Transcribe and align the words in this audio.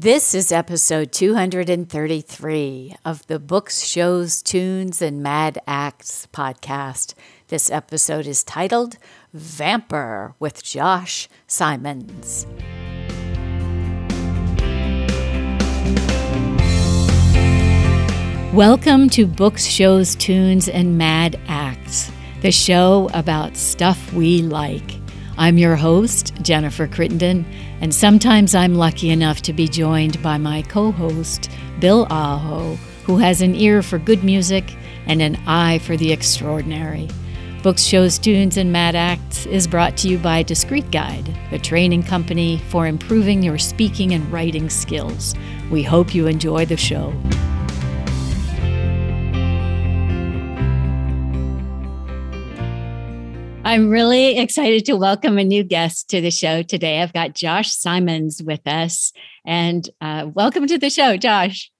This 0.00 0.34
is 0.34 0.50
episode 0.50 1.12
233 1.12 2.96
of 3.04 3.26
the 3.26 3.38
Books, 3.38 3.82
Shows, 3.84 4.40
Tunes, 4.40 5.02
and 5.02 5.22
Mad 5.22 5.58
Acts 5.66 6.26
podcast. 6.32 7.12
This 7.48 7.70
episode 7.70 8.26
is 8.26 8.42
titled 8.42 8.96
Vampr 9.36 10.32
with 10.38 10.62
Josh 10.62 11.28
Simons. 11.46 12.46
Welcome 18.54 19.10
to 19.10 19.26
Books, 19.26 19.66
Shows, 19.66 20.14
Tunes, 20.14 20.66
and 20.66 20.96
Mad 20.96 21.38
Acts, 21.46 22.10
the 22.40 22.50
show 22.50 23.10
about 23.12 23.54
stuff 23.54 24.14
we 24.14 24.40
like. 24.40 24.98
I'm 25.36 25.58
your 25.58 25.76
host, 25.76 26.34
Jennifer 26.40 26.86
Crittenden, 26.86 27.44
and 27.80 27.94
sometimes 27.94 28.54
I'm 28.54 28.74
lucky 28.74 29.10
enough 29.10 29.42
to 29.42 29.52
be 29.52 29.66
joined 29.66 30.22
by 30.22 30.38
my 30.38 30.62
co 30.62 30.92
host, 30.92 31.50
Bill 31.78 32.06
Aho, 32.10 32.76
who 33.04 33.16
has 33.16 33.40
an 33.40 33.54
ear 33.54 33.82
for 33.82 33.98
good 33.98 34.22
music 34.22 34.76
and 35.06 35.22
an 35.22 35.36
eye 35.46 35.78
for 35.78 35.96
the 35.96 36.12
extraordinary. 36.12 37.08
Books, 37.62 37.82
Shows, 37.82 38.18
Tunes, 38.18 38.56
and 38.56 38.72
Mad 38.72 38.94
Acts 38.94 39.44
is 39.46 39.66
brought 39.66 39.96
to 39.98 40.08
you 40.08 40.16
by 40.16 40.42
Discreet 40.42 40.90
Guide, 40.90 41.36
a 41.52 41.58
training 41.58 42.02
company 42.02 42.58
for 42.68 42.86
improving 42.86 43.42
your 43.42 43.58
speaking 43.58 44.14
and 44.14 44.30
writing 44.32 44.70
skills. 44.70 45.34
We 45.70 45.82
hope 45.82 46.14
you 46.14 46.26
enjoy 46.26 46.64
the 46.64 46.78
show. 46.78 47.12
I'm 53.62 53.90
really 53.90 54.38
excited 54.38 54.86
to 54.86 54.96
welcome 54.96 55.36
a 55.36 55.44
new 55.44 55.62
guest 55.62 56.08
to 56.10 56.22
the 56.22 56.30
show 56.30 56.62
today. 56.62 57.02
I've 57.02 57.12
got 57.12 57.34
Josh 57.34 57.70
Simons 57.70 58.42
with 58.42 58.66
us, 58.66 59.12
and 59.44 59.88
uh, 60.00 60.30
welcome 60.32 60.66
to 60.66 60.78
the 60.78 60.88
show, 60.88 61.18
Josh. 61.18 61.70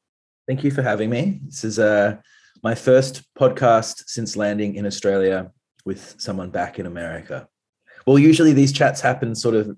Thank 0.46 0.62
you 0.62 0.70
for 0.70 0.82
having 0.82 1.08
me. 1.08 1.40
This 1.46 1.64
is 1.64 1.78
uh, 1.78 2.18
my 2.62 2.74
first 2.74 3.22
podcast 3.34 4.04
since 4.08 4.36
landing 4.36 4.74
in 4.74 4.84
Australia 4.84 5.52
with 5.86 6.16
someone 6.18 6.50
back 6.50 6.78
in 6.78 6.84
America. 6.84 7.48
Well, 8.06 8.18
usually 8.18 8.52
these 8.52 8.72
chats 8.72 9.00
happen 9.00 9.34
sort 9.34 9.54
of 9.54 9.74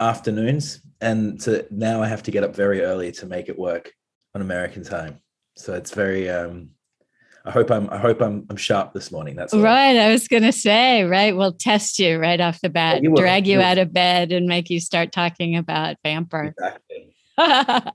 afternoons, 0.00 0.80
and 1.02 1.38
to, 1.42 1.66
now 1.70 2.02
I 2.02 2.08
have 2.08 2.22
to 2.22 2.30
get 2.30 2.42
up 2.42 2.56
very 2.56 2.80
early 2.80 3.12
to 3.12 3.26
make 3.26 3.50
it 3.50 3.58
work 3.58 3.92
on 4.34 4.40
American 4.40 4.82
time. 4.82 5.20
So 5.56 5.74
it's 5.74 5.90
very 5.90 6.30
um, 6.30 6.70
I 7.44 7.50
hope 7.50 7.70
I'm 7.70 7.90
I 7.90 7.98
hope 7.98 8.22
I'm 8.22 8.46
I'm 8.48 8.56
sharp 8.56 8.94
this 8.94 9.12
morning. 9.12 9.36
That's 9.36 9.52
right. 9.52 9.96
I 9.96 10.10
was 10.10 10.28
gonna 10.28 10.52
say, 10.52 11.04
right. 11.04 11.36
We'll 11.36 11.52
test 11.52 11.98
you 11.98 12.18
right 12.18 12.40
off 12.40 12.60
the 12.62 12.70
bat, 12.70 13.02
you 13.02 13.14
drag 13.14 13.46
you 13.46 13.60
out 13.60 13.78
of 13.78 13.92
bed 13.92 14.32
and 14.32 14.46
make 14.46 14.70
you 14.70 14.80
start 14.80 15.12
talking 15.12 15.56
about 15.56 15.96
Vampr. 16.04 16.48
Exactly. 16.48 17.14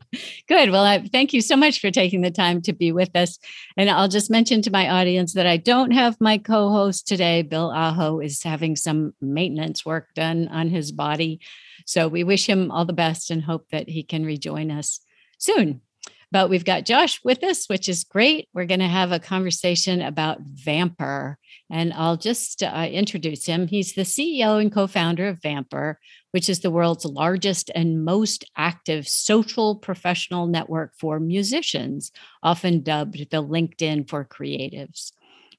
Good. 0.48 0.70
Well, 0.70 0.84
I, 0.84 1.08
thank 1.08 1.34
you 1.34 1.42
so 1.42 1.56
much 1.56 1.80
for 1.80 1.92
taking 1.92 2.22
the 2.22 2.32
time 2.32 2.62
to 2.64 2.74
be 2.74 2.92
with 2.92 3.16
us. 3.16 3.40
And 3.78 3.90
I'll 3.90 4.10
just 4.10 4.30
mention 4.30 4.62
to 4.64 4.72
my 4.72 4.90
audience 4.90 5.34
that 5.34 5.48
I 5.48 5.58
don't 5.58 5.92
have 5.92 6.20
my 6.20 6.38
co 6.38 6.70
host 6.70 7.08
today. 7.08 7.42
Bill 7.42 7.72
Aho 7.72 8.20
is 8.20 8.44
having 8.44 8.76
some 8.76 9.14
maintenance 9.22 9.86
work 9.86 10.14
done 10.14 10.48
on 10.50 10.70
his 10.70 10.92
body. 10.92 11.40
So 11.86 12.08
we 12.08 12.24
wish 12.24 12.48
him 12.48 12.70
all 12.70 12.86
the 12.86 12.94
best 12.94 13.32
and 13.32 13.44
hope 13.44 13.68
that 13.72 13.90
he 13.90 14.04
can 14.04 14.26
rejoin 14.26 14.72
us 14.72 15.00
soon. 15.38 15.82
But 16.32 16.50
we've 16.50 16.66
got 16.66 16.86
Josh 16.86 17.20
with 17.24 17.44
us, 17.44 17.66
which 17.68 17.90
is 17.90 18.04
great. 18.04 18.50
We're 18.54 18.66
going 18.66 18.82
to 18.82 18.88
have 18.88 19.12
a 19.12 19.20
conversation 19.20 20.02
about 20.02 20.44
Vampr. 20.56 21.36
And 21.72 21.92
I'll 21.94 22.18
just 22.18 22.62
uh, 22.62 22.88
introduce 22.90 23.46
him. 23.46 23.68
He's 23.68 23.94
the 23.94 24.04
CEO 24.04 24.62
and 24.62 24.72
co 24.72 24.86
founder 24.86 25.28
of 25.28 25.40
Vampr, 25.40 25.96
which 26.32 26.48
is 26.48 26.60
the 26.60 26.70
world's 26.70 27.06
largest 27.06 27.72
and 27.74 28.06
most 28.06 28.46
active 28.56 29.08
social 29.08 29.76
professional 29.76 30.46
network 30.46 30.94
for 31.00 31.20
musicians, 31.20 32.12
often 32.44 32.82
dubbed 32.82 33.18
the 33.32 33.44
LinkedIn 33.44 34.08
for 34.08 34.24
creatives. 34.24 35.12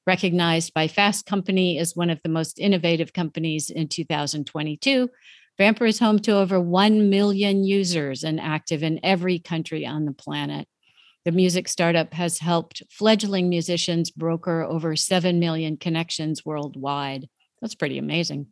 Recognized 0.07 0.73
by 0.73 0.87
Fast 0.87 1.25
Company 1.25 1.77
as 1.77 1.95
one 1.95 2.09
of 2.09 2.21
the 2.23 2.29
most 2.29 2.59
innovative 2.59 3.13
companies 3.13 3.69
in 3.69 3.87
2022, 3.87 5.09
Vampr 5.61 5.87
is 5.87 5.99
home 5.99 6.17
to 6.17 6.31
over 6.31 6.59
1 6.59 7.11
million 7.11 7.63
users 7.63 8.23
and 8.23 8.41
active 8.41 8.81
in 8.81 8.99
every 9.03 9.37
country 9.37 9.85
on 9.85 10.05
the 10.05 10.11
planet. 10.11 10.67
The 11.23 11.31
music 11.31 11.67
startup 11.67 12.15
has 12.15 12.39
helped 12.39 12.81
fledgling 12.89 13.47
musicians 13.47 14.09
broker 14.09 14.63
over 14.63 14.95
7 14.95 15.39
million 15.39 15.77
connections 15.77 16.43
worldwide. 16.43 17.29
That's 17.61 17.75
pretty 17.75 17.99
amazing. 17.99 18.47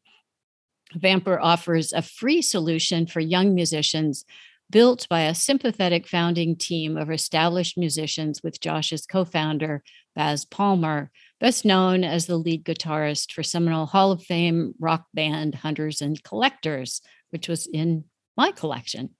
Vampr 0.95 1.39
offers 1.41 1.93
a 1.93 2.03
free 2.03 2.43
solution 2.43 3.07
for 3.07 3.21
young 3.21 3.55
musicians 3.55 4.23
built 4.69 5.07
by 5.09 5.21
a 5.21 5.33
sympathetic 5.33 6.07
founding 6.07 6.55
team 6.55 6.95
of 6.95 7.09
established 7.09 7.75
musicians 7.75 8.43
with 8.43 8.61
Josh's 8.61 9.07
co 9.07 9.25
founder, 9.25 9.81
Baz 10.15 10.45
Palmer, 10.45 11.09
best 11.39 11.65
known 11.65 12.03
as 12.03 12.25
the 12.25 12.37
lead 12.37 12.63
guitarist 12.63 13.31
for 13.31 13.43
seminal 13.43 13.85
Hall 13.85 14.11
of 14.11 14.23
Fame 14.23 14.73
rock 14.79 15.05
band 15.13 15.55
Hunters 15.55 16.01
and 16.01 16.21
Collectors, 16.23 17.01
which 17.29 17.47
was 17.47 17.67
in 17.67 18.05
my 18.37 18.51
collection. 18.51 19.11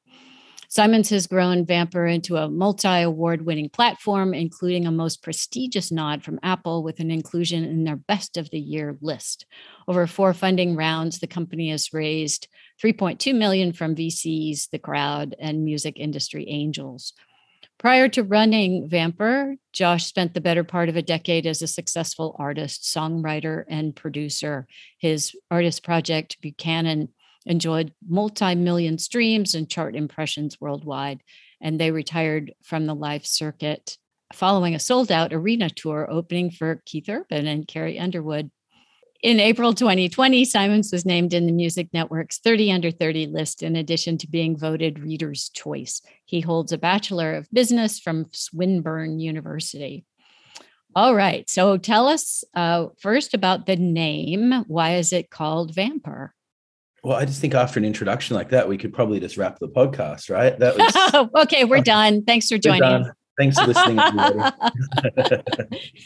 Simons 0.72 1.10
has 1.10 1.26
grown 1.26 1.66
Vampr 1.66 2.14
into 2.14 2.38
a 2.38 2.48
multi 2.48 3.02
award 3.02 3.44
winning 3.44 3.70
platform, 3.70 4.36
including 4.36 4.86
a 4.86 4.92
most 4.92 5.24
prestigious 5.24 5.92
nod 5.92 6.24
from 6.24 6.40
Apple 6.44 6.84
with 6.84 7.00
an 7.00 7.10
inclusion 7.10 7.64
in 7.64 7.86
their 7.86 7.96
best 7.96 8.38
of 8.38 8.52
the 8.52 8.60
year 8.60 8.96
list. 9.02 9.48
Over 9.88 10.06
four 10.06 10.32
funding 10.32 10.76
rounds, 10.76 11.20
the 11.20 11.28
company 11.28 11.72
has 11.72 11.92
raised 11.92 12.48
3.2 12.84 13.36
million 13.36 13.74
from 13.74 13.96
VCs, 13.96 14.70
the 14.70 14.78
crowd, 14.78 15.36
and 15.40 15.66
music 15.66 15.98
industry 15.98 16.46
angels. 16.48 17.14
Prior 17.80 18.10
to 18.10 18.24
running 18.24 18.90
Vampr, 18.90 19.56
Josh 19.72 20.06
spent 20.06 20.34
the 20.34 20.42
better 20.42 20.66
part 20.66 20.90
of 20.90 20.98
a 20.98 21.02
decade 21.02 21.48
as 21.48 21.62
a 21.62 21.68
successful 21.68 22.36
artist, 22.38 22.84
songwriter, 22.84 23.64
and 23.70 23.96
producer. 23.96 24.68
His 24.98 25.34
artist 25.50 25.82
project, 25.82 26.42
Buchanan, 26.42 27.08
enjoyed 27.46 27.94
multi 28.06 28.54
million 28.54 28.98
streams 28.98 29.56
and 29.56 29.70
chart 29.70 29.96
impressions 29.96 30.60
worldwide. 30.60 31.24
And 31.62 31.80
they 31.80 31.92
retired 31.92 32.54
from 32.64 32.86
the 32.86 32.94
live 32.94 33.26
circuit 33.26 33.98
following 34.34 34.76
a 34.76 34.80
sold 34.80 35.10
out 35.10 35.32
arena 35.32 35.70
tour 35.70 36.06
opening 36.12 36.52
for 36.52 36.84
Keith 36.86 37.08
Urban 37.08 37.48
and 37.48 37.66
Carrie 37.66 37.98
Underwood. 37.98 38.52
In 39.22 39.42
April 39.42 39.74
2020, 39.74 40.46
Simons 40.46 40.94
was 40.94 41.06
named 41.06 41.34
in 41.34 41.46
the 41.46 41.52
Music 41.52 41.90
Network's 41.92 42.40
30 42.40 42.72
Under 42.72 42.90
30 42.90 43.28
list, 43.28 43.62
in 43.62 43.76
addition 43.76 44.18
to 44.20 44.30
being 44.30 44.58
voted 44.58 44.98
Reader's 44.98 45.50
Choice. 45.50 46.02
He 46.24 46.40
holds 46.40 46.72
a 46.72 46.78
Bachelor 46.78 47.36
of 47.36 47.52
Business 47.52 48.00
from 48.00 48.28
Swinburne 48.32 49.20
University. 49.20 50.06
All 50.96 51.14
right. 51.14 51.50
So 51.50 51.78
tell 51.78 52.08
us 52.08 52.46
uh, 52.54 52.88
first 53.02 53.34
about 53.34 53.66
the 53.66 53.76
name. 53.76 54.64
Why 54.68 54.96
is 54.96 55.12
it 55.12 55.30
called 55.30 55.76
Vampr? 55.76 56.30
Well, 57.04 57.18
I 57.18 57.26
just 57.26 57.42
think 57.42 57.54
after 57.54 57.78
an 57.78 57.86
introduction 57.86 58.38
like 58.38 58.50
that, 58.50 58.70
we 58.70 58.78
could 58.78 58.94
probably 58.94 59.20
just 59.20 59.36
wrap 59.36 59.60
the 59.60 59.68
podcast, 59.68 60.30
right? 60.30 60.58
That 60.58 60.78
was 61.34 61.44
okay. 61.44 61.66
We're 61.66 61.82
done. 61.82 62.24
Thanks 62.24 62.48
for 62.48 62.58
joining. 62.58 63.12
Thanks 63.40 63.58
for 63.58 63.68
listening. 63.68 63.96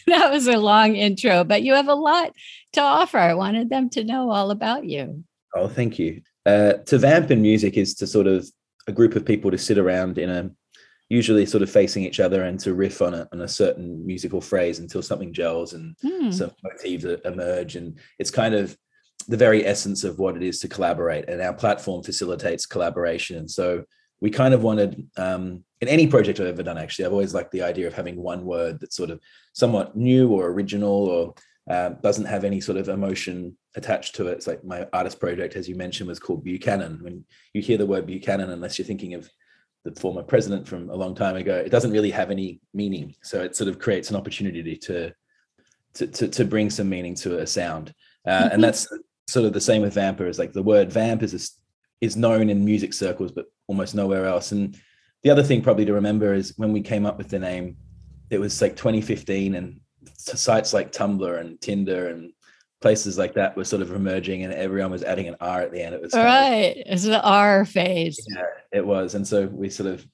that 0.07 0.29
was 0.29 0.45
a 0.45 0.57
long 0.57 0.95
intro, 0.95 1.43
but 1.43 1.63
you 1.63 1.73
have 1.73 1.87
a 1.87 1.95
lot 1.95 2.31
to 2.73 2.81
offer. 2.81 3.17
I 3.17 3.33
wanted 3.33 3.71
them 3.71 3.89
to 3.91 4.03
know 4.03 4.29
all 4.29 4.51
about 4.51 4.85
you. 4.85 5.23
Oh, 5.55 5.67
thank 5.67 5.97
you. 5.97 6.21
Uh, 6.45 6.73
to 6.73 6.99
vamp 6.99 7.31
in 7.31 7.41
music 7.41 7.75
is 7.75 7.95
to 7.95 8.05
sort 8.07 8.27
of 8.27 8.47
a 8.87 8.91
group 8.91 9.15
of 9.15 9.25
people 9.25 9.49
to 9.49 9.57
sit 9.57 9.79
around 9.79 10.19
in 10.19 10.29
a 10.29 10.51
usually 11.09 11.45
sort 11.45 11.63
of 11.63 11.71
facing 11.71 12.03
each 12.03 12.19
other 12.19 12.43
and 12.43 12.59
to 12.59 12.73
riff 12.73 13.01
on 13.01 13.13
a, 13.13 13.27
on 13.33 13.41
a 13.41 13.47
certain 13.47 14.05
musical 14.05 14.41
phrase 14.41 14.79
until 14.79 15.01
something 15.01 15.33
gels 15.33 15.73
and 15.73 15.95
mm. 16.03 16.33
some 16.33 16.51
motifs 16.63 17.21
emerge. 17.25 17.75
And 17.75 17.97
it's 18.19 18.31
kind 18.31 18.53
of 18.53 18.77
the 19.27 19.37
very 19.37 19.65
essence 19.65 20.03
of 20.03 20.19
what 20.19 20.35
it 20.35 20.43
is 20.43 20.59
to 20.59 20.67
collaborate. 20.67 21.29
And 21.29 21.41
our 21.41 21.53
platform 21.53 22.03
facilitates 22.03 22.65
collaboration. 22.65 23.37
And 23.37 23.49
So 23.49 23.85
we 24.23 24.31
kind 24.31 24.53
of 24.53 24.63
wanted 24.63 25.05
um, 25.17 25.65
in 25.81 25.89
any 25.89 26.07
project 26.07 26.39
I've 26.39 26.47
ever 26.47 26.63
done, 26.63 26.77
actually, 26.77 27.03
I've 27.03 27.11
always 27.11 27.33
liked 27.33 27.51
the 27.51 27.61
idea 27.61 27.87
of 27.87 27.93
having 27.93 28.15
one 28.15 28.45
word 28.45 28.79
that's 28.79 28.95
sort 28.95 29.09
of 29.09 29.19
somewhat 29.51 29.97
new 29.97 30.29
or 30.29 30.47
original 30.47 30.93
or 30.93 31.33
uh, 31.69 31.89
doesn't 32.01 32.23
have 32.23 32.45
any 32.45 32.61
sort 32.61 32.77
of 32.77 32.87
emotion 32.87 33.57
attached 33.75 34.15
to 34.15 34.27
it. 34.27 34.35
It's 34.35 34.47
like 34.47 34.63
my 34.63 34.87
artist 34.93 35.19
project, 35.19 35.57
as 35.57 35.67
you 35.67 35.75
mentioned, 35.75 36.07
was 36.07 36.19
called 36.19 36.45
Buchanan. 36.45 36.99
When 37.01 37.25
you 37.53 37.61
hear 37.61 37.77
the 37.77 37.85
word 37.85 38.05
Buchanan, 38.05 38.51
unless 38.51 38.79
you're 38.79 38.85
thinking 38.85 39.13
of 39.13 39.29
the 39.83 39.91
former 39.99 40.23
president 40.23 40.69
from 40.69 40.89
a 40.89 40.95
long 40.95 41.15
time 41.15 41.35
ago, 41.35 41.57
it 41.57 41.69
doesn't 41.69 41.91
really 41.91 42.11
have 42.11 42.31
any 42.31 42.61
meaning. 42.73 43.13
So 43.23 43.43
it 43.43 43.57
sort 43.57 43.67
of 43.67 43.77
creates 43.77 44.09
an 44.09 44.15
opportunity 44.15 44.77
to 44.77 45.11
to 45.95 46.07
to, 46.07 46.27
to 46.29 46.45
bring 46.45 46.69
some 46.69 46.87
meaning 46.87 47.15
to 47.15 47.39
a 47.39 47.45
sound, 47.45 47.93
uh, 48.25 48.31
mm-hmm. 48.31 48.53
and 48.53 48.63
that's 48.63 48.87
sort 49.27 49.45
of 49.45 49.51
the 49.51 49.59
same 49.59 49.81
with 49.81 49.95
Vampr. 49.95 50.29
Is 50.29 50.39
like 50.39 50.53
the 50.53 50.63
word 50.63 50.93
vamp 50.93 51.23
is 51.23 51.33
a, 51.33 51.41
is 52.03 52.17
known 52.17 52.49
in 52.49 52.65
music 52.65 52.93
circles, 52.93 53.31
but 53.31 53.45
almost 53.67 53.95
nowhere 53.95 54.25
else. 54.25 54.51
And 54.51 54.77
the 55.23 55.29
other 55.29 55.41
thing 55.41 55.61
probably 55.61 55.85
to 55.85 55.93
remember 55.93 56.33
is 56.33 56.53
when 56.57 56.73
we 56.73 56.81
came 56.81 57.05
up 57.05 57.17
with 57.17 57.29
the 57.29 57.39
name, 57.39 57.77
it 58.29 58.39
was 58.39 58.61
like 58.61 58.75
2015 58.75 59.55
and 59.55 59.79
sites 60.17 60.73
like 60.73 60.91
Tumblr 60.91 61.39
and 61.39 61.61
Tinder 61.61 62.09
and 62.09 62.33
places 62.81 63.17
like 63.17 63.35
that 63.35 63.55
were 63.55 63.63
sort 63.63 63.81
of 63.81 63.91
emerging 63.91 64.43
and 64.43 64.53
everyone 64.53 64.91
was 64.91 65.03
adding 65.03 65.29
an 65.29 65.37
R 65.39 65.61
at 65.61 65.71
the 65.71 65.81
end. 65.81 65.95
It 65.95 66.01
was 66.01 66.13
right. 66.13 66.75
Of, 66.75 66.93
it's 66.93 67.03
the 67.03 67.23
R 67.23 67.63
phase. 67.63 68.19
Yeah, 68.35 68.43
it 68.73 68.85
was. 68.85 69.15
And 69.15 69.25
so 69.25 69.45
we 69.45 69.69
sort 69.69 69.87
of 69.89 70.05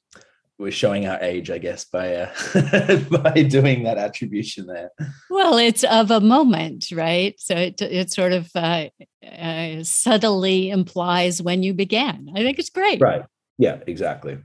we're 0.59 0.71
showing 0.71 1.07
our 1.07 1.17
age, 1.21 1.49
I 1.49 1.57
guess, 1.57 1.85
by 1.85 2.15
uh, 2.15 2.33
by 3.09 3.43
doing 3.43 3.83
that 3.83 3.97
attribution 3.97 4.67
there. 4.67 4.91
Well, 5.29 5.57
it's 5.57 5.85
of 5.85 6.11
a 6.11 6.19
moment, 6.19 6.91
right? 6.91 7.33
So 7.39 7.55
it 7.55 7.81
it 7.81 8.11
sort 8.11 8.33
of 8.33 8.49
uh, 8.53 8.89
uh, 9.25 9.83
subtly 9.83 10.69
implies 10.69 11.41
when 11.41 11.63
you 11.63 11.73
began. 11.73 12.29
I 12.35 12.39
think 12.39 12.59
it's 12.59 12.69
great. 12.69 12.99
Right. 12.99 13.23
Yeah. 13.57 13.79
Exactly. 13.87 14.37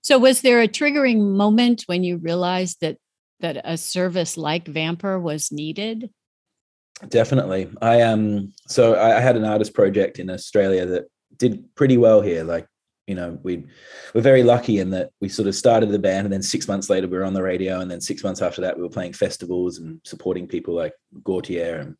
So, 0.00 0.18
was 0.18 0.40
there 0.40 0.60
a 0.60 0.68
triggering 0.68 1.34
moment 1.36 1.82
when 1.86 2.02
you 2.02 2.16
realized 2.16 2.80
that 2.80 2.96
that 3.40 3.60
a 3.64 3.76
service 3.76 4.36
like 4.38 4.64
Vampr 4.64 5.20
was 5.20 5.52
needed? 5.52 6.10
Definitely. 7.08 7.68
I 7.82 8.00
um. 8.02 8.54
So 8.68 8.94
I, 8.94 9.18
I 9.18 9.20
had 9.20 9.36
an 9.36 9.44
artist 9.44 9.74
project 9.74 10.18
in 10.18 10.30
Australia 10.30 10.86
that 10.86 11.04
did 11.36 11.74
pretty 11.74 11.98
well 11.98 12.22
here. 12.22 12.42
Like 12.44 12.66
you 13.06 13.14
know 13.14 13.38
we 13.42 13.66
were 14.14 14.20
very 14.20 14.42
lucky 14.42 14.78
in 14.78 14.90
that 14.90 15.10
we 15.20 15.28
sort 15.28 15.48
of 15.48 15.54
started 15.54 15.90
the 15.90 15.98
band 15.98 16.24
and 16.24 16.32
then 16.32 16.42
six 16.42 16.66
months 16.66 16.88
later 16.88 17.06
we 17.06 17.16
were 17.16 17.24
on 17.24 17.34
the 17.34 17.42
radio 17.42 17.80
and 17.80 17.90
then 17.90 18.00
six 18.00 18.24
months 18.24 18.40
after 18.40 18.60
that 18.60 18.76
we 18.76 18.82
were 18.82 18.88
playing 18.88 19.12
festivals 19.12 19.78
and 19.78 20.00
supporting 20.04 20.46
people 20.46 20.74
like 20.74 20.94
Gotye 21.22 21.80
and 21.80 21.96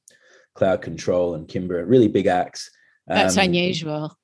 cloud 0.54 0.82
control 0.82 1.34
and 1.34 1.48
Kimbra 1.48 1.84
really 1.86 2.08
big 2.08 2.26
acts 2.26 2.70
that's 3.06 3.36
um, 3.36 3.44
unusual 3.44 4.16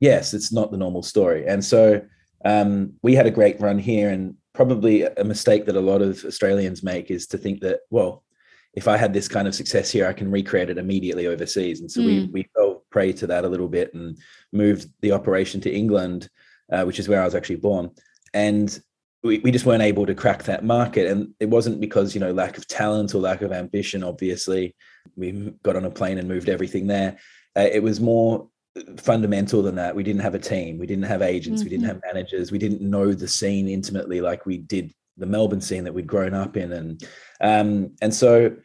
yes 0.00 0.34
it's 0.34 0.52
not 0.52 0.70
the 0.70 0.78
normal 0.78 1.02
story 1.02 1.46
and 1.46 1.64
so 1.64 2.02
um, 2.44 2.92
we 3.02 3.14
had 3.14 3.26
a 3.26 3.30
great 3.30 3.60
run 3.60 3.78
here 3.78 4.10
and 4.10 4.36
probably 4.52 5.02
a 5.02 5.24
mistake 5.24 5.66
that 5.66 5.76
a 5.76 5.80
lot 5.80 6.02
of 6.02 6.24
australians 6.24 6.82
make 6.82 7.10
is 7.10 7.26
to 7.28 7.38
think 7.38 7.60
that 7.60 7.80
well 7.90 8.24
if 8.74 8.88
I 8.88 8.96
had 8.96 9.12
this 9.12 9.28
kind 9.28 9.46
of 9.46 9.54
success 9.54 9.90
here, 9.90 10.06
I 10.06 10.12
can 10.12 10.30
recreate 10.30 10.68
it 10.68 10.78
immediately 10.78 11.26
overseas. 11.26 11.80
And 11.80 11.90
so 11.90 12.00
mm. 12.00 12.06
we 12.06 12.26
hmm. 12.26 12.32
we 12.32 12.48
fell 12.54 12.73
prey 12.94 13.12
to 13.12 13.26
that 13.26 13.44
a 13.44 13.48
little 13.48 13.66
bit 13.66 13.92
and 13.92 14.16
moved 14.52 14.88
the 15.00 15.10
operation 15.10 15.60
to 15.60 15.74
England, 15.82 16.28
uh, 16.72 16.84
which 16.84 17.00
is 17.00 17.08
where 17.08 17.20
I 17.20 17.24
was 17.24 17.34
actually 17.34 17.56
born. 17.56 17.90
And 18.32 18.70
we, 19.24 19.40
we 19.40 19.50
just 19.50 19.66
weren't 19.66 19.82
able 19.82 20.06
to 20.06 20.14
crack 20.14 20.44
that 20.44 20.64
market. 20.64 21.10
And 21.10 21.34
it 21.40 21.50
wasn't 21.50 21.80
because, 21.80 22.14
you 22.14 22.20
know, 22.20 22.32
lack 22.32 22.56
of 22.56 22.68
talent 22.68 23.12
or 23.12 23.18
lack 23.18 23.42
of 23.42 23.50
ambition, 23.50 24.04
obviously. 24.04 24.76
We 25.16 25.52
got 25.64 25.74
on 25.74 25.84
a 25.84 25.90
plane 25.90 26.18
and 26.18 26.28
moved 26.28 26.48
everything 26.48 26.86
there. 26.86 27.18
Uh, 27.56 27.68
it 27.72 27.82
was 27.82 28.00
more 28.00 28.48
fundamental 28.98 29.60
than 29.60 29.74
that. 29.74 29.96
We 29.96 30.04
didn't 30.04 30.22
have 30.22 30.36
a 30.36 30.46
team. 30.54 30.78
We 30.78 30.86
didn't 30.86 31.06
have 31.06 31.20
agents. 31.22 31.60
Mm-hmm. 31.60 31.64
We 31.64 31.70
didn't 31.70 31.86
mm-hmm. 31.86 32.06
have 32.06 32.14
managers. 32.14 32.52
We 32.52 32.58
didn't 32.58 32.80
know 32.80 33.12
the 33.12 33.26
scene 33.26 33.66
intimately 33.68 34.20
like 34.20 34.46
we 34.46 34.58
did 34.58 34.94
the 35.16 35.26
Melbourne 35.26 35.60
scene 35.60 35.84
that 35.84 35.94
we'd 35.94 36.06
grown 36.06 36.34
up 36.34 36.56
in, 36.56 36.72
and 36.72 37.02
um, 37.40 37.94
and 38.02 38.12
so 38.12 38.56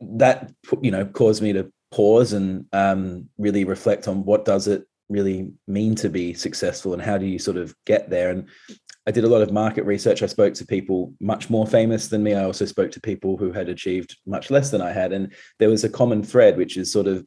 that 0.00 0.52
you 0.82 0.90
know 0.90 1.06
caused 1.06 1.42
me 1.42 1.52
to 1.54 1.72
pause 1.92 2.32
and 2.32 2.66
um, 2.72 3.28
really 3.38 3.64
reflect 3.64 4.08
on 4.08 4.24
what 4.24 4.44
does 4.44 4.66
it 4.66 4.84
really 5.08 5.52
mean 5.68 5.94
to 5.94 6.08
be 6.08 6.32
successful 6.32 6.94
and 6.94 7.02
how 7.02 7.18
do 7.18 7.26
you 7.26 7.38
sort 7.38 7.56
of 7.56 7.74
get 7.86 8.10
there? 8.10 8.30
And 8.30 8.48
i 9.06 9.10
did 9.10 9.24
a 9.24 9.28
lot 9.28 9.42
of 9.42 9.52
market 9.52 9.84
research. 9.84 10.22
I 10.22 10.26
spoke 10.26 10.54
to 10.54 10.66
people 10.66 11.12
much 11.20 11.50
more 11.50 11.66
famous 11.66 12.08
than 12.08 12.22
me. 12.22 12.34
I 12.34 12.44
also 12.44 12.64
spoke 12.64 12.90
to 12.92 13.00
people 13.00 13.36
who 13.36 13.52
had 13.52 13.68
achieved 13.68 14.16
much 14.26 14.50
less 14.50 14.70
than 14.70 14.80
i 14.80 14.92
had. 14.92 15.12
And 15.12 15.32
there 15.58 15.68
was 15.68 15.84
a 15.84 15.88
common 15.88 16.22
thread 16.22 16.56
which 16.56 16.76
is 16.76 16.90
sort 16.90 17.06
of 17.06 17.26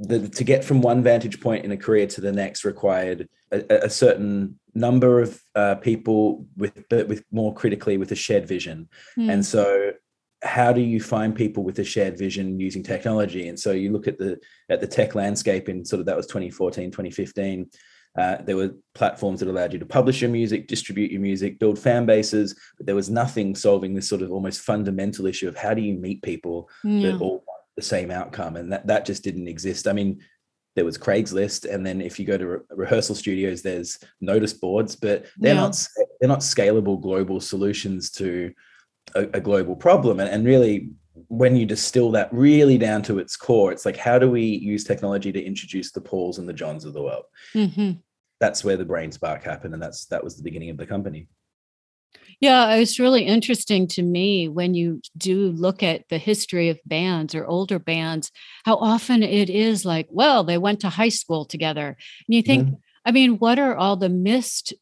the, 0.00 0.28
to 0.28 0.44
get 0.44 0.64
from 0.64 0.80
one 0.80 1.02
vantage 1.02 1.40
point 1.40 1.64
in 1.64 1.72
a 1.72 1.76
career 1.76 2.06
to 2.06 2.20
the 2.20 2.32
next 2.32 2.64
required 2.64 3.28
a, 3.50 3.84
a 3.84 3.90
certain 3.90 4.58
number 4.74 5.20
of 5.20 5.40
uh, 5.54 5.74
people 5.76 6.46
with 6.56 6.84
but 6.88 7.08
with 7.08 7.24
more 7.32 7.54
critically 7.54 7.96
with 7.96 8.12
a 8.12 8.14
shared 8.16 8.46
vision. 8.46 8.88
Mm. 9.18 9.32
and 9.32 9.46
so 9.46 9.92
how 10.42 10.72
do 10.72 10.80
you 10.80 11.00
find 11.00 11.34
people 11.34 11.64
with 11.64 11.78
a 11.80 11.84
shared 11.84 12.16
vision 12.16 12.60
using 12.60 12.82
technology 12.82 13.48
and 13.48 13.58
so 13.58 13.72
you 13.72 13.90
look 13.92 14.06
at 14.06 14.18
the 14.18 14.38
at 14.68 14.80
the 14.80 14.86
tech 14.86 15.14
landscape 15.14 15.68
in 15.68 15.84
sort 15.84 16.00
of 16.00 16.06
that 16.06 16.16
was 16.16 16.26
2014 16.26 16.90
2015 16.90 17.68
uh, 18.18 18.42
there 18.42 18.56
were 18.56 18.74
platforms 18.94 19.38
that 19.38 19.48
allowed 19.48 19.72
you 19.72 19.78
to 19.78 19.86
publish 19.86 20.20
your 20.20 20.30
music, 20.30 20.66
distribute 20.66 21.12
your 21.12 21.20
music, 21.20 21.58
build 21.60 21.78
fan 21.78 22.04
bases, 22.04 22.58
but 22.76 22.84
there 22.84 22.96
was 22.96 23.08
nothing 23.08 23.54
solving 23.54 23.94
this 23.94 24.08
sort 24.08 24.22
of 24.22 24.32
almost 24.32 24.60
fundamental 24.60 25.26
issue 25.26 25.46
of 25.46 25.56
how 25.56 25.72
do 25.72 25.82
you 25.82 25.94
meet 25.94 26.20
people 26.22 26.68
yeah. 26.82 27.12
that 27.12 27.20
all 27.20 27.44
want 27.46 27.64
the 27.76 27.82
same 27.82 28.10
outcome, 28.10 28.56
and 28.56 28.72
that 28.72 28.86
that 28.88 29.04
just 29.04 29.22
didn't 29.22 29.46
exist. 29.46 29.86
I 29.86 29.92
mean, 29.92 30.20
there 30.74 30.84
was 30.84 30.98
Craigslist, 30.98 31.72
and 31.72 31.86
then 31.86 32.00
if 32.00 32.18
you 32.18 32.26
go 32.26 32.36
to 32.36 32.46
re- 32.46 32.58
rehearsal 32.70 33.14
studios, 33.14 33.62
there's 33.62 33.98
notice 34.20 34.52
boards, 34.52 34.96
but 34.96 35.26
they're 35.36 35.54
yeah. 35.54 35.60
not 35.60 35.86
they're 36.18 36.28
not 36.28 36.40
scalable 36.40 37.00
global 37.00 37.40
solutions 37.40 38.10
to 38.12 38.52
a, 39.14 39.22
a 39.34 39.40
global 39.40 39.76
problem. 39.76 40.20
And, 40.20 40.28
and 40.28 40.46
really, 40.46 40.90
when 41.28 41.56
you 41.56 41.66
distill 41.66 42.10
that 42.12 42.32
really 42.32 42.78
down 42.78 43.02
to 43.02 43.18
its 43.18 43.36
core, 43.36 43.72
it's 43.72 43.84
like 43.84 43.96
how 43.96 44.18
do 44.18 44.30
we 44.30 44.42
use 44.42 44.84
technology 44.84 45.32
to 45.32 45.42
introduce 45.42 45.92
the 45.92 46.00
Pauls 46.00 46.38
and 46.38 46.48
the 46.48 46.52
Johns 46.52 46.84
of 46.84 46.94
the 46.94 47.02
world? 47.02 47.24
Mm-hmm. 47.54 47.92
That's 48.40 48.64
where 48.64 48.76
the 48.76 48.84
brain 48.84 49.10
spark 49.10 49.42
happened, 49.42 49.74
and 49.74 49.82
that's 49.82 50.06
that 50.06 50.22
was 50.22 50.36
the 50.36 50.44
beginning 50.44 50.70
of 50.70 50.76
the 50.76 50.86
company. 50.86 51.28
Yeah, 52.40 52.74
it's 52.76 53.00
really 53.00 53.24
interesting 53.24 53.88
to 53.88 54.02
me 54.02 54.48
when 54.48 54.74
you 54.74 55.00
do 55.16 55.50
look 55.50 55.82
at 55.82 56.08
the 56.08 56.18
history 56.18 56.68
of 56.68 56.78
bands 56.86 57.34
or 57.34 57.44
older 57.44 57.80
bands, 57.80 58.30
how 58.64 58.76
often 58.76 59.24
it 59.24 59.50
is 59.50 59.84
like, 59.84 60.06
well, 60.10 60.44
they 60.44 60.56
went 60.56 60.80
to 60.80 60.88
high 60.88 61.08
school 61.08 61.44
together. 61.44 61.88
And 61.88 62.34
you 62.34 62.42
think, 62.42 62.66
mm-hmm. 62.66 62.74
I 63.04 63.10
mean, 63.10 63.38
what 63.38 63.58
are 63.58 63.76
all 63.76 63.96
the 63.96 64.08
missed 64.08 64.72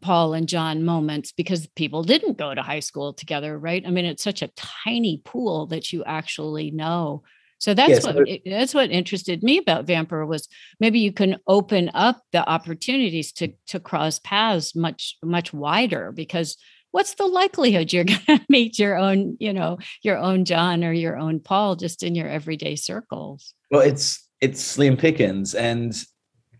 Paul 0.00 0.34
and 0.34 0.48
John 0.48 0.84
moments 0.84 1.32
because 1.32 1.66
people 1.68 2.02
didn't 2.02 2.38
go 2.38 2.54
to 2.54 2.62
high 2.62 2.80
school 2.80 3.12
together, 3.12 3.58
right? 3.58 3.84
I 3.86 3.90
mean, 3.90 4.04
it's 4.04 4.22
such 4.22 4.42
a 4.42 4.50
tiny 4.56 5.20
pool 5.24 5.66
that 5.68 5.92
you 5.92 6.04
actually 6.04 6.70
know. 6.70 7.22
So 7.58 7.74
that's 7.74 7.90
yes, 7.90 8.04
what 8.04 8.28
that's 8.44 8.74
what 8.74 8.90
interested 8.90 9.42
me 9.44 9.58
about 9.58 9.86
Vampr 9.86 10.26
was 10.26 10.48
maybe 10.80 10.98
you 10.98 11.12
can 11.12 11.38
open 11.46 11.92
up 11.94 12.20
the 12.32 12.44
opportunities 12.48 13.32
to 13.34 13.52
to 13.68 13.78
cross 13.78 14.18
paths 14.18 14.74
much 14.74 15.16
much 15.22 15.52
wider 15.52 16.10
because 16.10 16.56
what's 16.90 17.14
the 17.14 17.26
likelihood 17.26 17.92
you're 17.92 18.04
going 18.26 18.26
to 18.26 18.40
meet 18.48 18.80
your 18.80 18.96
own 18.96 19.36
you 19.38 19.52
know 19.52 19.78
your 20.02 20.18
own 20.18 20.44
John 20.44 20.82
or 20.82 20.92
your 20.92 21.16
own 21.16 21.38
Paul 21.38 21.76
just 21.76 22.02
in 22.02 22.16
your 22.16 22.28
everyday 22.28 22.74
circles? 22.74 23.54
Well, 23.70 23.82
it's 23.82 24.28
it's 24.40 24.60
slim 24.60 24.96
pickings 24.96 25.54
and 25.54 25.94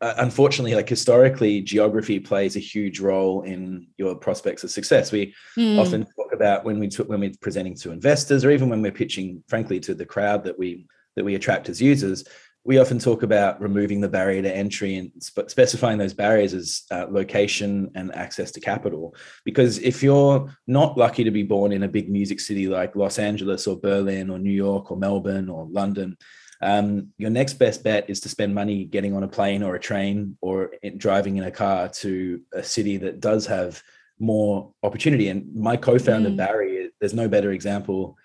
uh, 0.02 0.14
unfortunately, 0.18 0.74
like 0.74 0.88
historically, 0.88 1.60
geography 1.60 2.18
plays 2.18 2.56
a 2.56 2.58
huge 2.58 2.98
role 2.98 3.42
in 3.42 3.86
your 3.98 4.16
prospects 4.16 4.64
of 4.64 4.70
success. 4.70 5.12
We 5.12 5.32
mm. 5.56 5.78
often 5.78 6.04
talk 6.16 6.32
about 6.32 6.64
when 6.64 6.80
we 6.80 6.88
t- 6.88 7.04
when 7.04 7.20
we're 7.20 7.32
presenting 7.40 7.76
to 7.76 7.92
investors, 7.92 8.44
or 8.44 8.50
even 8.50 8.68
when 8.68 8.82
we're 8.82 8.90
pitching, 8.90 9.44
frankly, 9.46 9.78
to 9.80 9.94
the 9.94 10.04
crowd 10.04 10.42
that 10.42 10.58
we 10.58 10.86
that 11.14 11.24
we 11.24 11.36
attract 11.36 11.68
as 11.68 11.80
users. 11.80 12.24
We 12.64 12.78
often 12.78 12.98
talk 12.98 13.22
about 13.22 13.60
removing 13.60 14.00
the 14.00 14.08
barrier 14.08 14.42
to 14.42 14.56
entry 14.56 14.96
and 14.96 15.10
spe- 15.20 15.48
specifying 15.48 15.98
those 15.98 16.14
barriers 16.14 16.52
as 16.52 16.82
uh, 16.90 17.06
location 17.08 17.90
and 17.94 18.14
access 18.14 18.50
to 18.52 18.60
capital. 18.60 19.14
Because 19.44 19.78
if 19.78 20.02
you're 20.02 20.48
not 20.66 20.96
lucky 20.96 21.24
to 21.24 21.32
be 21.32 21.42
born 21.42 21.72
in 21.72 21.84
a 21.84 21.88
big 21.88 22.08
music 22.08 22.38
city 22.40 22.68
like 22.68 22.96
Los 22.96 23.18
Angeles 23.18 23.66
or 23.66 23.78
Berlin 23.78 24.30
or 24.30 24.38
New 24.38 24.52
York 24.52 24.90
or 24.90 24.96
Melbourne 24.96 25.48
or 25.48 25.66
London, 25.70 26.16
um, 26.62 27.08
your 27.18 27.30
next 27.30 27.54
best 27.54 27.82
bet 27.82 28.08
is 28.08 28.20
to 28.20 28.28
spend 28.28 28.54
money 28.54 28.84
getting 28.84 29.14
on 29.14 29.24
a 29.24 29.28
plane 29.28 29.62
or 29.64 29.74
a 29.74 29.80
train 29.80 30.38
or 30.40 30.70
driving 30.96 31.36
in 31.36 31.44
a 31.44 31.50
car 31.50 31.88
to 31.88 32.40
a 32.52 32.62
city 32.62 32.96
that 32.98 33.20
does 33.20 33.46
have 33.46 33.82
more 34.20 34.72
opportunity. 34.84 35.28
And 35.28 35.52
my 35.54 35.76
co-founder 35.76 36.30
mm. 36.30 36.36
Barry, 36.36 36.90
there's 37.00 37.14
no 37.14 37.28
better 37.28 37.50
example 37.50 38.16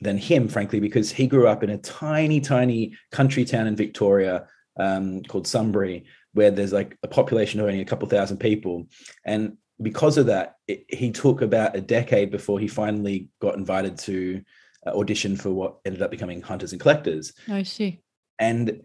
than 0.00 0.16
him, 0.16 0.48
frankly, 0.48 0.78
because 0.78 1.10
he 1.10 1.26
grew 1.26 1.48
up 1.48 1.64
in 1.64 1.70
a 1.70 1.78
tiny, 1.78 2.40
tiny 2.40 2.94
country 3.10 3.44
town 3.44 3.66
in 3.66 3.74
Victoria 3.74 4.46
um, 4.78 5.22
called 5.24 5.48
Sunbury, 5.48 6.04
where 6.34 6.52
there's 6.52 6.72
like 6.72 6.96
a 7.02 7.08
population 7.08 7.58
of 7.58 7.66
only 7.66 7.80
a 7.80 7.84
couple 7.84 8.08
thousand 8.08 8.38
people. 8.38 8.86
And 9.24 9.56
because 9.80 10.18
of 10.18 10.26
that, 10.26 10.54
it, 10.68 10.84
he 10.88 11.10
took 11.10 11.42
about 11.42 11.74
a 11.74 11.80
decade 11.80 12.30
before 12.30 12.60
he 12.60 12.68
finally 12.68 13.28
got 13.40 13.56
invited 13.56 13.98
to 13.98 14.42
Uh, 14.84 14.90
audition 14.90 15.36
for 15.36 15.50
what 15.50 15.76
ended 15.84 16.02
up 16.02 16.10
becoming 16.10 16.42
Hunters 16.42 16.72
and 16.72 16.80
Collectors. 16.80 17.32
I 17.48 17.62
see. 17.62 18.00
And 18.38 18.82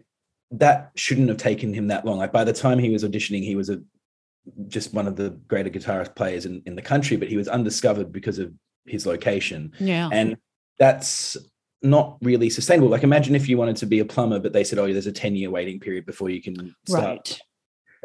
that 0.52 0.92
shouldn't 0.94 1.28
have 1.28 1.38
taken 1.38 1.74
him 1.74 1.88
that 1.88 2.04
long. 2.04 2.18
Like 2.18 2.32
by 2.32 2.44
the 2.44 2.52
time 2.52 2.78
he 2.78 2.90
was 2.90 3.02
auditioning, 3.02 3.42
he 3.42 3.56
was 3.56 3.68
a 3.68 3.80
just 4.68 4.94
one 4.94 5.06
of 5.08 5.16
the 5.16 5.30
greater 5.48 5.68
guitarist 5.68 6.14
players 6.14 6.46
in, 6.46 6.62
in 6.66 6.76
the 6.76 6.82
country, 6.82 7.16
but 7.16 7.28
he 7.28 7.36
was 7.36 7.48
undiscovered 7.48 8.12
because 8.12 8.38
of 8.38 8.52
his 8.86 9.06
location. 9.06 9.72
Yeah. 9.80 10.08
And 10.12 10.36
that's 10.78 11.36
not 11.82 12.16
really 12.22 12.48
sustainable. 12.48 12.88
Like 12.88 13.02
imagine 13.02 13.34
if 13.34 13.48
you 13.48 13.58
wanted 13.58 13.76
to 13.78 13.86
be 13.86 13.98
a 13.98 14.04
plumber, 14.04 14.38
but 14.38 14.52
they 14.52 14.64
said, 14.64 14.78
oh, 14.78 14.90
there's 14.92 15.06
a 15.06 15.12
10 15.12 15.36
year 15.36 15.50
waiting 15.50 15.80
period 15.80 16.06
before 16.06 16.30
you 16.30 16.40
can 16.40 16.74
start 16.86 17.04
right 17.04 17.40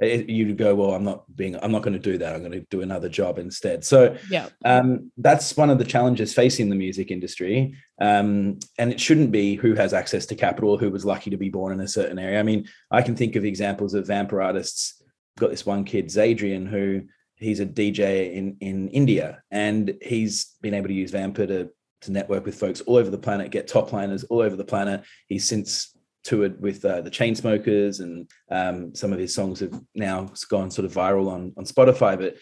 you 0.02 0.54
go 0.56 0.74
well 0.74 0.94
i'm 0.94 1.04
not 1.04 1.24
being 1.36 1.56
i'm 1.62 1.72
not 1.72 1.82
going 1.82 1.94
to 1.94 2.00
do 2.00 2.18
that. 2.18 2.34
I'm 2.34 2.42
going 2.42 2.52
to 2.52 2.66
do 2.70 2.82
another 2.82 3.10
job 3.10 3.38
instead. 3.38 3.84
So 3.84 4.16
yeah. 4.30 4.50
um, 4.66 5.12
that's 5.18 5.56
one 5.56 5.70
of 5.70 5.78
the 5.78 5.86
challenges 5.86 6.34
facing 6.34 6.70
the 6.70 6.76
music 6.76 7.12
industry. 7.12 7.76
Um, 8.02 8.60
and 8.78 8.92
it 8.92 9.00
shouldn't 9.00 9.32
be 9.32 9.56
who 9.56 9.74
has 9.76 9.94
access 9.94 10.26
to 10.28 10.36
capital 10.36 10.78
who 10.78 10.90
was 10.90 11.06
lucky 11.06 11.30
to 11.30 11.38
be 11.38 11.50
born 11.50 11.74
in 11.74 11.80
a 11.80 11.88
certain 11.88 12.20
area. 12.20 12.40
I 12.40 12.44
mean 12.44 12.68
i 12.92 13.02
can 13.02 13.16
think 13.16 13.36
of 13.36 13.46
examples 13.46 13.94
of 13.94 14.08
Vampr 14.08 14.44
artists. 14.44 15.02
Got 15.38 15.52
this 15.52 15.66
one 15.66 15.84
kid 15.84 16.08
zadrian 16.08 16.68
who 16.68 17.04
he's 17.38 17.60
a 17.60 17.66
dj 17.66 18.34
in 18.34 18.56
in 18.62 18.88
india 18.90 19.42
and 19.52 19.96
he's 20.02 20.56
been 20.62 20.76
able 20.76 20.88
to 20.88 20.94
use 20.94 21.12
Vampr 21.12 21.48
to 21.48 21.70
to 22.02 22.12
network 22.12 22.46
with 22.46 22.56
folks 22.56 22.82
all 22.82 22.98
over 22.98 23.10
the 23.10 23.18
planet 23.18 23.52
get 23.52 23.68
top 23.68 23.92
liners 23.94 24.24
all 24.26 24.42
over 24.42 24.56
the 24.56 24.66
planet. 24.66 25.04
He's 25.28 25.48
since 25.48 25.93
toured 26.24 26.62
with 26.62 26.84
uh, 26.86 27.02
the 27.02 27.12
Chainsmokers, 27.12 28.00
and 28.00 28.30
um, 28.50 28.96
some 28.96 29.14
of 29.14 29.20
his 29.20 29.34
songs 29.34 29.60
have 29.60 29.80
now 29.96 30.30
gone 30.50 30.72
sort 30.72 30.86
of 30.86 30.94
viral 30.94 31.30
on 31.30 31.54
on 31.58 31.66
Spotify. 31.66 32.18
But 32.18 32.38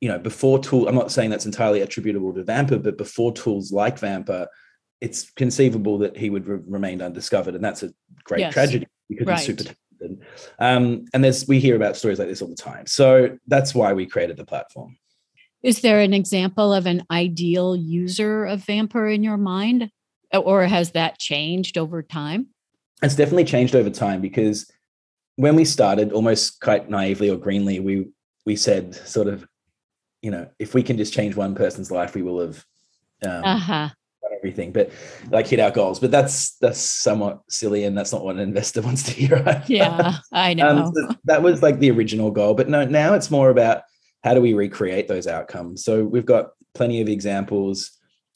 you 0.00 0.08
know, 0.08 0.18
before 0.18 0.58
tool, 0.58 0.88
I'm 0.88 0.94
not 0.94 1.10
saying 1.10 1.30
that's 1.30 1.46
entirely 1.46 1.80
attributable 1.80 2.32
to 2.34 2.44
Vampr, 2.44 2.82
but 2.82 2.98
before 2.98 3.32
tools 3.32 3.72
like 3.72 3.98
Vampr, 3.98 4.46
it's 5.00 5.30
conceivable 5.32 5.98
that 5.98 6.16
he 6.16 6.30
would 6.30 6.46
re- 6.46 6.60
remained 6.66 7.02
undiscovered, 7.02 7.54
and 7.54 7.64
that's 7.64 7.82
a 7.82 7.90
great 8.24 8.40
yes. 8.40 8.52
tragedy 8.52 8.86
because 9.08 9.26
right. 9.26 9.38
he's 9.38 9.46
super 9.46 9.64
talented. 9.98 10.26
Um, 10.58 11.06
and 11.14 11.24
there's 11.24 11.48
we 11.48 11.58
hear 11.58 11.76
about 11.76 11.96
stories 11.96 12.18
like 12.18 12.28
this 12.28 12.42
all 12.42 12.48
the 12.48 12.54
time, 12.54 12.86
so 12.86 13.38
that's 13.46 13.74
why 13.74 13.92
we 13.92 14.06
created 14.06 14.36
the 14.36 14.44
platform. 14.44 14.96
Is 15.62 15.80
there 15.80 16.00
an 16.00 16.12
example 16.12 16.72
of 16.72 16.86
an 16.86 17.02
ideal 17.10 17.74
user 17.74 18.44
of 18.44 18.62
Vampr 18.62 19.12
in 19.12 19.24
your 19.24 19.38
mind, 19.38 19.90
or 20.32 20.64
has 20.64 20.92
that 20.92 21.18
changed 21.18 21.78
over 21.78 22.02
time? 22.02 22.48
It's 23.02 23.16
definitely 23.16 23.44
changed 23.44 23.74
over 23.74 23.90
time 23.90 24.20
because 24.20 24.70
when 25.36 25.54
we 25.54 25.64
started, 25.64 26.12
almost 26.12 26.60
quite 26.60 26.88
naively 26.88 27.30
or 27.30 27.36
greenly, 27.36 27.80
we 27.80 28.08
we 28.46 28.56
said 28.56 28.94
sort 28.94 29.28
of 29.28 29.46
you 30.22 30.32
know, 30.32 30.48
if 30.58 30.74
we 30.74 30.82
can 30.82 30.96
just 30.96 31.12
change 31.12 31.36
one 31.36 31.54
person's 31.54 31.90
life, 31.90 32.16
we 32.16 32.22
will 32.22 32.40
have 32.40 32.64
um, 33.24 33.44
uh-huh. 33.44 33.88
everything. 34.36 34.72
But 34.72 34.90
like 35.30 35.46
hit 35.46 35.60
our 35.60 35.70
goals. 35.70 36.00
But 36.00 36.10
that's 36.10 36.56
that's 36.56 36.80
somewhat 36.80 37.42
silly, 37.48 37.84
and 37.84 37.96
that's 37.96 38.12
not 38.12 38.24
what 38.24 38.34
an 38.34 38.40
investor 38.40 38.82
wants 38.88 39.04
to 39.04 39.12
hear. 39.12 39.42
Right? 39.42 39.68
Yeah, 39.70 40.16
I 40.32 40.50
um, 40.52 40.56
know. 40.56 40.68
Um, 40.68 40.92
so 40.94 41.16
that 41.24 41.42
was 41.42 41.62
like 41.62 41.78
the 41.78 41.90
original 41.92 42.30
goal. 42.30 42.54
But 42.54 42.68
no, 42.68 42.84
now 42.84 43.14
it's 43.14 43.30
more 43.30 43.50
about 43.50 43.82
how 44.24 44.34
do 44.34 44.40
we 44.40 44.54
recreate 44.54 45.06
those 45.06 45.28
outcomes. 45.28 45.84
So 45.84 46.04
we've 46.04 46.26
got 46.26 46.50
plenty 46.74 47.00
of 47.00 47.08
examples 47.08 47.92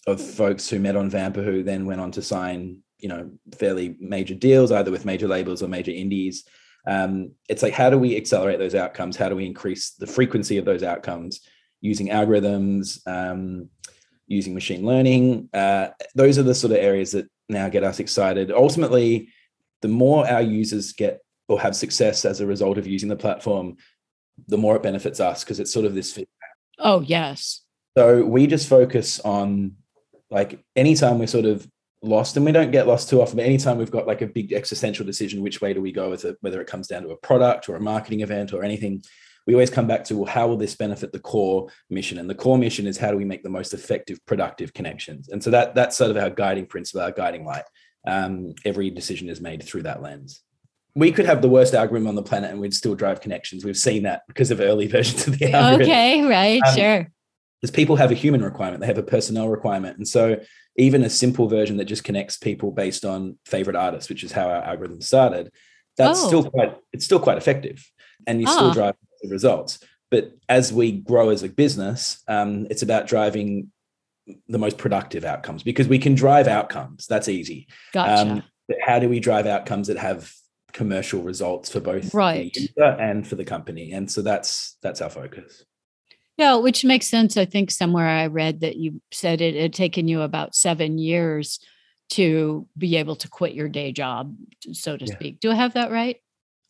of 0.07 0.21
folks 0.21 0.69
who 0.69 0.79
met 0.79 0.95
on 0.95 1.11
Vampr 1.11 1.45
who 1.45 1.65
then 1.65 1.87
went 1.87 2.01
on 2.01 2.13
to 2.13 2.23
sign, 2.23 2.85
you 3.01 3.09
know, 3.09 3.31
fairly 3.57 3.97
major 4.01 4.35
deals, 4.35 4.73
either 4.73 4.91
with 4.91 5.05
major 5.05 5.29
labels 5.29 5.63
or 5.63 5.69
major 5.69 5.93
indies. 5.93 6.45
Um, 6.87 7.33
it's 7.49 7.63
like 7.63 7.75
how 7.75 7.91
do 7.91 7.99
we 7.99 8.17
accelerate 8.17 8.59
those 8.59 8.75
outcomes? 8.75 9.17
How 9.17 9.29
do 9.29 9.37
we 9.37 9.47
increase 9.47 9.91
the 9.91 10.07
frequency 10.07 10.57
of 10.59 10.65
those 10.65 10.83
outcomes? 10.83 11.41
using 11.81 12.09
algorithms, 12.09 13.07
um, 13.07 13.69
using 14.27 14.55
machine 14.55 14.85
learning. 14.85 15.49
Uh, 15.53 15.89
those 16.15 16.39
are 16.39 16.43
the 16.43 16.55
sort 16.55 16.73
of 16.73 16.79
areas 16.79 17.13
that 17.13 17.29
now 17.49 17.69
get 17.69 17.85
us 17.85 18.01
excited. 18.01 18.53
Ultimately, 18.53 19.29
the 19.83 19.89
more 19.89 20.29
our 20.29 20.43
users 20.43 20.93
get 20.93 21.21
or 21.49 21.61
have 21.61 21.75
success 21.75 22.25
as 22.25 22.41
a 22.41 22.47
result 22.47 22.79
of 22.79 22.87
using 22.87 23.09
the 23.09 23.17
platform, 23.17 23.77
the 24.47 24.59
more 24.59 24.77
it 24.77 24.83
benefits 24.83 25.21
us 25.21 25.43
because 25.43 25.59
it's 25.59 25.73
sort 25.73 25.87
of 25.87 25.95
this 25.95 26.13
feedback. 26.13 26.29
Oh, 26.79 27.01
yes. 27.01 27.63
So 27.97 28.25
we 28.25 28.47
just 28.47 28.69
focus 28.69 29.19
on 29.21 29.77
like 30.31 30.63
anytime 30.77 31.19
we're 31.19 31.27
sort 31.27 31.45
of 31.45 31.67
lost, 32.03 32.37
and 32.37 32.47
we 32.47 32.53
don't 32.53 32.71
get 32.71 32.87
lost 32.87 33.09
too 33.09 33.21
often, 33.21 33.37
but 33.37 33.45
anytime 33.45 33.77
we've 33.77 33.91
got 33.91 34.07
like 34.07 34.23
a 34.23 34.27
big 34.27 34.53
existential 34.53 35.05
decision, 35.05 35.43
which 35.43 35.61
way 35.61 35.75
do 35.75 35.81
we 35.81 35.93
go 35.93 36.11
with 36.11 36.25
it, 36.25 36.37
whether 36.41 36.61
it 36.61 36.67
comes 36.67 36.87
down 36.87 37.03
to 37.03 37.11
a 37.11 37.17
product 37.17 37.69
or 37.69 37.77
a 37.77 37.81
marketing 37.81 38.21
event 38.21 38.53
or 38.53 38.63
anything, 38.63 39.03
we 39.47 39.55
always 39.55 39.71
come 39.71 39.87
back 39.87 40.05
to 40.05 40.17
well 40.17 40.31
how 40.31 40.47
will 40.47 40.57
this 40.57 40.75
benefit 40.75 41.13
the 41.13 41.19
core 41.19 41.69
mission? 41.89 42.19
And 42.19 42.29
the 42.29 42.35
core 42.35 42.59
mission 42.59 42.87
is 42.87 42.99
how 42.99 43.11
do 43.11 43.17
we 43.17 43.25
make 43.25 43.43
the 43.43 43.51
most 43.51 43.75
effective 43.75 44.25
productive 44.27 44.73
connections? 44.73 45.29
And 45.29 45.43
so 45.43 45.51
that 45.51 45.75
that's 45.75 45.97
sort 45.97 46.11
of 46.11 46.17
our 46.17 46.31
guiding 46.31 46.67
principle 46.67 47.03
our 47.03 47.13
guiding 47.13 47.45
light. 47.45 47.65
Um, 48.07 48.55
every 48.65 48.91
decision 48.91 49.29
is 49.29 49.41
made 49.41 49.63
through 49.63 49.83
that 49.83 50.03
lens. 50.03 50.43
We 50.95 51.13
could 51.13 51.27
have 51.27 51.43
the 51.43 51.49
worst 51.49 51.75
algorithm 51.75 52.09
on 52.09 52.15
the 52.15 52.23
planet 52.23 52.51
and 52.51 52.61
we'd 52.61 52.75
still 52.75 52.95
drive 52.95 53.21
connections. 53.21 53.65
We've 53.65 53.77
seen 53.77 54.05
that 54.05 54.23
because 54.27 54.51
of 54.51 54.61
early 54.61 54.87
versions 54.97 55.27
of 55.27 55.39
the 55.39 55.53
algorithm. 55.53 55.83
okay 55.83 56.23
right 56.23 56.63
um, 56.63 56.77
sure 56.77 57.13
because 57.61 57.75
people 57.75 57.97
have 57.97 58.11
a 58.11 58.15
human 58.15 58.43
requirement 58.43 58.81
they 58.81 58.87
have 58.87 58.99
a 58.99 59.03
personnel 59.03 59.49
requirement 59.49 59.97
and 59.97 60.09
so 60.09 60.41
even 60.77 61.03
a 61.03 61.11
simple 61.11 61.49
version 61.49 61.77
that 61.77 61.85
just 61.85 62.05
connects 62.05 62.37
people 62.37 62.71
based 62.71 63.05
on 63.05 63.39
favorite 63.45 63.77
artists 63.77 64.09
which 64.09 64.25
is 64.25 64.33
how 64.33 64.49
our 64.49 64.63
algorithm 64.63 65.01
started 65.01 65.51
that's 65.97 66.23
oh. 66.23 66.27
still 66.27 66.51
quite 66.51 66.77
it's 66.93 67.05
still 67.05 67.21
quite 67.21 67.39
effective 67.39 67.85
and 68.27 68.41
you 68.41 68.47
ah. 68.49 68.53
still 68.53 68.73
drive 68.73 68.95
the 69.23 69.29
results. 69.29 69.79
But 70.11 70.33
as 70.49 70.73
we 70.73 70.93
grow 70.93 71.31
as 71.31 71.43
a 71.43 71.49
business, 71.49 72.23
um, 72.27 72.67
it's 72.71 72.83
about 72.83 73.07
driving 73.07 73.71
the 74.49 74.59
most 74.59 74.79
productive 74.79 75.25
outcomes 75.25 75.63
because 75.63 75.89
we 75.89 75.99
can 75.99 76.15
drive 76.15 76.49
outcomes. 76.49 77.07
That's 77.07 77.29
easy. 77.29 77.69
Gotcha. 77.93 78.31
Um, 78.31 78.43
but 78.69 78.79
how 78.85 78.99
do 78.99 79.09
we 79.09 79.21
drive 79.21 79.47
outcomes 79.47 79.89
that 79.89 79.99
have 79.99 80.33
commercial 80.73 81.23
results 81.23 81.71
for 81.71 81.81
both 81.81 82.15
right. 82.15 82.53
the 82.53 82.61
user 82.61 82.97
and 83.01 83.27
for 83.27 83.37
the 83.37 83.45
company? 83.45 83.93
And 83.93 84.11
so 84.11 84.23
that's 84.23 84.77
that's 84.83 85.01
our 85.01 85.11
focus. 85.11 85.65
Yeah, 86.41 86.57
which 86.57 86.87
makes 86.87 87.07
sense. 87.07 87.37
I 87.37 87.45
think 87.45 87.71
somewhere 87.71 88.09
I 88.09 88.27
read 88.27 88.61
that 88.61 88.77
you 88.77 89.03
said 89.13 89.43
it 89.43 89.55
had 89.55 89.75
taken 89.75 90.09
you 90.09 90.23
about 90.23 90.55
seven 90.55 90.97
years 90.97 91.61
to 92.13 92.67
be 92.79 92.97
able 92.97 93.17
to 93.17 93.29
quit 93.29 93.53
your 93.53 93.69
day 93.69 93.93
job, 93.93 94.35
so 94.73 94.97
to 94.97 95.05
yeah. 95.05 95.15
speak. 95.15 95.41
Do 95.41 95.51
I 95.51 95.55
have 95.55 95.75
that 95.75 95.91
right? 95.91 96.17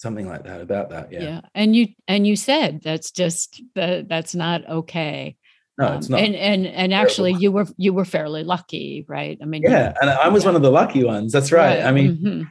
something 0.00 0.27
like 0.27 0.45
that 0.45 0.62
about 0.62 0.89
that 0.89 1.12
yeah 1.12 1.21
yeah 1.21 1.41
and 1.55 1.77
you 1.77 1.89
and 2.09 2.27
you 2.27 2.35
said 2.35 2.81
that's 2.83 3.11
just 3.11 3.62
that 3.75 4.09
that's 4.09 4.35
not 4.35 4.67
okay 4.67 5.37
no, 5.77 5.89
um, 5.89 5.99
it's 5.99 6.09
not. 6.09 6.21
and 6.21 6.35
and 6.35 6.67
and 6.67 6.95
actually 6.95 7.35
you 7.35 7.53
were 7.53 7.67
you 7.77 7.93
were 7.93 8.07
fairly 8.07 8.43
lucky 8.43 9.05
right 9.09 9.39
i 9.43 9.45
mean 9.45 9.61
yeah 9.62 9.93
and 10.00 10.09
i 10.09 10.27
was 10.27 10.43
yeah. 10.43 10.49
one 10.49 10.57
of 10.57 10.62
the 10.62 10.71
lucky 10.71 11.05
ones 11.05 11.33
that's 11.33 11.53
right, 11.53 11.81
right. 11.81 11.87
i 11.87 11.93
mean 11.93 12.17
mm-hmm. 12.17 12.43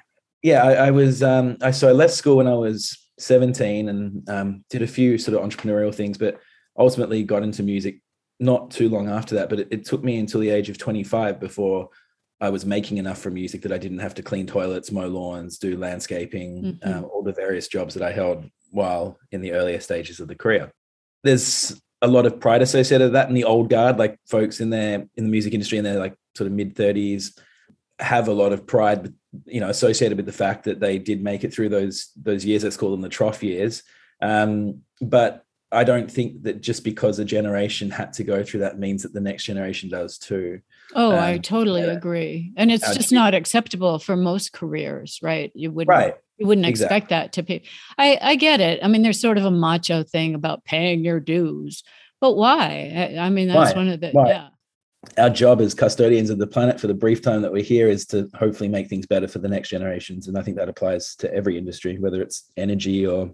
yeah 0.43 0.63
I, 0.63 0.73
I, 0.73 0.91
was 0.91 1.23
um 1.23 1.57
i 1.63 1.71
so 1.71 1.89
i 1.89 1.91
left 1.91 2.13
school 2.13 2.37
when 2.37 2.47
i 2.47 2.53
was 2.53 2.95
17 3.17 3.89
and 3.89 4.29
um, 4.29 4.63
did 4.69 4.83
a 4.83 4.87
few 4.87 5.17
sort 5.17 5.35
of 5.35 5.43
entrepreneurial 5.43 5.93
things 5.93 6.19
but 6.19 6.39
ultimately 6.79 7.23
got 7.23 7.43
into 7.43 7.61
music 7.61 7.99
not 8.39 8.71
too 8.71 8.89
long 8.89 9.09
after 9.09 9.35
that 9.35 9.49
but 9.49 9.59
it, 9.59 9.67
it 9.69 9.85
took 9.85 10.03
me 10.03 10.17
until 10.17 10.39
the 10.39 10.49
age 10.49 10.69
of 10.69 10.77
25 10.77 11.39
before 11.39 11.89
I 12.41 12.49
was 12.49 12.65
making 12.65 12.97
enough 12.97 13.19
from 13.19 13.33
music 13.33 13.61
that 13.63 13.71
I 13.71 13.77
didn't 13.77 13.99
have 13.99 14.15
to 14.15 14.23
clean 14.23 14.47
toilets, 14.47 14.91
mow 14.91 15.07
lawns, 15.07 15.57
do 15.57 15.77
landscaping, 15.77 16.63
mm-hmm. 16.63 16.89
um, 16.89 17.05
all 17.05 17.21
the 17.21 17.33
various 17.33 17.67
jobs 17.67 17.93
that 17.95 18.03
I 18.03 18.13
held 18.13 18.45
while 18.71 19.17
in 19.31 19.41
the 19.41 19.51
earlier 19.51 19.79
stages 19.79 20.19
of 20.19 20.27
the 20.27 20.35
career. 20.35 20.71
There's 21.23 21.79
a 22.01 22.07
lot 22.07 22.25
of 22.25 22.39
pride 22.39 22.61
associated 22.61 23.05
with 23.05 23.13
that 23.13 23.27
in 23.27 23.35
the 23.35 23.43
old 23.43 23.69
guard, 23.69 23.97
like 23.97 24.17
folks 24.27 24.61
in 24.61 24.69
their 24.69 25.05
in 25.17 25.25
the 25.25 25.29
music 25.29 25.53
industry 25.53 25.77
in 25.77 25.83
their 25.83 25.99
like 25.99 26.15
sort 26.35 26.47
of 26.47 26.53
mid 26.53 26.75
30s 26.75 27.37
have 27.99 28.29
a 28.29 28.33
lot 28.33 28.53
of 28.53 28.65
pride, 28.65 29.13
you 29.45 29.59
know, 29.59 29.67
associated 29.67 30.15
with 30.15 30.25
the 30.25 30.31
fact 30.31 30.63
that 30.63 30.79
they 30.79 30.97
did 30.97 31.21
make 31.21 31.43
it 31.43 31.53
through 31.53 31.67
those 31.67 32.11
those 32.15 32.45
years. 32.45 32.63
Let's 32.63 32.77
call 32.77 32.91
them 32.91 33.01
the 33.01 33.09
trough 33.09 33.43
years. 33.43 33.83
Um, 34.21 34.83
but 35.01 35.43
I 35.71 35.83
don't 35.83 36.11
think 36.11 36.43
that 36.43 36.61
just 36.61 36.83
because 36.83 37.19
a 37.19 37.25
generation 37.25 37.91
had 37.91 38.13
to 38.13 38.23
go 38.23 38.43
through 38.43 38.61
that 38.61 38.79
means 38.79 39.03
that 39.03 39.13
the 39.13 39.21
next 39.21 39.43
generation 39.43 39.89
does 39.89 40.17
too. 40.17 40.61
Oh, 40.95 41.11
um, 41.11 41.19
I 41.19 41.37
totally 41.37 41.81
yeah. 41.81 41.91
agree. 41.91 42.53
And 42.57 42.71
it's 42.71 42.95
just 42.95 43.11
not 43.11 43.35
acceptable 43.35 43.99
for 43.99 44.15
most 44.15 44.51
careers, 44.51 45.19
right? 45.21 45.51
You 45.53 45.71
wouldn't 45.71 45.89
right. 45.95 46.15
you 46.37 46.47
wouldn't 46.47 46.65
exactly. 46.65 46.97
expect 46.97 47.09
that 47.09 47.33
to 47.33 47.43
be 47.43 47.63
I 47.97 48.17
I 48.19 48.35
get 48.35 48.61
it. 48.61 48.79
I 48.83 48.87
mean, 48.87 49.03
there's 49.03 49.21
sort 49.21 49.37
of 49.37 49.45
a 49.45 49.51
macho 49.51 50.03
thing 50.03 50.33
about 50.33 50.65
paying 50.65 51.03
your 51.03 51.19
dues. 51.19 51.83
But 52.19 52.35
why? 52.35 53.13
I, 53.17 53.25
I 53.25 53.29
mean, 53.29 53.47
that's 53.47 53.75
one 53.75 53.89
of 53.89 53.99
the 53.99 54.11
yeah. 54.13 54.49
Our 55.17 55.29
job 55.29 55.61
as 55.61 55.73
custodians 55.73 56.29
of 56.29 56.39
the 56.39 56.47
planet 56.47 56.77
for 56.77 56.87
the 56.87 56.93
brief 56.93 57.21
time 57.21 57.41
that 57.43 57.53
we're 57.53 57.63
here 57.63 57.87
is 57.87 58.05
to 58.07 58.29
hopefully 58.33 58.67
make 58.67 58.89
things 58.89 59.05
better 59.05 59.29
for 59.29 59.39
the 59.39 59.47
next 59.47 59.69
generations. 59.69 60.27
And 60.27 60.37
I 60.37 60.41
think 60.41 60.57
that 60.57 60.67
applies 60.67 61.15
to 61.17 61.33
every 61.33 61.57
industry, 61.57 61.97
whether 61.97 62.21
it's 62.21 62.51
energy 62.57 63.07
or 63.07 63.31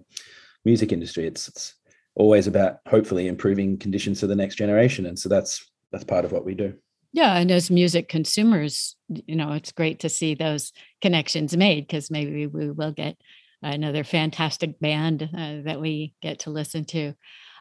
music 0.63 0.91
industry. 0.91 1.25
It's, 1.25 1.47
it's 1.47 1.73
always 2.15 2.47
about 2.47 2.79
hopefully 2.87 3.27
improving 3.27 3.77
conditions 3.77 4.19
for 4.19 4.27
the 4.27 4.35
next 4.35 4.55
generation. 4.55 5.05
And 5.05 5.17
so 5.17 5.29
that's 5.29 5.69
that's 5.91 6.03
part 6.03 6.25
of 6.25 6.31
what 6.31 6.45
we 6.45 6.55
do. 6.55 6.73
Yeah, 7.13 7.37
and 7.37 7.49
as 7.49 7.71
music 7.71 8.09
consumers, 8.09 8.97
you 9.07 9.37
know, 9.37 9.53
it's 9.53 9.71
great 9.71 10.01
to 10.01 10.09
see 10.09 10.35
those 10.35 10.73
connections 11.01 11.55
made 11.55 11.87
because 11.87 12.11
maybe 12.11 12.47
we 12.47 12.69
will 12.69 12.91
get 12.91 13.15
another 13.61 14.03
fantastic 14.03 14.79
band 14.79 15.23
uh, 15.23 15.61
that 15.63 15.79
we 15.79 16.13
get 16.21 16.39
to 16.39 16.49
listen 16.49 16.83
to. 16.85 17.13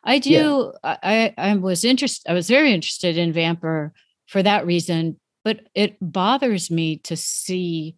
I 0.03 0.19
do. 0.19 0.73
Yeah. 0.83 0.97
I 1.03 1.35
I 1.39 1.55
was 1.57 1.85
interested. 1.85 2.31
I 2.31 2.35
was 2.35 2.49
very 2.49 2.73
interested 2.73 3.17
in 3.17 3.33
Vampr 3.33 3.93
for 4.27 4.43
that 4.43 4.67
reason, 4.67 5.21
but 5.45 5.61
it 5.75 5.97
bothers 6.01 6.71
me 6.71 6.97
to 6.99 7.17
see 7.17 7.97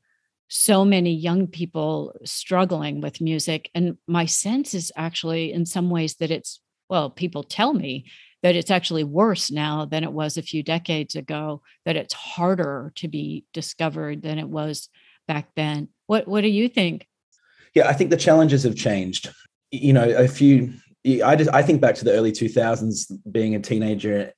so 0.49 0.85
many 0.85 1.13
young 1.13 1.47
people 1.47 2.15
struggling 2.25 3.01
with 3.01 3.21
music, 3.21 3.71
and 3.75 3.97
my 4.07 4.27
sense 4.27 4.75
is 4.75 4.93
actually, 4.97 5.53
in 5.53 5.67
some 5.67 5.91
ways, 5.91 6.17
that 6.17 6.31
it's 6.31 6.61
well, 6.89 7.11
people 7.11 7.43
tell 7.43 7.73
me 7.75 8.07
that 8.43 8.55
it's 8.55 8.71
actually 8.71 9.03
worse 9.03 9.51
now 9.51 9.85
than 9.85 10.05
it 10.05 10.13
was 10.13 10.37
a 10.37 10.43
few 10.43 10.63
decades 10.63 11.17
ago, 11.17 11.63
that 11.85 11.97
it's 11.97 12.15
harder 12.15 12.93
to 12.95 13.09
be 13.09 13.45
discovered 13.53 14.23
than 14.23 14.39
it 14.39 14.49
was 14.49 14.89
back 15.27 15.49
then. 15.57 15.89
What 16.07 16.29
what 16.29 16.43
do 16.43 16.49
you 16.49 16.69
think? 16.69 17.07
Yeah, 17.75 17.89
I 17.89 17.93
think 17.93 18.11
the 18.11 18.17
challenges 18.17 18.63
have 18.63 18.77
changed. 18.77 19.33
You 19.71 19.93
know, 19.93 20.09
a 20.09 20.29
few 20.29 20.75
I 21.25 21.37
just 21.37 21.51
I 21.53 21.63
think 21.63 21.81
back 21.81 21.95
to 21.97 22.05
the 22.05 22.13
early 22.13 22.33
2000s 22.33 23.13
being 23.31 23.55
a 23.55 23.61
teenager 23.61 24.33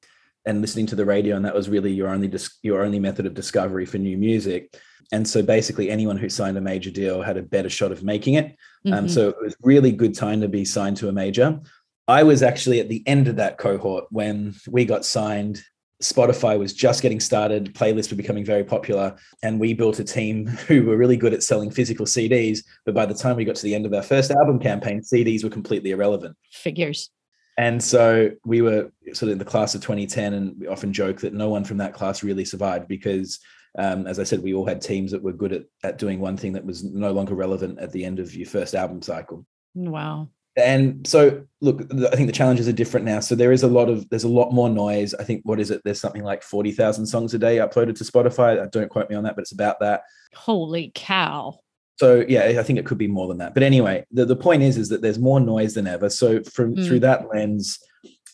and 0.45 0.61
listening 0.61 0.87
to 0.87 0.97
the 0.97 1.05
radio 1.05 1.37
and 1.37 1.45
that 1.45 1.55
was 1.55 1.69
really 1.69 1.93
your 1.93 2.09
only 2.09 2.33
your 2.63 2.83
only 2.83 2.99
method 2.99 3.27
of 3.27 3.35
discovery 3.35 3.87
for 3.87 3.99
new 3.99 4.17
music 4.17 4.75
and 5.13 5.27
so 5.27 5.43
basically 5.43 5.91
anyone 5.91 6.17
who 6.17 6.29
signed 6.29 6.57
a 6.57 6.61
major 6.61 6.91
deal 6.91 7.23
had 7.23 7.37
a 7.37 7.43
better 7.43 7.71
shot 7.71 7.93
of 7.93 8.03
making 8.03 8.35
it 8.35 8.57
um, 8.87 8.93
mm-hmm. 8.93 8.95
um, 8.95 9.09
so 9.09 9.29
it 9.29 9.37
was 9.41 9.57
really 9.63 9.93
good 9.93 10.15
time 10.15 10.41
to 10.41 10.49
be 10.49 10.65
signed 10.65 10.97
to 10.97 11.09
a 11.09 11.13
major 11.13 11.61
I 12.09 12.23
was 12.23 12.43
actually 12.43 12.81
at 12.81 12.89
the 12.89 13.03
end 13.07 13.29
of 13.29 13.37
that 13.37 13.59
cohort 13.59 14.07
when 14.11 14.55
we 14.67 14.87
got 14.87 15.05
signed. 15.05 15.63
Spotify 16.03 16.59
was 16.59 16.73
just 16.73 17.03
getting 17.03 17.21
started, 17.21 17.75
playlists 17.75 18.11
were 18.11 18.17
becoming 18.17 18.47
very 18.47 18.65
popular, 18.65 19.17
and 19.43 19.61
we 19.61 19.75
built 19.75 19.99
a 19.99 20.05
team 20.05 20.47
who 20.69 20.85
were 20.85 20.97
really 20.97 21.19
good 21.19 21.35
at 21.35 21.43
selling 21.43 21.71
physical 21.71 22.07
CDs. 22.07 22.65
But 22.87 22.95
by 22.95 23.05
the 23.05 23.15
time 23.15 23.37
we 23.37 23.45
got 23.45 23.57
to 23.57 23.63
the 23.63 23.75
end 23.75 23.85
of 23.85 23.93
our 23.93 24.03
first 24.03 24.31
album 24.31 24.59
campaign, 24.59 25.03
CDs 25.03 25.45
were 25.45 25.51
completely 25.51 25.91
irrelevant. 25.91 26.35
Figures. 26.51 27.11
And 27.59 27.83
so 27.83 28.31
we 28.45 28.63
were 28.63 28.91
sort 29.13 29.25
of 29.25 29.31
in 29.31 29.39
the 29.39 29.45
class 29.45 29.75
of 29.75 29.83
2010, 29.83 30.33
and 30.33 30.59
we 30.59 30.67
often 30.67 30.93
joke 30.95 31.21
that 31.21 31.35
no 31.35 31.51
one 31.51 31.65
from 31.65 31.77
that 31.79 31.93
class 31.93 32.23
really 32.23 32.45
survived 32.45 32.89
because, 32.89 33.39
um, 33.79 34.07
as 34.07 34.19
I 34.19 34.25
said, 34.25 34.43
we 34.43 34.55
all 34.55 34.67
had 34.67 34.83
teams 34.83 35.13
that 35.13 35.23
were 35.23 35.33
good 35.33 35.53
at, 35.53 35.65
at 35.85 35.99
doing 35.99 36.19
one 36.19 36.37
thing 36.37 36.53
that 36.55 36.67
was 36.67 36.83
no 36.83 37.13
longer 37.13 37.35
relevant 37.35 37.79
at 37.79 37.93
the 37.93 38.05
end 38.05 38.19
of 38.19 38.35
your 38.35 38.49
first 38.49 38.75
album 38.75 39.01
cycle. 39.01 39.47
Wow. 39.75 40.29
And 40.57 41.07
so, 41.07 41.45
look, 41.61 41.83
I 41.93 42.17
think 42.17 42.27
the 42.27 42.33
challenges 42.33 42.67
are 42.67 42.73
different 42.73 43.07
now. 43.07 43.21
So 43.21 43.37
there 43.37 43.53
is 43.53 43.63
a 43.63 43.69
lot 43.69 43.89
of 43.89 44.09
there's 44.11 44.25
a 44.25 44.29
lot 44.29 44.53
more 44.53 44.69
noise. 44.69 45.15
I 45.15 45.23
think 45.23 45.43
what 45.45 45.61
is 45.61 45.71
it? 45.71 45.83
There's 45.85 46.01
something 46.01 46.25
like 46.25 46.43
forty 46.43 46.73
thousand 46.73 47.07
songs 47.07 47.33
a 47.33 47.39
day 47.39 47.59
uploaded 47.59 47.97
to 47.99 48.05
Spotify. 48.05 48.69
Don't 48.73 48.89
quote 48.89 49.09
me 49.09 49.15
on 49.15 49.23
that, 49.23 49.37
but 49.37 49.43
it's 49.43 49.53
about 49.53 49.79
that. 49.79 50.03
Holy 50.35 50.91
cow! 50.97 51.61
So 52.01 52.25
yeah, 52.29 52.57
I 52.59 52.63
think 52.65 52.81
it 52.81 52.87
could 52.87 52.99
be 52.99 53.07
more 53.07 53.29
than 53.29 53.39
that. 53.39 53.55
But 53.55 53.63
anyway, 53.63 54.05
the, 54.11 54.25
the 54.25 54.35
point 54.35 54.63
is 54.63 54.77
is 54.77 54.89
that 54.89 55.01
there's 55.01 55.21
more 55.21 55.39
noise 55.39 55.75
than 55.75 55.87
ever. 55.87 56.11
So 56.11 56.43
from 56.43 56.75
mm. 56.75 56.85
through 56.85 57.01
that 57.01 57.29
lens, 57.29 57.79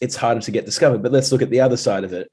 it's 0.01 0.17
harder 0.17 0.41
to 0.41 0.51
get 0.51 0.65
discovered. 0.65 1.03
But 1.03 1.13
let's 1.13 1.31
look 1.31 1.43
at 1.43 1.51
the 1.51 1.61
other 1.61 1.77
side 1.77 2.05
of 2.05 2.15
it. 2.15 2.31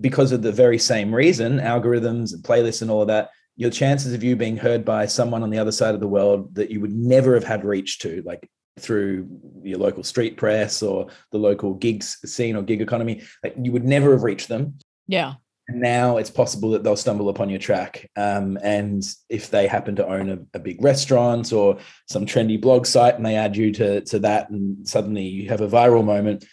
Because 0.00 0.32
of 0.32 0.42
the 0.42 0.52
very 0.52 0.78
same 0.78 1.14
reason, 1.14 1.58
algorithms 1.58 2.32
and 2.32 2.42
playlists 2.42 2.82
and 2.82 2.90
all 2.90 3.02
of 3.02 3.08
that, 3.08 3.30
your 3.56 3.70
chances 3.70 4.14
of 4.14 4.22
you 4.22 4.36
being 4.36 4.56
heard 4.56 4.84
by 4.84 5.06
someone 5.06 5.42
on 5.42 5.50
the 5.50 5.58
other 5.58 5.72
side 5.72 5.94
of 5.94 6.00
the 6.00 6.08
world 6.08 6.54
that 6.54 6.70
you 6.70 6.80
would 6.80 6.94
never 6.94 7.34
have 7.34 7.44
had 7.44 7.64
reach 7.64 7.98
to, 8.00 8.22
like 8.24 8.48
through 8.78 9.28
your 9.62 9.78
local 9.78 10.02
street 10.02 10.36
press 10.36 10.82
or 10.82 11.08
the 11.30 11.38
local 11.38 11.74
gigs 11.74 12.18
scene 12.24 12.56
or 12.56 12.62
gig 12.62 12.80
economy, 12.80 13.22
like 13.42 13.54
you 13.60 13.72
would 13.72 13.84
never 13.84 14.12
have 14.12 14.22
reached 14.22 14.48
them. 14.48 14.78
Yeah 15.06 15.34
now 15.68 16.16
it's 16.16 16.30
possible 16.30 16.70
that 16.70 16.82
they'll 16.82 16.96
stumble 16.96 17.28
upon 17.28 17.48
your 17.48 17.58
track. 17.58 18.10
Um, 18.16 18.58
and 18.62 19.02
if 19.28 19.50
they 19.50 19.66
happen 19.66 19.96
to 19.96 20.06
own 20.06 20.30
a, 20.30 20.38
a, 20.54 20.58
big 20.58 20.82
restaurant 20.82 21.52
or 21.52 21.78
some 22.08 22.26
trendy 22.26 22.60
blog 22.60 22.86
site 22.86 23.14
and 23.14 23.24
they 23.24 23.36
add 23.36 23.56
you 23.56 23.72
to, 23.72 24.00
to 24.02 24.18
that, 24.20 24.50
and 24.50 24.86
suddenly 24.86 25.24
you 25.24 25.48
have 25.48 25.60
a 25.60 25.68
viral 25.68 26.04
moment, 26.04 26.44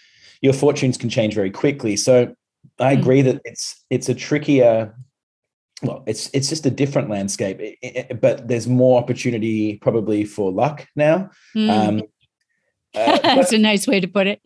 your 0.42 0.54
fortunes 0.54 0.98
can 0.98 1.10
change 1.10 1.34
very 1.34 1.52
quickly. 1.52 1.98
So 1.98 2.36
I 2.80 2.96
hmm. 2.96 3.02
agree 3.02 3.22
that 3.24 3.42
it's 3.46 3.84
it's 3.90 4.10
a 4.10 4.16
trickier. 4.16 4.96
Well, 5.82 6.04
it's 6.08 6.30
it's 6.34 6.50
just 6.50 6.66
a 6.66 6.70
different 6.70 7.10
landscape, 7.10 7.60
it, 7.62 7.78
it, 7.82 8.22
but 8.22 8.48
there's 8.50 8.68
more 8.68 9.02
opportunity 9.02 9.78
probably 9.78 10.26
for 10.26 10.52
luck 10.52 10.86
now. 10.96 11.30
Mm. 11.56 11.70
Um, 11.70 12.02
uh, 12.96 13.18
That's 13.24 13.54
a 13.54 13.58
nice 13.58 13.88
way 13.88 14.00
to 14.00 14.08
put 14.08 14.28
it. 14.28 14.42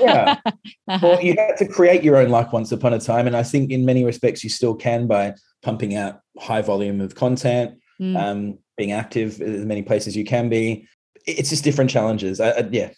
yeah. 0.00 0.36
Uh-huh. 0.90 1.06
Well, 1.06 1.22
you 1.22 1.34
had 1.36 1.58
to 1.58 1.68
create 1.68 2.02
your 2.02 2.16
own 2.16 2.30
luck 2.30 2.50
once 2.50 2.72
upon 2.72 2.94
a 2.94 2.98
time. 2.98 3.26
And 3.26 3.36
I 3.36 3.42
think 3.42 3.70
in 3.70 3.84
many 3.84 4.04
respects 4.06 4.42
you 4.42 4.48
still 4.48 4.74
can 4.74 5.06
by 5.06 5.34
pumping 5.62 5.94
out 5.94 6.20
high 6.38 6.62
volume 6.62 7.02
of 7.02 7.14
content, 7.14 7.78
mm. 8.00 8.16
um, 8.16 8.58
being 8.78 8.92
active 8.92 9.38
as 9.42 9.66
many 9.66 9.82
places 9.82 10.16
you 10.16 10.24
can 10.24 10.48
be. 10.48 10.88
It's 11.26 11.50
just 11.50 11.64
different 11.64 11.90
challenges. 11.90 12.40
I, 12.40 12.52
I, 12.52 12.68
yeah. 12.70 12.88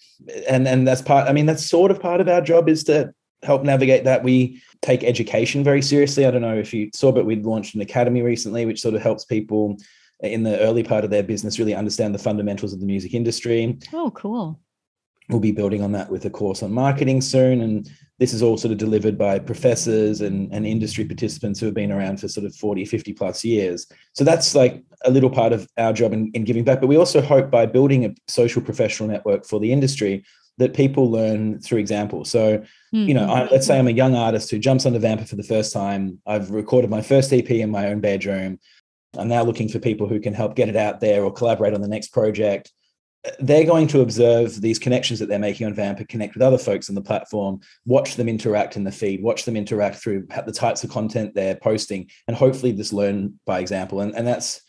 And 0.49 0.69
and 0.69 0.87
that's 0.87 1.03
part, 1.03 1.29
I 1.29 1.33
mean, 1.33 1.47
that's 1.47 1.69
sort 1.69 1.91
of 1.91 2.01
part 2.01 2.21
of 2.21 2.29
our 2.29 2.41
job 2.41 2.69
is 2.69 2.85
to 2.85 3.13
help 3.43 3.63
navigate 3.63 4.05
that. 4.05 4.23
We 4.23 4.63
take 4.83 5.05
education 5.05 5.65
very 5.65 5.83
seriously. 5.83 6.27
I 6.27 6.31
don't 6.31 6.43
know 6.43 6.59
if 6.59 6.73
you 6.75 6.91
saw, 6.95 7.13
but 7.13 7.27
we'd 7.27 7.45
launched 7.45 7.75
an 7.75 7.81
academy 7.81 8.23
recently, 8.23 8.67
which 8.67 8.81
sort 8.81 8.95
of 8.95 9.03
helps 9.03 9.25
people 9.25 9.79
in 10.21 10.43
the 10.43 10.59
early 10.61 10.83
part 10.83 11.05
of 11.05 11.11
their 11.11 11.23
business 11.23 11.59
really 11.59 11.75
understand 11.75 12.15
the 12.15 12.19
fundamentals 12.19 12.73
of 12.73 12.81
the 12.81 12.87
music 12.87 13.15
industry. 13.15 13.79
Oh, 13.93 14.11
cool 14.11 14.61
we'll 15.31 15.41
be 15.41 15.53
building 15.53 15.83
on 15.83 15.93
that 15.93 16.11
with 16.11 16.25
a 16.25 16.31
course 16.31 16.63
on 16.63 16.73
marketing 16.73 17.21
soon. 17.21 17.61
And 17.61 17.91
this 18.19 18.35
is 18.35 18.43
all 18.43 18.57
sort 18.57 18.73
of 18.73 18.79
delivered 18.79 19.17
by 19.17 19.39
professors 19.39 20.21
and, 20.21 20.53
and 20.53 20.67
industry 20.67 21.05
participants 21.05 21.59
who 21.59 21.67
have 21.67 21.75
been 21.75 21.93
around 21.93 22.21
for 22.21 22.29
sort 22.29 22.47
of 22.47 22.55
40, 22.55 22.85
50 22.85 23.13
plus 23.15 23.45
years. 23.45 23.87
So 24.13 24.25
that's 24.25 24.55
like 24.55 24.83
a 25.05 25.11
little 25.11 25.31
part 25.31 25.53
of 25.53 25.69
our 25.79 25.93
job 25.93 26.13
in, 26.13 26.31
in 26.35 26.45
giving 26.45 26.65
back. 26.65 26.81
But 26.81 26.89
we 26.89 26.97
also 26.97 27.23
hope 27.23 27.51
by 27.51 27.67
building 27.67 28.05
a 28.05 28.15
social 28.29 28.61
professional 28.61 29.09
network 29.09 29.47
for 29.47 29.61
the 29.61 29.73
industry 29.73 30.25
that 30.61 30.75
people 30.75 31.11
learn 31.11 31.61
through 31.61 31.79
example. 31.79 32.25
So, 32.25 32.59
mm-hmm. 32.59 33.09
you 33.09 33.15
know, 33.15 33.29
I, 33.29 33.49
let's 33.49 33.67
say 33.67 33.79
I'm 33.79 33.89
a 33.89 33.93
young 33.93 34.15
artist 34.15 34.51
who 34.51 34.59
jumps 34.59 34.87
onto 34.87 35.01
Vampr 35.01 35.29
for 35.29 35.37
the 35.37 35.43
first 35.43 35.73
time. 35.73 36.19
I've 36.27 36.51
recorded 36.51 36.91
my 36.91 37.03
first 37.03 37.33
EP 37.33 37.51
in 37.51 37.71
my 37.71 37.89
own 37.89 38.01
bedroom. 38.01 38.61
I'm 39.19 39.29
now 39.29 39.43
looking 39.43 39.69
for 39.69 39.81
people 39.81 40.09
who 40.09 40.21
can 40.21 40.35
help 40.35 40.55
get 40.55 40.69
it 40.69 40.77
out 40.77 41.01
there 41.01 41.25
or 41.25 41.33
collaborate 41.33 41.75
on 41.75 41.83
the 41.83 41.89
next 41.89 42.09
project 42.09 42.71
they're 43.39 43.65
going 43.65 43.87
to 43.89 44.01
observe 44.01 44.61
these 44.61 44.79
connections 44.79 45.19
that 45.19 45.29
they're 45.29 45.39
making 45.39 45.67
on 45.67 45.75
Vampr, 45.75 46.09
connect 46.09 46.35
with 46.35 46.43
other 46.43 46.57
folks 46.57 46.89
on 46.89 46.95
the 46.95 47.03
platform, 47.03 47.61
watch 47.85 48.17
them 48.17 48.29
interact 48.29 48.77
in 48.77 48.85
the 48.85 48.93
feed, 48.93 49.23
watch 49.23 49.45
them 49.45 49.57
interact 49.57 49.97
through 49.97 50.27
the 50.47 50.53
types 50.53 50.85
of 50.85 50.91
content 50.91 51.35
they're 51.35 51.57
posting, 51.57 52.09
and 52.29 52.37
hopefully 52.37 52.73
just 52.73 52.93
learn 52.93 53.39
by 53.45 53.61
example. 53.61 54.01
And, 54.01 54.15
and 54.15 54.27
that's 54.27 54.63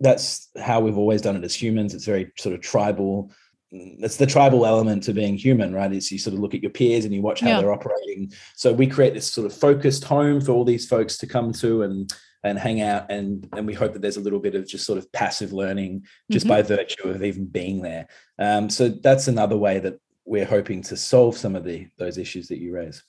that's 0.00 0.48
how 0.60 0.78
we've 0.78 0.96
always 0.96 1.22
done 1.22 1.34
it 1.34 1.42
as 1.42 1.60
humans. 1.60 1.92
It's 1.92 2.04
very 2.04 2.30
sort 2.38 2.54
of 2.54 2.60
tribal. 2.60 3.32
It's 3.70 4.16
the 4.16 4.26
tribal 4.26 4.64
element 4.64 5.02
to 5.04 5.12
being 5.12 5.36
human, 5.36 5.74
right? 5.74 5.92
Is 5.92 6.10
you 6.10 6.18
sort 6.18 6.34
of 6.34 6.40
look 6.40 6.54
at 6.54 6.62
your 6.62 6.70
peers 6.70 7.04
and 7.04 7.14
you 7.14 7.20
watch 7.20 7.40
how 7.40 7.48
yeah. 7.48 7.60
they're 7.60 7.72
operating. 7.72 8.32
So 8.56 8.72
we 8.72 8.86
create 8.86 9.14
this 9.14 9.30
sort 9.30 9.46
of 9.46 9.52
focused 9.52 10.04
home 10.04 10.40
for 10.40 10.52
all 10.52 10.64
these 10.64 10.86
folks 10.86 11.18
to 11.18 11.26
come 11.26 11.52
to 11.54 11.82
and 11.82 12.12
and 12.44 12.58
hang 12.58 12.80
out 12.80 13.10
and 13.10 13.48
and 13.56 13.66
we 13.66 13.74
hope 13.74 13.92
that 13.92 14.02
there's 14.02 14.16
a 14.16 14.20
little 14.20 14.38
bit 14.38 14.54
of 14.54 14.66
just 14.66 14.86
sort 14.86 14.98
of 14.98 15.10
passive 15.12 15.52
learning 15.52 16.04
just 16.30 16.46
mm-hmm. 16.46 16.54
by 16.54 16.62
virtue 16.62 17.08
of 17.08 17.22
even 17.22 17.44
being 17.44 17.82
there 17.82 18.06
um, 18.38 18.70
so 18.70 18.88
that's 18.88 19.28
another 19.28 19.56
way 19.56 19.78
that 19.78 19.98
we're 20.24 20.44
hoping 20.44 20.82
to 20.82 20.96
solve 20.96 21.36
some 21.36 21.56
of 21.56 21.64
the 21.64 21.88
those 21.96 22.18
issues 22.18 22.48
that 22.48 22.58
you 22.58 22.72
raise 22.72 23.02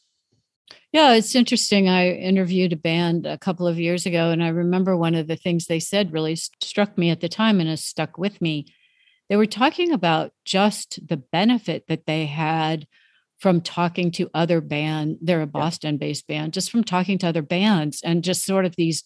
yeah 0.92 1.14
it's 1.14 1.36
interesting 1.36 1.88
i 1.88 2.10
interviewed 2.10 2.74
a 2.74 2.78
band 2.78 3.26
a 3.26 3.38
couple 3.38 3.68
of 3.68 3.80
years 3.80 4.06
ago 4.06 4.32
and 4.32 4.44
i 4.44 4.48
remember 4.48 4.98
one 4.98 5.16
of 5.16 5.28
the 5.28 5.36
things 5.36 5.66
they 5.66 5.80
said 5.80 6.12
really 6.12 6.36
struck 6.36 6.98
me 6.98 7.12
at 7.12 7.22
the 7.22 7.30
time 7.30 7.60
and 7.60 7.70
has 7.70 7.84
stuck 7.84 8.18
with 8.18 8.42
me 8.42 8.66
they 9.30 9.36
were 9.36 9.46
talking 9.46 9.92
about 9.92 10.32
just 10.44 11.00
the 11.08 11.18
benefit 11.18 11.86
that 11.88 12.06
they 12.06 12.26
had 12.26 12.88
from 13.40 13.62
talking 13.62 14.12
to 14.12 14.30
other 14.34 14.62
band 14.62 15.18
they're 15.22 15.42
a 15.42 15.48
boston 15.48 15.98
based 15.98 16.28
band 16.28 16.54
just 16.54 16.70
from 16.72 16.84
talking 16.84 17.18
to 17.18 17.28
other 17.28 17.42
bands 17.42 18.02
and 18.04 18.24
just 18.24 18.46
sort 18.46 18.66
of 18.66 18.76
these 18.76 19.04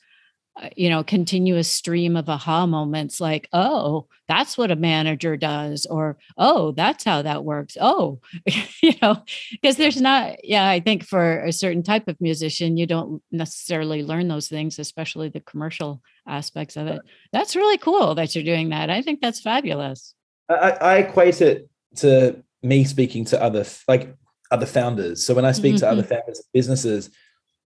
you 0.76 0.90
know 0.90 1.04
continuous 1.04 1.68
stream 1.68 2.16
of 2.16 2.30
aha 2.30 2.66
moments 2.68 3.20
like 3.20 3.50
oh 3.54 4.06
that's 4.28 4.58
what 4.58 4.72
a 4.72 4.76
manager 4.76 5.36
does 5.36 5.86
or 5.88 6.18
oh 6.38 6.72
that's 6.72 7.04
how 7.04 7.22
that 7.22 7.44
works. 7.44 7.76
Oh 7.82 8.20
you 8.82 8.94
know 9.02 9.24
because 9.52 9.78
there's 9.78 10.00
not 10.00 10.46
yeah 10.46 10.70
i 10.70 10.80
think 10.80 11.04
for 11.04 11.44
a 11.44 11.52
certain 11.52 11.84
type 11.84 12.08
of 12.08 12.22
musician 12.22 12.78
you 12.78 12.86
don't 12.86 13.22
necessarily 13.32 14.04
learn 14.04 14.28
those 14.28 14.48
things 14.48 14.78
especially 14.80 15.30
the 15.30 15.40
commercial 15.40 16.02
aspects 16.28 16.78
of 16.78 16.88
it. 16.88 17.02
That's 17.32 17.56
really 17.56 17.78
cool 17.78 18.16
that 18.16 18.34
you're 18.34 18.46
doing 18.46 18.70
that. 18.70 18.90
I 18.90 19.02
think 19.02 19.20
that's 19.20 19.42
fabulous. 19.42 20.14
I, 20.48 20.72
I 20.72 20.96
equate 20.98 21.42
it 21.42 21.70
to 21.98 22.42
me 22.62 22.86
speaking 22.86 23.26
to 23.26 23.42
other 23.42 23.66
like 23.88 24.16
other 24.52 24.66
founders. 24.66 25.26
So 25.26 25.34
when 25.34 25.46
i 25.46 25.52
speak 25.52 25.76
mm-hmm. 25.76 25.80
to 25.80 25.90
other 25.90 26.04
founders 26.04 26.40
of 26.40 26.46
businesses 26.54 27.10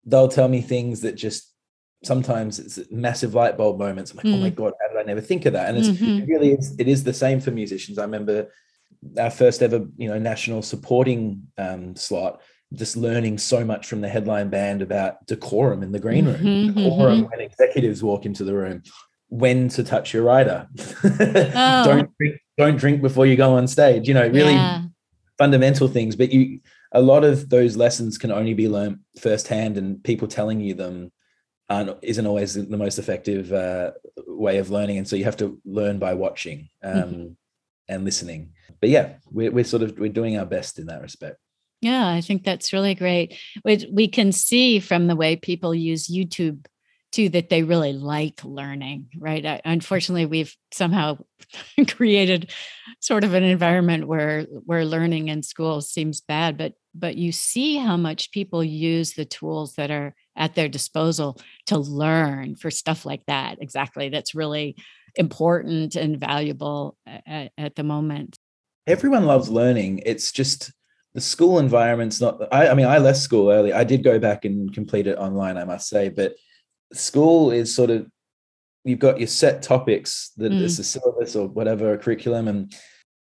they'll 0.05 0.27
tell 0.27 0.47
me 0.47 0.61
things 0.61 1.01
that 1.01 1.15
just 1.15 1.51
sometimes 2.05 2.59
it's 2.59 2.79
massive 2.91 3.33
light 3.33 3.57
bulb 3.57 3.79
moments. 3.79 4.11
I'm 4.11 4.17
like, 4.17 4.25
mm. 4.25 4.33
oh 4.35 4.37
my 4.37 4.51
mm. 4.51 4.55
god, 4.55 4.73
how 4.81 4.93
did 4.93 4.99
I 4.99 5.03
never 5.03 5.21
think 5.21 5.45
of 5.45 5.53
that? 5.53 5.73
And 5.73 5.83
mm-hmm. 5.83 6.23
it 6.23 6.27
really 6.27 6.51
is. 6.51 6.75
It 6.77 6.87
is 6.87 7.03
the 7.03 7.13
same 7.13 7.39
for 7.39 7.51
musicians. 7.51 7.97
I 7.97 8.03
remember 8.03 8.51
our 9.19 9.29
first 9.29 9.61
ever, 9.61 9.85
you 9.97 10.07
know, 10.07 10.19
national 10.19 10.61
supporting 10.61 11.47
um, 11.57 11.95
slot. 11.95 12.41
Just 12.73 12.97
learning 12.97 13.37
so 13.37 13.63
much 13.63 13.87
from 13.87 14.01
the 14.01 14.09
headline 14.09 14.49
band 14.49 14.81
about 14.81 15.25
decorum 15.27 15.83
in 15.83 15.91
the 15.91 15.99
green 15.99 16.25
room, 16.25 16.35
mm-hmm, 16.35 16.79
decorum 16.79 17.21
mm-hmm. 17.21 17.29
when 17.29 17.39
executives 17.39 18.03
walk 18.03 18.25
into 18.25 18.43
the 18.43 18.55
room, 18.55 18.81
when 19.29 19.69
to 19.69 19.83
touch 19.83 20.13
your 20.13 20.23
rider, 20.23 20.67
oh. 21.03 21.83
don't 21.85 22.17
drink, 22.17 22.41
don't 22.57 22.77
drink 22.77 23.01
before 23.01 23.27
you 23.27 23.35
go 23.35 23.53
on 23.53 23.67
stage. 23.67 24.07
You 24.07 24.15
know, 24.15 24.27
really 24.27 24.53
yeah. 24.53 24.81
fundamental 25.37 25.87
things. 25.87 26.15
But 26.15 26.33
you, 26.33 26.59
a 26.91 27.01
lot 27.01 27.23
of 27.23 27.49
those 27.49 27.77
lessons 27.77 28.17
can 28.17 28.31
only 28.31 28.55
be 28.55 28.67
learned 28.67 28.99
firsthand, 29.19 29.77
and 29.77 30.03
people 30.03 30.27
telling 30.27 30.59
you 30.59 30.73
them 30.73 31.11
aren't, 31.69 31.97
isn't 32.01 32.27
always 32.27 32.53
the 32.53 32.77
most 32.77 32.99
effective 32.99 33.51
uh, 33.51 33.91
way 34.27 34.57
of 34.57 34.69
learning, 34.69 34.97
and 34.97 35.07
so 35.07 35.15
you 35.15 35.23
have 35.23 35.37
to 35.37 35.59
learn 35.65 35.99
by 35.99 36.13
watching 36.13 36.69
um, 36.83 36.93
mm-hmm. 36.93 37.27
and 37.89 38.05
listening. 38.05 38.51
But 38.81 38.89
yeah, 38.89 39.13
we're, 39.31 39.51
we're 39.51 39.63
sort 39.63 39.83
of 39.83 39.97
we're 39.97 40.09
doing 40.09 40.37
our 40.37 40.45
best 40.45 40.79
in 40.79 40.87
that 40.87 41.01
respect. 41.01 41.37
Yeah, 41.81 42.07
I 42.07 42.21
think 42.21 42.43
that's 42.43 42.73
really 42.73 42.95
great. 42.95 43.37
We, 43.63 43.87
we 43.91 44.07
can 44.07 44.31
see 44.31 44.79
from 44.79 45.07
the 45.07 45.15
way 45.15 45.35
people 45.35 45.75
use 45.75 46.07
YouTube 46.07 46.65
too 47.11 47.29
that 47.29 47.49
they 47.49 47.63
really 47.63 47.93
like 47.93 48.43
learning, 48.43 49.07
right? 49.19 49.45
I, 49.45 49.61
unfortunately, 49.63 50.25
we've 50.25 50.55
somehow 50.73 51.17
created 51.87 52.51
sort 52.99 53.23
of 53.23 53.33
an 53.33 53.43
environment 53.43 54.07
where 54.07 54.43
where 54.65 54.85
learning 54.85 55.29
in 55.29 55.41
school 55.41 55.81
seems 55.81 56.21
bad, 56.21 56.57
but 56.57 56.73
but 56.93 57.15
you 57.15 57.31
see 57.31 57.77
how 57.77 57.97
much 57.97 58.31
people 58.31 58.63
use 58.63 59.13
the 59.13 59.25
tools 59.25 59.75
that 59.75 59.91
are 59.91 60.15
at 60.35 60.55
their 60.55 60.69
disposal 60.69 61.37
to 61.67 61.77
learn 61.77 62.55
for 62.55 62.71
stuff 62.71 63.05
like 63.05 63.25
that. 63.27 63.57
Exactly. 63.61 64.09
That's 64.09 64.35
really 64.35 64.75
important 65.15 65.95
and 65.95 66.19
valuable 66.19 66.97
at, 67.05 67.51
at 67.57 67.75
the 67.75 67.83
moment. 67.83 68.37
Everyone 68.87 69.25
loves 69.25 69.49
learning. 69.49 70.03
It's 70.05 70.31
just 70.31 70.71
the 71.15 71.21
school 71.21 71.59
environment's 71.59 72.21
not 72.21 72.41
I, 72.51 72.67
I, 72.67 72.73
mean 72.75 72.85
i 72.85 72.97
left 72.99 73.17
school 73.17 73.49
early 73.49 73.73
i 73.73 73.83
did 73.83 74.03
go 74.03 74.19
back 74.19 74.45
and 74.45 74.71
complete 74.73 75.07
it 75.07 75.17
online 75.17 75.57
i 75.57 75.63
must 75.63 75.87
say 75.87 76.09
but 76.09 76.35
school 76.93 77.51
is 77.51 77.73
sort 77.73 77.89
of 77.89 78.05
you've 78.83 78.99
got 78.99 79.17
your 79.17 79.27
set 79.27 79.63
topics 79.63 80.31
that 80.37 80.51
mm. 80.51 80.61
is 80.61 80.77
the 80.77 80.83
syllabus 80.83 81.35
or 81.35 81.47
whatever 81.47 81.97
curriculum 81.97 82.47
and 82.47 82.75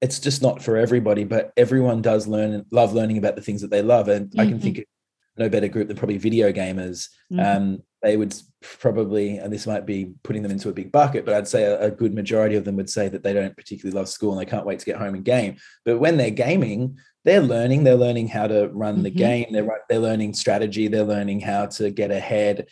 it's 0.02 0.20
just 0.20 0.42
not 0.42 0.62
for 0.62 0.78
everybody 0.78 1.24
but 1.24 1.52
everyone 1.58 2.02
does 2.02 2.28
learn 2.28 2.54
and 2.54 2.66
love 2.72 2.94
learning 2.94 3.18
about 3.18 3.36
the 3.36 3.42
things 3.42 3.62
that 3.62 3.72
they 3.72 3.82
love 3.82 4.08
and 4.08 4.28
mm-hmm. 4.28 4.40
i 4.40 4.46
can 4.46 4.60
think 4.60 4.76
mm-hmm. 4.76 4.82
of 4.82 4.99
no 5.40 5.50
better 5.50 5.68
group 5.68 5.88
than 5.88 5.98
probably 5.98 6.18
video 6.18 6.52
gamers. 6.52 7.10
Mm-hmm. 7.32 7.40
Um, 7.40 7.84
they 8.04 8.16
would 8.16 8.36
probably, 8.62 9.38
and 9.38 9.52
this 9.52 9.66
might 9.66 9.86
be 9.86 10.14
putting 10.24 10.44
them 10.44 10.52
into 10.52 10.70
a 10.70 10.74
big 10.74 10.92
bucket, 10.92 11.26
but 11.26 11.34
I'd 11.34 11.48
say 11.48 11.64
a, 11.64 11.86
a, 11.86 11.92
good 11.92 12.14
majority 12.14 12.56
of 12.56 12.64
them 12.64 12.76
would 12.78 12.90
say 12.90 13.10
that 13.10 13.24
they 13.24 13.34
don't 13.34 13.56
particularly 13.56 13.98
love 13.98 14.08
school 14.08 14.32
and 14.32 14.40
they 14.40 14.50
can't 14.50 14.66
wait 14.66 14.80
to 14.80 14.86
get 14.86 14.98
home 14.98 15.16
and 15.16 15.26
game. 15.26 15.58
But 15.84 16.00
when 16.00 16.16
they're 16.16 16.30
gaming, 16.30 16.98
they're 17.26 17.42
learning. 17.42 17.84
They're 17.84 17.96
learning 17.96 18.30
how 18.30 18.48
to 18.48 18.70
run 18.70 18.96
mm-hmm. 18.96 19.04
the 19.04 19.12
game. 19.12 19.48
They're 19.52 19.68
they're 19.90 20.00
learning 20.00 20.34
strategy. 20.34 20.88
They're 20.88 21.04
learning 21.04 21.42
how 21.42 21.66
to 21.66 21.92
get 21.92 22.12
ahead 22.12 22.68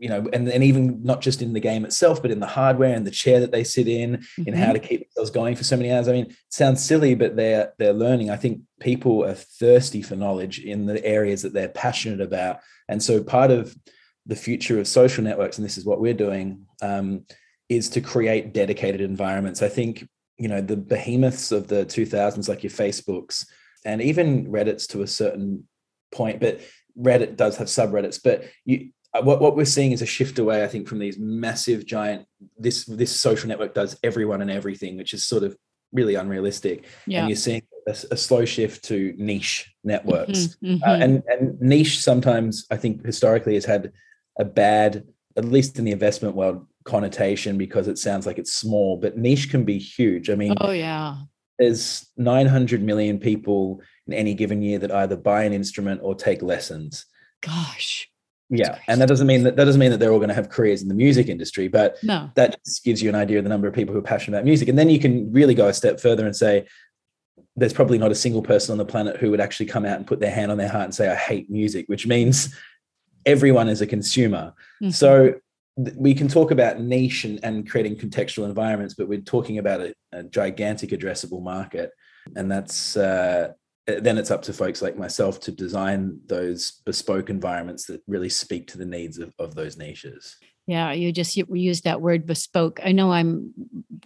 you 0.00 0.08
know, 0.08 0.26
and, 0.32 0.48
and 0.48 0.64
even 0.64 1.02
not 1.02 1.20
just 1.20 1.42
in 1.42 1.52
the 1.52 1.60
game 1.60 1.84
itself, 1.84 2.22
but 2.22 2.30
in 2.30 2.40
the 2.40 2.46
hardware 2.46 2.94
and 2.94 3.06
the 3.06 3.10
chair 3.10 3.38
that 3.38 3.52
they 3.52 3.62
sit 3.62 3.86
in, 3.86 4.16
mm-hmm. 4.16 4.48
in 4.48 4.54
how 4.54 4.72
mm-hmm. 4.72 4.72
to 4.74 4.78
keep 4.80 5.00
themselves 5.00 5.30
going 5.30 5.54
for 5.54 5.62
so 5.62 5.76
many 5.76 5.92
hours. 5.92 6.08
I 6.08 6.12
mean, 6.12 6.26
it 6.26 6.36
sounds 6.48 6.82
silly, 6.82 7.14
but 7.14 7.36
they're 7.36 7.72
they're 7.78 7.92
learning. 7.92 8.30
I 8.30 8.36
think 8.36 8.62
people 8.80 9.24
are 9.24 9.34
thirsty 9.34 10.00
for 10.00 10.16
knowledge 10.16 10.58
in 10.58 10.86
the 10.86 11.04
areas 11.04 11.42
that 11.42 11.52
they're 11.52 11.68
passionate 11.68 12.22
about, 12.22 12.60
and 12.88 13.02
so 13.02 13.22
part 13.22 13.50
of 13.50 13.76
the 14.26 14.36
future 14.36 14.80
of 14.80 14.88
social 14.88 15.22
networks, 15.22 15.58
and 15.58 15.64
this 15.64 15.76
is 15.76 15.84
what 15.84 16.00
we're 16.00 16.14
doing, 16.14 16.66
um, 16.82 17.24
is 17.68 17.90
to 17.90 18.00
create 18.00 18.54
dedicated 18.54 19.02
environments. 19.02 19.60
I 19.60 19.68
think 19.68 20.08
you 20.38 20.48
know 20.48 20.62
the 20.62 20.76
behemoths 20.76 21.52
of 21.52 21.68
the 21.68 21.84
2000s, 21.84 22.48
like 22.48 22.62
your 22.62 22.72
Facebooks 22.72 23.44
and 23.84 24.02
even 24.02 24.46
Reddit's 24.46 24.86
to 24.88 25.02
a 25.02 25.06
certain 25.06 25.66
point, 26.12 26.40
but 26.40 26.60
Reddit 26.98 27.36
does 27.36 27.56
have 27.56 27.68
subreddits, 27.68 28.20
but 28.22 28.44
you 28.64 28.90
what, 29.18 29.40
what 29.40 29.56
we're 29.56 29.64
seeing 29.64 29.92
is 29.92 30.02
a 30.02 30.06
shift 30.06 30.38
away, 30.38 30.62
I 30.62 30.68
think, 30.68 30.86
from 30.86 30.98
these 30.98 31.18
massive 31.18 31.84
giant, 31.84 32.26
this 32.56 32.84
this 32.84 33.18
social 33.18 33.48
network 33.48 33.74
does 33.74 33.98
everyone 34.02 34.40
and 34.40 34.50
everything, 34.50 34.96
which 34.96 35.14
is 35.14 35.24
sort 35.24 35.42
of 35.42 35.56
really 35.92 36.14
unrealistic. 36.14 36.86
Yeah. 37.06 37.20
And 37.20 37.28
you're 37.28 37.36
seeing 37.36 37.62
a, 37.88 37.96
a 38.12 38.16
slow 38.16 38.44
shift 38.44 38.84
to 38.84 39.14
niche 39.16 39.74
networks. 39.82 40.56
Mm-hmm, 40.62 40.74
mm-hmm. 40.74 40.88
Uh, 40.88 41.04
and, 41.04 41.22
and 41.26 41.60
niche 41.60 42.00
sometimes, 42.00 42.66
I 42.70 42.76
think, 42.76 43.04
historically 43.04 43.54
has 43.54 43.64
had 43.64 43.92
a 44.38 44.44
bad, 44.44 45.04
at 45.36 45.44
least 45.44 45.78
in 45.78 45.84
the 45.84 45.92
investment 45.92 46.36
world, 46.36 46.66
connotation 46.84 47.58
because 47.58 47.88
it 47.88 47.98
sounds 47.98 48.26
like 48.26 48.38
it's 48.38 48.54
small, 48.54 48.96
but 48.96 49.18
niche 49.18 49.50
can 49.50 49.64
be 49.64 49.78
huge. 49.78 50.30
I 50.30 50.34
mean, 50.34 50.54
oh, 50.60 50.70
yeah. 50.70 51.16
There's 51.58 52.08
900 52.16 52.82
million 52.82 53.18
people 53.18 53.82
in 54.06 54.14
any 54.14 54.32
given 54.32 54.62
year 54.62 54.78
that 54.78 54.90
either 54.90 55.14
buy 55.14 55.42
an 55.42 55.52
instrument 55.52 56.00
or 56.02 56.14
take 56.14 56.40
lessons. 56.40 57.04
Gosh 57.42 58.09
yeah 58.50 58.78
and 58.88 59.00
that 59.00 59.06
doesn't 59.06 59.26
mean 59.26 59.44
that 59.44 59.56
that 59.56 59.64
doesn't 59.64 59.78
mean 59.78 59.90
that 59.90 59.98
they're 59.98 60.12
all 60.12 60.18
going 60.18 60.28
to 60.28 60.34
have 60.34 60.50
careers 60.50 60.82
in 60.82 60.88
the 60.88 60.94
music 60.94 61.28
industry 61.28 61.68
but 61.68 61.96
no. 62.02 62.28
that 62.34 62.62
just 62.64 62.84
gives 62.84 63.00
you 63.00 63.08
an 63.08 63.14
idea 63.14 63.38
of 63.38 63.44
the 63.44 63.50
number 63.50 63.68
of 63.68 63.74
people 63.74 63.92
who 63.92 63.98
are 63.98 64.02
passionate 64.02 64.36
about 64.36 64.44
music 64.44 64.68
and 64.68 64.78
then 64.78 64.90
you 64.90 64.98
can 64.98 65.32
really 65.32 65.54
go 65.54 65.68
a 65.68 65.72
step 65.72 66.00
further 66.00 66.26
and 66.26 66.34
say 66.34 66.66
there's 67.56 67.72
probably 67.72 67.98
not 67.98 68.10
a 68.10 68.14
single 68.14 68.42
person 68.42 68.72
on 68.72 68.78
the 68.78 68.84
planet 68.84 69.16
who 69.16 69.30
would 69.30 69.40
actually 69.40 69.66
come 69.66 69.84
out 69.84 69.96
and 69.96 70.06
put 70.06 70.20
their 70.20 70.30
hand 70.30 70.50
on 70.50 70.58
their 70.58 70.68
heart 70.68 70.84
and 70.84 70.94
say 70.94 71.08
i 71.08 71.14
hate 71.14 71.48
music 71.48 71.86
which 71.88 72.06
means 72.06 72.54
everyone 73.24 73.68
is 73.68 73.80
a 73.80 73.86
consumer 73.86 74.52
mm-hmm. 74.82 74.90
so 74.90 75.34
we 75.96 76.12
can 76.12 76.28
talk 76.28 76.50
about 76.50 76.80
niche 76.80 77.24
and, 77.24 77.38
and, 77.42 77.70
creating 77.70 77.96
contextual 77.96 78.44
environments 78.44 78.94
but 78.94 79.08
we're 79.08 79.20
talking 79.20 79.58
about 79.58 79.80
a, 79.80 79.94
a 80.12 80.24
gigantic 80.24 80.90
addressable 80.90 81.42
market 81.42 81.92
and 82.36 82.50
that's 82.50 82.96
uh, 82.96 83.52
then 83.86 84.18
it's 84.18 84.30
up 84.30 84.42
to 84.42 84.52
folks 84.52 84.82
like 84.82 84.96
myself 84.96 85.40
to 85.40 85.52
design 85.52 86.20
those 86.26 86.80
bespoke 86.84 87.30
environments 87.30 87.86
that 87.86 88.02
really 88.06 88.28
speak 88.28 88.66
to 88.68 88.78
the 88.78 88.84
needs 88.86 89.18
of, 89.18 89.32
of 89.38 89.54
those 89.54 89.76
niches. 89.76 90.36
Yeah 90.66 90.92
you 90.92 91.12
just 91.12 91.36
used 91.36 91.84
that 91.84 92.00
word 92.00 92.26
bespoke. 92.26 92.80
I 92.84 92.92
know 92.92 93.12
i'm 93.12 93.52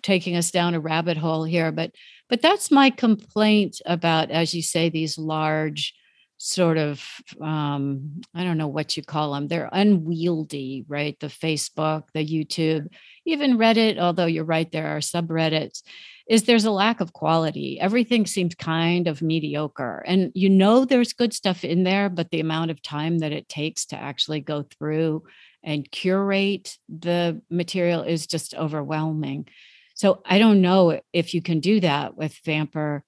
taking 0.02 0.36
us 0.36 0.50
down 0.50 0.74
a 0.74 0.80
rabbit 0.80 1.16
hole 1.16 1.44
here 1.44 1.72
but 1.72 1.90
but 2.28 2.40
that's 2.40 2.70
my 2.70 2.90
complaint 2.90 3.80
about 3.86 4.30
as 4.30 4.54
you 4.54 4.62
say 4.62 4.88
these 4.88 5.18
large 5.18 5.94
sort 6.38 6.78
of 6.78 7.02
um, 7.40 8.20
i 8.34 8.44
don't 8.44 8.58
know 8.58 8.68
what 8.68 8.96
you 8.96 9.02
call 9.02 9.32
them 9.32 9.48
they're 9.48 9.68
unwieldy 9.72 10.84
right? 10.88 11.18
The 11.20 11.28
facebook 11.28 12.04
the 12.12 12.26
youtube 12.26 12.88
even 13.24 13.56
reddit 13.56 13.98
although 13.98 14.26
you're 14.26 14.44
right 14.44 14.70
there 14.70 14.96
are 14.96 15.00
subreddits 15.00 15.82
is 16.26 16.44
there's 16.44 16.64
a 16.64 16.70
lack 16.70 17.00
of 17.00 17.12
quality. 17.12 17.78
Everything 17.78 18.26
seems 18.26 18.54
kind 18.54 19.08
of 19.08 19.20
mediocre. 19.20 20.02
And 20.06 20.32
you 20.34 20.48
know 20.48 20.84
there's 20.84 21.12
good 21.12 21.34
stuff 21.34 21.64
in 21.64 21.84
there, 21.84 22.08
but 22.08 22.30
the 22.30 22.40
amount 22.40 22.70
of 22.70 22.80
time 22.82 23.18
that 23.18 23.32
it 23.32 23.48
takes 23.48 23.86
to 23.86 23.96
actually 23.96 24.40
go 24.40 24.62
through 24.62 25.24
and 25.62 25.90
curate 25.90 26.76
the 26.88 27.42
material 27.50 28.02
is 28.02 28.26
just 28.26 28.54
overwhelming. 28.54 29.48
So 29.94 30.22
I 30.24 30.38
don't 30.38 30.60
know 30.60 31.00
if 31.12 31.34
you 31.34 31.42
can 31.42 31.60
do 31.60 31.80
that 31.80 32.16
with 32.16 32.38
Vampr, 32.44 33.02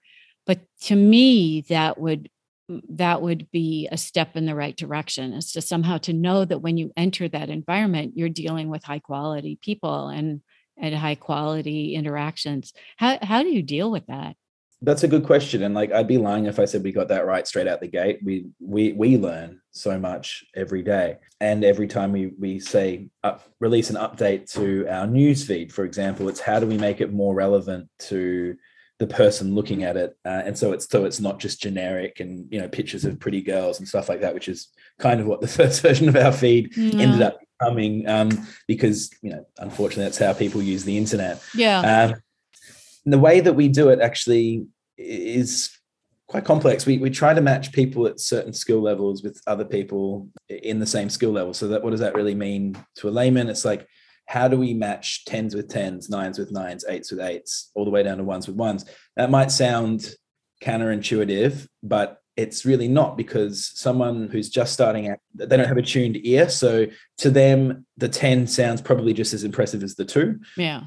but 0.47 0.61
to 0.83 0.97
me 0.97 1.63
that 1.69 1.99
would 1.99 2.31
that 2.69 3.23
would 3.23 3.49
be 3.53 3.89
a 3.93 3.97
step 3.97 4.37
in 4.37 4.45
the 4.45 4.55
right 4.55 4.77
direction. 4.77 5.33
It's 5.35 5.53
to 5.53 5.63
somehow 5.63 5.99
to 5.99 6.13
know 6.13 6.45
that 6.45 6.59
when 6.59 6.77
you 6.77 6.93
enter 6.97 7.29
that 7.29 7.49
environment, 7.49 8.15
you're 8.17 8.29
dealing 8.29 8.69
with 8.71 8.83
high 8.83 8.99
quality 8.99 9.57
people 9.63 10.09
and 10.09 10.41
and 10.77 10.95
high 10.95 11.15
quality 11.15 11.95
interactions. 11.95 12.73
How 12.97 13.19
how 13.23 13.43
do 13.43 13.49
you 13.49 13.63
deal 13.63 13.91
with 13.91 14.07
that? 14.07 14.37
That's 14.83 15.05
a 15.05 15.09
good 15.09 15.25
question, 15.25 15.63
and 15.63 15.75
like 15.75 15.91
I'd 15.91 16.07
be 16.07 16.19
lying 16.19 16.45
if 16.45 16.59
I 16.59 16.67
said 16.67 16.83
we 16.83 16.93
got 16.93 17.09
that 17.09 17.27
right 17.27 17.47
straight 17.47 17.67
out 17.67 17.81
the 17.81 17.89
gate. 17.89 18.21
We 18.23 18.47
we 18.61 18.93
we 18.93 19.17
learn 19.17 19.61
so 19.71 19.99
much 19.99 20.45
every 20.55 20.83
day, 20.83 21.17
and 21.41 21.65
every 21.65 21.87
time 21.89 22.13
we 22.13 22.33
we 22.39 22.61
say 22.61 23.09
up, 23.25 23.43
release 23.59 23.89
an 23.91 23.97
update 23.97 24.53
to 24.53 24.87
our 24.89 25.07
news 25.07 25.47
feed, 25.47 25.73
for 25.73 25.85
example, 25.85 26.29
it's 26.29 26.41
how 26.41 26.61
do 26.61 26.67
we 26.67 26.77
make 26.77 27.01
it 27.01 27.13
more 27.13 27.35
relevant 27.35 27.89
to 28.01 28.57
the 28.99 29.07
person 29.07 29.55
looking 29.55 29.83
at 29.83 29.97
it, 29.97 30.17
uh, 30.25 30.43
and 30.45 30.57
so 30.57 30.73
it's 30.73 30.89
so 30.89 31.05
it's 31.05 31.21
not 31.21 31.39
just 31.39 31.61
generic 31.61 32.21
and 32.21 32.47
you 32.51 32.61
know 32.61 32.69
pictures 32.69 33.05
of 33.05 33.21
pretty 33.21 33.43
girls 33.43 33.79
and 33.79 33.89
stuff 33.89 34.09
like 34.09 34.21
that, 34.21 34.35
which 34.35 34.49
is 34.49 34.69
kind 34.99 35.21
of 35.21 35.27
what 35.27 35.41
the 35.41 35.49
first 35.59 35.83
version 35.83 36.09
of 36.09 36.17
our 36.17 36.33
feed 36.33 36.77
yeah. 36.77 37.03
ended 37.03 37.23
up 37.23 37.39
becoming 37.59 38.09
um, 38.09 38.31
because 38.67 39.11
you 39.23 39.31
know 39.31 39.47
unfortunately 39.59 40.05
that's 40.05 40.19
how 40.19 40.33
people 40.33 40.63
use 40.63 40.85
the 40.85 40.97
internet. 40.97 41.43
Yeah. 41.55 41.81
Um, 41.81 42.15
the 43.05 43.19
way 43.19 43.41
that 43.41 43.53
we 43.53 43.69
do 43.69 43.91
it 43.91 44.01
actually 44.01 44.67
is 44.99 45.77
quite 46.27 46.45
complex. 46.45 46.87
We, 46.87 46.99
we 46.99 47.11
try 47.11 47.35
to 47.35 47.41
match 47.41 47.73
people 47.73 48.07
at 48.07 48.19
certain 48.21 48.53
skill 48.53 48.81
levels 48.81 49.23
with 49.23 49.41
other 49.47 49.65
people 49.65 50.29
in 50.49 50.81
the 50.81 50.87
same 50.87 51.09
skill 51.09 51.31
level. 51.31 51.55
So 51.55 51.69
that 51.69 51.83
what 51.83 51.91
does 51.91 52.01
that 52.01 52.15
really 52.15 52.35
mean 52.35 52.77
to 52.97 53.09
a 53.09 53.11
layman? 53.11 53.49
It's 53.49 53.65
like 53.65 53.87
how 54.27 54.49
do 54.49 54.57
we 54.57 54.75
match 54.75 55.25
tens 55.25 55.55
with 55.55 55.69
tens 55.69 56.11
nines 56.11 56.39
with 56.39 56.51
nines 56.53 56.85
eights 56.89 57.11
with 57.11 57.21
eights 57.21 57.71
all 57.75 57.85
the 57.85 57.91
way 57.91 58.03
down 58.03 58.19
to 58.19 58.25
ones 58.25 58.47
with 58.47 58.57
ones? 58.57 58.85
That 59.17 59.31
might 59.31 59.51
sound 59.51 60.15
counterintuitive 60.63 61.67
but 61.83 62.21
it's 62.37 62.67
really 62.67 62.89
not 62.89 63.17
because 63.17 63.71
someone 63.75 64.29
who's 64.31 64.51
just 64.51 64.73
starting 64.73 65.09
out 65.09 65.19
they 65.35 65.57
don't 65.57 65.69
have 65.69 65.77
a 65.77 65.83
tuned 65.83 66.19
ear. 66.27 66.49
So 66.49 66.87
to 67.19 67.31
them 67.31 67.87
the 67.97 68.09
10 68.09 68.47
sounds 68.47 68.81
probably 68.81 69.13
just 69.13 69.33
as 69.33 69.45
impressive 69.45 69.83
as 69.83 69.95
the 69.95 70.05
2 70.05 70.39
yeah. 70.57 70.83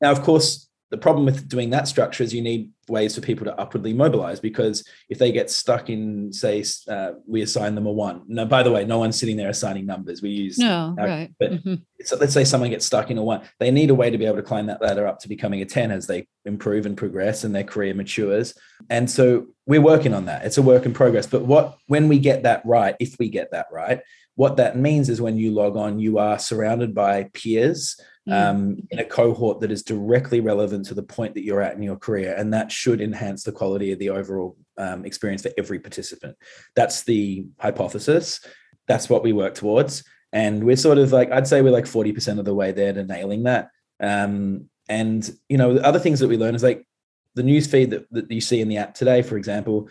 Now 0.00 0.12
of 0.12 0.22
course 0.22 0.68
the 0.94 0.98
problem 0.98 1.26
with 1.26 1.48
doing 1.48 1.70
that 1.70 1.88
structure 1.88 2.22
is 2.22 2.32
you 2.32 2.40
need 2.40 2.70
ways 2.88 3.16
for 3.16 3.20
people 3.20 3.44
to 3.44 3.58
upwardly 3.58 3.92
mobilize 3.92 4.38
because 4.38 4.86
if 5.08 5.18
they 5.18 5.32
get 5.32 5.50
stuck 5.50 5.90
in 5.90 6.32
say 6.32 6.64
uh, 6.88 7.12
we 7.26 7.42
assign 7.42 7.74
them 7.74 7.86
a 7.86 7.90
one. 7.90 8.22
Now 8.28 8.44
by 8.44 8.62
the 8.62 8.70
way 8.70 8.84
no 8.84 8.98
one's 8.98 9.18
sitting 9.18 9.36
there 9.36 9.48
assigning 9.48 9.86
numbers. 9.86 10.22
We 10.22 10.30
use 10.30 10.56
no 10.56 10.94
our, 10.96 11.04
right. 11.04 11.34
but 11.40 11.50
mm-hmm. 11.50 11.74
so 12.02 12.16
let's 12.16 12.32
say 12.32 12.44
someone 12.44 12.70
gets 12.70 12.86
stuck 12.86 13.10
in 13.10 13.18
a 13.18 13.24
one. 13.24 13.42
They 13.58 13.72
need 13.72 13.90
a 13.90 13.94
way 13.96 14.08
to 14.08 14.16
be 14.16 14.24
able 14.24 14.36
to 14.36 14.42
climb 14.44 14.66
that 14.66 14.80
ladder 14.80 15.04
up 15.04 15.18
to 15.20 15.28
becoming 15.28 15.62
a 15.62 15.64
10 15.64 15.90
as 15.90 16.06
they 16.06 16.28
improve 16.44 16.86
and 16.86 16.96
progress 16.96 17.42
and 17.42 17.52
their 17.52 17.64
career 17.64 17.92
matures. 17.92 18.54
And 18.88 19.10
so 19.10 19.48
we're 19.66 19.80
working 19.80 20.14
on 20.14 20.26
that. 20.26 20.44
It's 20.44 20.58
a 20.58 20.62
work 20.62 20.86
in 20.86 20.94
progress. 20.94 21.26
But 21.26 21.44
what 21.44 21.76
when 21.88 22.06
we 22.06 22.20
get 22.20 22.44
that 22.44 22.64
right 22.64 22.94
if 23.00 23.16
we 23.18 23.30
get 23.30 23.50
that 23.50 23.66
right 23.72 24.00
what 24.36 24.56
that 24.56 24.76
means 24.76 25.08
is 25.08 25.20
when 25.20 25.36
you 25.36 25.52
log 25.52 25.76
on 25.76 25.98
you 25.98 26.18
are 26.18 26.38
surrounded 26.38 26.94
by 26.94 27.24
peers 27.34 27.96
Mm. 28.28 28.32
um, 28.32 28.88
in 28.90 29.00
a 29.00 29.04
cohort 29.04 29.60
that 29.60 29.70
is 29.70 29.82
directly 29.82 30.40
relevant 30.40 30.86
to 30.86 30.94
the 30.94 31.02
point 31.02 31.34
that 31.34 31.44
you're 31.44 31.60
at 31.60 31.74
in 31.74 31.82
your 31.82 31.96
career. 31.96 32.34
And 32.34 32.54
that 32.54 32.72
should 32.72 33.02
enhance 33.02 33.42
the 33.42 33.52
quality 33.52 33.92
of 33.92 33.98
the 33.98 34.08
overall 34.10 34.56
um, 34.78 35.04
experience 35.04 35.42
for 35.42 35.50
every 35.58 35.78
participant. 35.78 36.36
That's 36.74 37.02
the 37.02 37.46
hypothesis. 37.58 38.40
That's 38.88 39.10
what 39.10 39.22
we 39.22 39.34
work 39.34 39.54
towards. 39.54 40.04
And 40.32 40.64
we're 40.64 40.76
sort 40.76 40.96
of 40.96 41.12
like, 41.12 41.30
I'd 41.30 41.46
say 41.46 41.60
we're 41.60 41.70
like 41.70 41.84
40% 41.84 42.38
of 42.38 42.46
the 42.46 42.54
way 42.54 42.72
there 42.72 42.94
to 42.94 43.04
nailing 43.04 43.42
that. 43.42 43.68
Um, 44.00 44.70
and, 44.88 45.30
you 45.50 45.58
know, 45.58 45.74
the 45.74 45.84
other 45.84 45.98
things 45.98 46.20
that 46.20 46.28
we 46.28 46.38
learn 46.38 46.54
is 46.54 46.62
like 46.62 46.86
the 47.34 47.42
news 47.42 47.66
feed 47.66 47.90
that, 47.90 48.06
that 48.10 48.30
you 48.30 48.40
see 48.40 48.62
in 48.62 48.68
the 48.68 48.78
app 48.78 48.94
today, 48.94 49.20
for 49.20 49.36
example, 49.36 49.90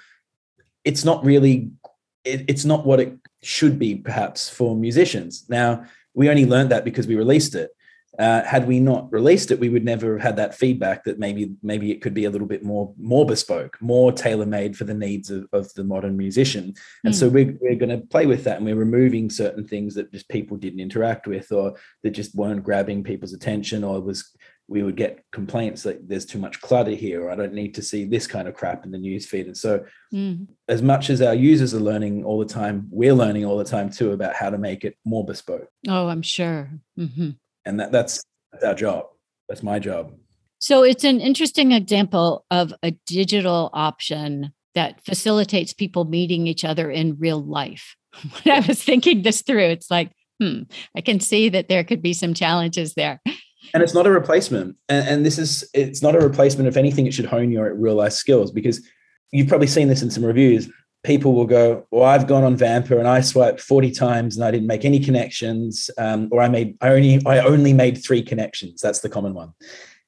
it's 0.83 1.05
not 1.05 1.23
really, 1.23 1.69
it, 2.25 2.45
it's 2.47 2.65
not 2.65 2.83
what 2.83 2.99
it 2.99 3.13
should 3.45 3.77
be 3.79 3.95
perhaps 3.95 4.49
for 4.49 4.75
musicians. 4.75 5.45
Now, 5.49 5.85
we 6.13 6.29
only 6.29 6.45
learned 6.45 6.71
that 6.71 6.85
because 6.85 7.07
we 7.07 7.15
released 7.15 7.55
it 7.55 7.71
uh, 8.19 8.43
had 8.43 8.67
we 8.67 8.79
not 8.79 9.11
released 9.11 9.49
it, 9.49 9.59
we 9.59 9.69
would 9.69 9.83
never 9.83 10.13
have 10.13 10.21
had 10.21 10.35
that 10.35 10.53
feedback 10.53 11.03
that 11.03 11.17
maybe 11.17 11.51
maybe 11.63 11.91
it 11.91 11.99
could 11.99 12.13
be 12.13 12.25
a 12.25 12.29
little 12.29 12.47
bit 12.47 12.63
more 12.63 12.93
more 12.99 13.25
bespoke, 13.25 13.75
more 13.81 14.11
tailor 14.11 14.45
made 14.45 14.77
for 14.77 14.83
the 14.83 14.93
needs 14.93 15.31
of, 15.31 15.47
of 15.51 15.73
the 15.73 15.83
modern 15.83 16.15
musician. 16.15 16.75
And 17.03 17.13
mm. 17.13 17.17
so 17.17 17.27
hmm. 17.27 17.33
we're, 17.33 17.57
we're 17.59 17.75
going 17.75 17.89
to 17.89 18.05
play 18.05 18.27
with 18.27 18.43
that, 18.43 18.57
and 18.57 18.65
we're 18.65 18.75
removing 18.75 19.31
certain 19.31 19.67
things 19.67 19.95
that 19.95 20.11
just 20.11 20.29
people 20.29 20.57
didn't 20.57 20.79
interact 20.79 21.25
with, 21.25 21.51
or 21.51 21.75
that 22.03 22.11
just 22.11 22.35
weren't 22.35 22.63
grabbing 22.63 23.03
people's 23.03 23.33
attention, 23.33 23.83
or 23.83 23.99
was 23.99 24.31
we 24.73 24.81
would 24.81 24.97
get 24.97 25.23
complaints 25.31 25.83
that 25.83 26.09
there's 26.09 26.25
too 26.25 26.39
much 26.39 26.59
clutter 26.59 26.91
here 26.91 27.23
or 27.23 27.29
i 27.29 27.35
don't 27.35 27.53
need 27.53 27.75
to 27.75 27.81
see 27.81 28.03
this 28.03 28.25
kind 28.25 28.47
of 28.47 28.55
crap 28.55 28.83
in 28.83 28.91
the 28.91 28.97
news 28.97 29.25
feed. 29.25 29.45
And 29.45 29.55
so 29.55 29.85
mm. 30.11 30.47
as 30.67 30.81
much 30.81 31.11
as 31.11 31.21
our 31.21 31.35
users 31.35 31.75
are 31.75 31.79
learning 31.79 32.25
all 32.25 32.39
the 32.39 32.53
time 32.53 32.87
we're 32.89 33.13
learning 33.13 33.45
all 33.45 33.57
the 33.57 33.63
time 33.63 33.89
too 33.91 34.11
about 34.11 34.33
how 34.33 34.49
to 34.49 34.57
make 34.57 34.83
it 34.83 34.97
more 35.05 35.23
bespoke. 35.23 35.67
Oh 35.87 36.07
i'm 36.07 36.23
sure. 36.23 36.71
Mm-hmm. 36.99 37.29
and 37.65 37.79
that, 37.79 37.91
that's, 37.91 38.23
that's 38.51 38.63
our 38.63 38.73
job. 38.73 39.05
That's 39.47 39.63
my 39.63 39.77
job. 39.77 40.13
So 40.59 40.83
it's 40.83 41.03
an 41.03 41.21
interesting 41.21 41.71
example 41.71 42.45
of 42.49 42.73
a 42.81 42.91
digital 43.05 43.69
option 43.73 44.53
that 44.73 45.03
facilitates 45.05 45.73
people 45.73 46.05
meeting 46.05 46.47
each 46.47 46.65
other 46.65 46.89
in 46.89 47.19
real 47.19 47.43
life. 47.43 47.95
When 48.43 48.55
i 48.55 48.65
was 48.67 48.83
thinking 48.83 49.21
this 49.21 49.41
through 49.43 49.69
it's 49.75 49.91
like 49.91 50.11
hmm 50.41 50.63
i 50.97 51.01
can 51.01 51.19
see 51.19 51.49
that 51.49 51.67
there 51.67 51.83
could 51.83 52.01
be 52.01 52.13
some 52.13 52.33
challenges 52.33 52.93
there 52.93 53.21
and 53.73 53.83
it's 53.83 53.93
not 53.93 54.05
a 54.05 54.11
replacement. 54.11 54.75
And, 54.89 55.07
and, 55.07 55.25
this 55.25 55.37
is 55.37 55.63
it's 55.73 56.01
not 56.01 56.15
a 56.15 56.19
replacement 56.19 56.67
if 56.67 56.77
anything. 56.77 57.07
It 57.07 57.13
should 57.13 57.25
hone 57.25 57.51
your 57.51 57.73
real 57.73 57.95
life 57.95 58.13
skills 58.13 58.51
because 58.51 58.81
you've 59.31 59.47
probably 59.47 59.67
seen 59.67 59.87
this 59.87 60.01
in 60.01 60.09
some 60.09 60.25
reviews. 60.25 60.69
People 61.03 61.33
will 61.33 61.45
go 61.45 61.85
well 61.91 62.05
i've 62.05 62.27
gone 62.27 62.45
on 62.45 62.57
Vampr 62.57 62.97
and 62.97 63.07
i 63.09 63.19
swiped 63.19 63.59
40 63.59 63.91
times 63.91 64.37
and 64.37 64.45
i 64.45 64.51
didn't 64.51 64.67
make 64.67 64.85
any 64.85 64.99
connections 64.99 65.89
um, 65.97 66.29
or 66.31 66.41
i 66.41 66.47
made 66.47 66.77
i 66.79 66.89
only 66.89 67.21
i 67.25 67.39
only 67.39 67.73
made 67.73 68.01
three 68.03 68.21
connections. 68.21 68.79
That's 68.81 69.01
the 69.01 69.09
common 69.09 69.33
one. 69.33 69.53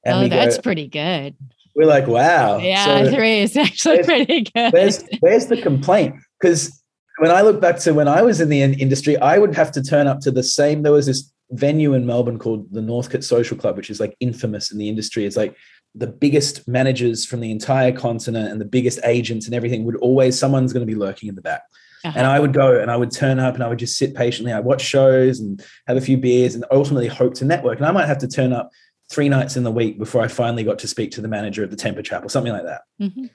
And 0.06 0.26
oh 0.26 0.28
that's 0.30 0.56
go, 0.56 0.62
pretty 0.62 0.88
good. 0.88 1.36
We're 1.76 1.88
like 1.88 2.08
wow. 2.08 2.60
Yeah 2.60 2.86
so 2.86 3.12
three 3.12 3.40
is 3.40 3.58
actually 3.58 4.04
pretty 4.04 4.44
good. 4.44 4.72
where's, 4.72 5.04
where's 5.20 5.48
the 5.48 5.62
complaint. 5.62 6.16
Because 6.40 6.82
when 7.18 7.32
i 7.32 7.42
look 7.42 7.60
back 7.60 7.78
to 7.80 7.94
when 7.94 8.08
i 8.08 8.22
was 8.22 8.42
in 8.42 8.50
the 8.50 8.62
industry 8.62 9.18
i 9.18 9.38
would 9.38 9.56
have 9.56 9.72
to 9.72 9.82
turn 9.82 10.08
up 10.08 10.20
to 10.20 10.32
the 10.32 10.44
same 10.44 10.84
there 10.84 10.92
was 10.92 11.06
this 11.06 11.32
venue 11.52 11.94
in 11.94 12.06
Melbourne 12.06 12.40
called 12.40 12.72
the 12.72 12.82
Northcote 12.82 13.24
Social 13.24 13.58
Club, 13.58 13.78
which 13.78 13.90
is 13.90 14.00
like 14.00 14.16
infamous 14.20 14.72
in 14.72 14.78
the 14.78 14.90
industry. 14.90 15.26
It's 15.26 15.38
like 15.38 15.56
the 15.94 16.08
biggest 16.08 16.68
managers 16.68 17.26
from 17.26 17.40
the 17.40 17.52
entire 17.52 17.92
continent 17.92 18.52
and 18.52 18.60
the 18.60 18.66
biggest 18.66 19.00
agents 19.04 19.46
and 19.46 19.56
everything 19.56 19.86
would 19.86 19.96
always 19.98 20.38
someone's 20.38 20.74
going 20.74 20.86
to 20.86 20.92
be 20.92 21.00
lurking 21.00 21.30
in 21.30 21.36
the 21.36 21.42
back. 21.42 21.64
Uh-huh. 22.04 22.14
And 22.18 22.28
I 22.28 22.40
would 22.40 22.54
go 22.54 22.80
and 22.80 22.92
I 22.92 22.98
would 22.98 23.12
turn 23.12 23.40
up 23.40 23.56
and 23.56 23.64
I 23.64 23.68
would 23.68 23.80
just 23.80 23.98
sit 23.98 24.14
patiently. 24.14 24.54
I'd 24.54 24.66
watch 24.66 24.82
shows 24.82 25.40
and 25.40 25.64
have 25.88 25.98
a 25.98 26.02
few 26.02 26.18
beers 26.18 26.54
and 26.54 26.66
ultimately 26.70 27.08
hope 27.08 27.34
to 27.36 27.46
network. 27.46 27.78
And 27.78 27.86
I 27.88 27.92
might 27.92 28.08
have 28.08 28.20
to 28.20 28.28
turn 28.28 28.54
up 28.54 28.70
three 29.10 29.30
nights 29.30 29.56
in 29.56 29.64
the 29.64 29.72
week 29.72 29.98
before 29.98 30.22
I 30.22 30.28
finally 30.28 30.64
got 30.64 30.80
to 30.80 30.88
speak 30.88 31.12
to 31.12 31.22
the 31.22 31.28
manager 31.28 31.64
of 31.64 31.72
the 31.72 31.76
Temper 31.76 32.02
Trap 32.02 32.26
or 32.26 32.30
something 32.30 32.54
like 32.54 32.66
that. 32.66 32.82
Mm-hmm. 33.02 33.26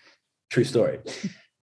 True 0.50 0.64
story. 0.64 0.98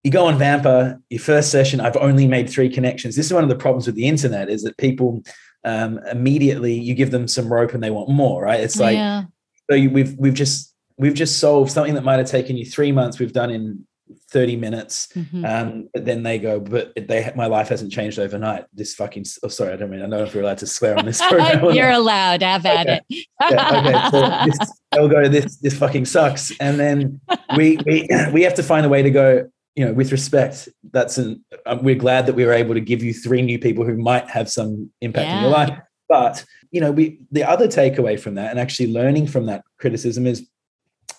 You 0.04 0.12
go 0.12 0.26
on 0.26 0.40
Vampr, 0.40 1.02
your 1.10 1.20
first 1.20 1.52
session, 1.52 1.82
I've 1.82 1.98
only 1.98 2.28
made 2.28 2.50
three 2.50 2.70
connections. 2.70 3.16
This 3.16 3.26
is 3.26 3.34
one 3.34 3.44
of 3.44 3.50
the 3.50 3.56
problems 3.56 3.88
with 3.88 3.96
the 3.96 4.08
internet 4.08 4.50
is 4.50 4.64
that 4.64 4.78
people 4.78 5.22
um, 5.68 6.00
immediately 6.10 6.74
you 6.74 6.96
give 6.96 7.12
them 7.12 7.28
some 7.28 7.52
rope 7.52 7.74
and 7.74 7.84
they 7.84 7.92
want 7.92 8.10
more, 8.10 8.44
right? 8.44 8.60
It's 8.60 8.80
like 8.80 8.96
yeah. 8.96 9.24
so 9.70 9.76
you, 9.76 9.90
we've 9.90 10.16
we've 10.18 10.34
just 10.34 10.74
we've 10.98 11.14
just 11.14 11.40
solved 11.40 11.72
something 11.72 11.94
that 11.96 12.04
might 12.04 12.20
have 12.20 12.28
taken 12.28 12.56
you 12.58 12.66
three 12.66 12.92
months. 12.92 13.20
We've 13.20 13.34
done 13.34 13.52
in 13.52 13.86
30 14.32 14.56
minutes 14.56 15.10
mm-hmm. 15.14 15.44
um, 15.44 15.90
but 15.94 16.06
then 16.06 16.24
they 16.24 16.40
go 16.40 16.62
but 16.62 16.94
they 16.96 17.30
my 17.36 17.46
life 17.46 17.68
hasn't 17.68 17.92
changed 17.92 18.20
overnight 18.20 18.64
this 18.74 18.96
fucking 18.96 19.26
oh 19.44 19.50
sorry 19.50 19.74
i 19.74 19.76
don't 19.76 19.90
mean 19.90 20.00
i 20.00 20.04
don't 20.04 20.12
know 20.12 20.24
if 20.24 20.34
we're 20.34 20.42
allowed 20.42 20.58
to 20.58 20.68
swear 20.68 20.98
on 20.98 21.06
this 21.06 21.22
program 21.30 21.74
you're 21.74 21.90
allowed 21.90 22.42
i've 22.42 22.66
okay. 22.66 22.76
at 22.76 22.88
it 22.88 23.26
yeah, 23.42 23.80
okay 23.80 24.10
so 24.12 24.46
this, 24.46 24.82
they'll 24.92 25.10
go 25.10 25.28
this 25.28 25.58
this 25.58 25.78
fucking 25.78 26.06
sucks 26.06 26.52
and 26.60 26.80
then 26.80 27.20
we 27.58 27.78
we 27.86 28.08
we 28.32 28.44
have 28.44 28.54
to 28.54 28.64
find 28.64 28.86
a 28.86 28.90
way 28.90 29.02
to 29.02 29.12
go 29.12 29.50
you 29.78 29.86
know, 29.86 29.94
with 29.94 30.12
respect, 30.12 30.68
that's 30.92 31.20
an, 31.20 31.46
uh, 31.68 31.78
we're 31.80 31.94
glad 31.94 32.26
that 32.26 32.34
we 32.34 32.44
were 32.44 32.52
able 32.52 32.74
to 32.74 32.82
give 32.82 33.04
you 33.04 33.14
three 33.14 33.44
new 33.44 33.60
people 33.60 33.86
who 33.86 33.96
might 33.96 34.28
have 34.28 34.50
some 34.50 34.90
impact 35.02 35.28
yeah. 35.28 35.38
in 35.38 35.44
your 35.44 35.52
life. 35.52 35.80
But, 36.10 36.44
you 36.72 36.82
know, 36.82 36.92
we, 36.92 37.20
the 37.32 37.44
other 37.44 37.68
takeaway 37.68 38.20
from 38.20 38.34
that 38.36 38.50
and 38.50 38.60
actually 38.60 38.92
learning 38.92 39.28
from 39.28 39.46
that 39.46 39.64
criticism 39.78 40.26
is 40.26 40.50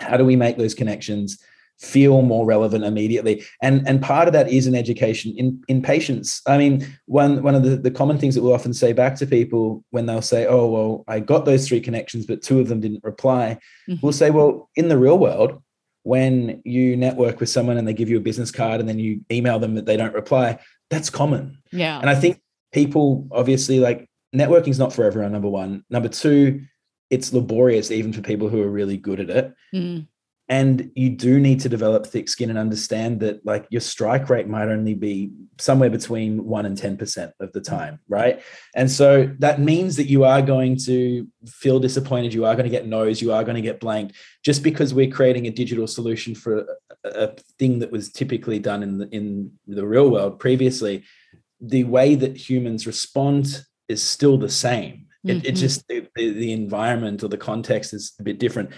how 0.00 0.16
do 0.16 0.24
we 0.24 0.34
make 0.34 0.58
those 0.58 0.74
connections 0.74 1.38
feel 1.78 2.22
more 2.22 2.44
relevant 2.44 2.82
immediately? 2.82 3.44
And, 3.62 3.86
and 3.86 4.02
part 4.02 4.26
of 4.26 4.32
that 4.32 4.50
is 4.50 4.66
an 4.66 4.74
education 4.74 5.34
in, 5.36 5.62
in 5.68 5.80
patience. 5.80 6.42
I 6.44 6.58
mean, 6.58 6.84
one, 7.06 7.44
one 7.44 7.54
of 7.54 7.62
the, 7.62 7.76
the 7.76 7.92
common 7.92 8.18
things 8.18 8.34
that 8.34 8.42
we'll 8.42 8.54
often 8.54 8.74
say 8.74 8.92
back 8.92 9.14
to 9.18 9.26
people 9.26 9.84
when 9.90 10.06
they'll 10.06 10.20
say, 10.20 10.46
oh, 10.46 10.66
well, 10.66 11.04
I 11.06 11.20
got 11.20 11.44
those 11.44 11.68
three 11.68 11.80
connections, 11.80 12.26
but 12.26 12.42
two 12.42 12.58
of 12.58 12.66
them 12.66 12.80
didn't 12.80 13.04
reply. 13.04 13.58
Mm-hmm. 13.88 14.00
We'll 14.04 14.12
say, 14.12 14.30
well, 14.30 14.68
in 14.74 14.88
the 14.88 14.98
real 14.98 15.18
world, 15.18 15.62
when 16.08 16.62
you 16.64 16.96
network 16.96 17.38
with 17.38 17.50
someone 17.50 17.76
and 17.76 17.86
they 17.86 17.92
give 17.92 18.08
you 18.08 18.16
a 18.16 18.20
business 18.20 18.50
card 18.50 18.80
and 18.80 18.88
then 18.88 18.98
you 18.98 19.20
email 19.30 19.58
them 19.58 19.74
that 19.74 19.84
they 19.84 19.94
don't 19.94 20.14
reply, 20.14 20.58
that's 20.88 21.10
common. 21.10 21.58
Yeah. 21.70 22.00
And 22.00 22.08
I 22.08 22.14
think 22.14 22.40
people 22.72 23.28
obviously 23.30 23.78
like 23.78 24.08
networking 24.34 24.68
is 24.68 24.78
not 24.78 24.90
for 24.90 25.04
everyone, 25.04 25.32
number 25.32 25.50
one. 25.50 25.84
Number 25.90 26.08
two, 26.08 26.62
it's 27.10 27.34
laborious 27.34 27.90
even 27.90 28.14
for 28.14 28.22
people 28.22 28.48
who 28.48 28.62
are 28.62 28.70
really 28.70 28.96
good 28.96 29.20
at 29.20 29.28
it. 29.28 29.54
Mm 29.74 30.06
and 30.50 30.90
you 30.94 31.10
do 31.10 31.38
need 31.38 31.60
to 31.60 31.68
develop 31.68 32.06
thick 32.06 32.28
skin 32.28 32.48
and 32.48 32.58
understand 32.58 33.20
that 33.20 33.44
like 33.44 33.66
your 33.70 33.82
strike 33.82 34.30
rate 34.30 34.48
might 34.48 34.68
only 34.68 34.94
be 34.94 35.30
somewhere 35.58 35.90
between 35.90 36.44
1 36.44 36.66
and 36.66 36.76
10% 36.76 37.32
of 37.40 37.52
the 37.52 37.60
time 37.60 38.00
right? 38.08 38.42
And 38.74 38.90
so 38.90 39.30
that 39.40 39.60
means 39.60 39.96
that 39.96 40.06
you 40.06 40.24
are 40.24 40.40
going 40.40 40.76
to 40.86 41.26
feel 41.46 41.78
disappointed 41.78 42.32
you 42.32 42.46
are 42.46 42.54
going 42.54 42.64
to 42.64 42.70
get 42.70 42.86
no's 42.86 43.20
you 43.20 43.32
are 43.32 43.44
going 43.44 43.56
to 43.56 43.62
get 43.62 43.80
blanked 43.80 44.16
just 44.42 44.62
because 44.62 44.94
we're 44.94 45.10
creating 45.10 45.46
a 45.46 45.50
digital 45.50 45.86
solution 45.86 46.34
for 46.34 46.66
a, 47.04 47.08
a 47.08 47.36
thing 47.58 47.78
that 47.80 47.92
was 47.92 48.10
typically 48.10 48.58
done 48.58 48.82
in 48.82 48.98
the, 48.98 49.08
in 49.10 49.52
the 49.66 49.86
real 49.86 50.10
world 50.10 50.38
previously. 50.40 51.04
The 51.60 51.84
way 51.84 52.14
that 52.14 52.36
humans 52.36 52.86
respond 52.86 53.64
is 53.88 54.02
still 54.02 54.38
the 54.38 54.48
same. 54.48 55.06
Mm-hmm. 55.26 55.38
it, 55.38 55.46
it, 55.46 55.52
just 55.52 55.86
the, 55.88 56.06
the 56.14 56.52
environment 56.52 57.24
or 57.24 57.28
the 57.28 57.36
context 57.36 57.92
is 57.92 58.12
a 58.20 58.22
bit 58.22 58.38
different 58.38 58.70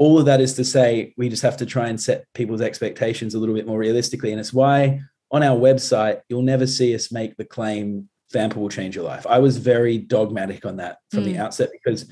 all 0.00 0.18
of 0.18 0.24
that 0.24 0.40
is 0.40 0.54
to 0.54 0.64
say 0.64 1.12
we 1.18 1.28
just 1.28 1.42
have 1.42 1.58
to 1.58 1.66
try 1.66 1.88
and 1.88 2.00
set 2.00 2.24
people's 2.32 2.62
expectations 2.62 3.34
a 3.34 3.38
little 3.38 3.54
bit 3.54 3.66
more 3.66 3.78
realistically. 3.78 4.30
And 4.30 4.40
it's 4.40 4.52
why 4.52 5.02
on 5.30 5.42
our 5.42 5.56
website 5.56 6.22
you'll 6.28 6.40
never 6.40 6.66
see 6.66 6.94
us 6.94 7.12
make 7.12 7.36
the 7.36 7.44
claim 7.44 8.08
Vampr 8.32 8.56
will 8.56 8.70
change 8.70 8.96
your 8.96 9.04
life. 9.04 9.26
I 9.26 9.40
was 9.40 9.58
very 9.58 9.98
dogmatic 9.98 10.64
on 10.64 10.78
that 10.78 10.98
from 11.10 11.20
mm. 11.20 11.26
the 11.26 11.38
outset 11.38 11.68
because 11.72 12.10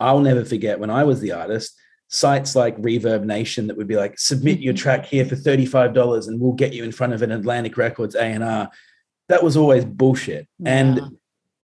i'll 0.00 0.20
never 0.20 0.42
forget 0.42 0.80
when 0.80 0.88
i 0.88 1.04
was 1.04 1.20
the 1.20 1.32
artist 1.32 1.78
sites 2.08 2.56
like 2.56 2.74
ReverbNation 2.78 3.66
that 3.66 3.76
would 3.76 3.86
be 3.86 3.96
like 3.96 4.18
submit 4.18 4.58
your 4.58 4.72
track 4.82 5.04
here 5.04 5.26
for 5.26 5.36
$35 5.36 6.28
and 6.28 6.40
we'll 6.40 6.54
get 6.54 6.72
you 6.72 6.82
in 6.82 6.92
front 6.92 7.12
of 7.12 7.20
an 7.20 7.30
atlantic 7.30 7.76
records 7.76 8.14
a&r 8.14 8.70
that 9.28 9.42
was 9.42 9.56
always 9.56 9.84
bullshit. 9.84 10.46
And 10.64 11.00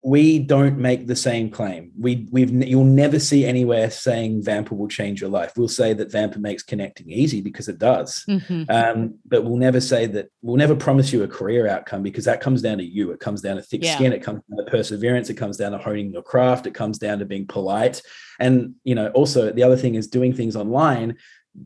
we 0.04 0.40
don't 0.40 0.80
make 0.80 1.06
the 1.06 1.16
same 1.16 1.52
claim. 1.52 1.92
We 1.98 2.28
we've 2.32 2.52
you'll 2.52 2.84
never 2.84 3.20
see 3.20 3.46
anywhere 3.46 3.92
saying 3.92 4.42
Vampr 4.42 4.72
will 4.72 4.88
change 4.88 5.22
your 5.22 5.30
life. 5.30 5.54
We'll 5.56 5.68
say 5.68 5.94
that 5.94 6.12
Vampr 6.12 6.38
makes 6.38 6.64
connecting 6.64 7.12
easy 7.12 7.42
because 7.42 7.68
it 7.68 7.78
does, 7.78 8.26
mm-hmm. 8.28 8.64
um, 8.70 9.20
but 9.28 9.44
we'll 9.44 9.58
never 9.58 9.80
say 9.80 10.08
that. 10.08 10.32
We'll 10.42 10.58
never 10.58 10.76
promise 10.76 11.14
you 11.14 11.22
a 11.22 11.28
career 11.28 11.68
outcome 11.68 12.02
because 12.02 12.26
that 12.26 12.42
comes 12.42 12.64
down 12.64 12.80
to 12.80 12.84
you. 12.84 13.12
It 13.12 13.20
comes 13.20 13.42
down 13.42 13.58
to 13.58 13.62
thick 13.62 13.84
yeah. 13.84 13.94
skin. 13.94 14.12
It 14.12 14.24
comes 14.24 14.42
down 14.50 14.66
to 14.66 14.72
perseverance. 14.72 15.30
It 15.30 15.36
comes 15.36 15.58
down 15.58 15.74
to 15.74 15.78
honing 15.78 16.12
your 16.12 16.24
craft. 16.24 16.66
It 16.66 16.74
comes 16.74 16.98
down 16.98 17.20
to 17.20 17.26
being 17.26 17.46
polite. 17.46 18.02
And 18.40 18.74
you 18.84 18.96
know, 18.96 19.10
also 19.10 19.52
the 19.52 19.64
other 19.64 19.78
thing 19.78 19.94
is 19.96 20.08
doing 20.08 20.34
things 20.34 20.56
online. 20.56 21.18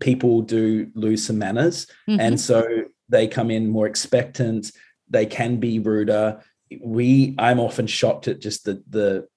People 0.02 0.42
do 0.42 0.92
lose 0.94 1.26
some 1.26 1.38
manners, 1.38 1.88
mm-hmm. 2.10 2.20
and 2.20 2.42
so 2.42 2.66
they 3.08 3.30
come 3.30 3.50
in 3.50 3.70
more 3.70 3.88
expectant. 3.88 4.74
They 5.10 5.26
can 5.26 5.58
be 5.58 5.80
ruder 5.80 6.42
we 6.82 7.36
i'm 7.38 7.60
often 7.60 7.88
shocked 7.88 8.28
at 8.28 8.40
just 8.40 8.66
the 8.66 8.84
the 8.90 9.28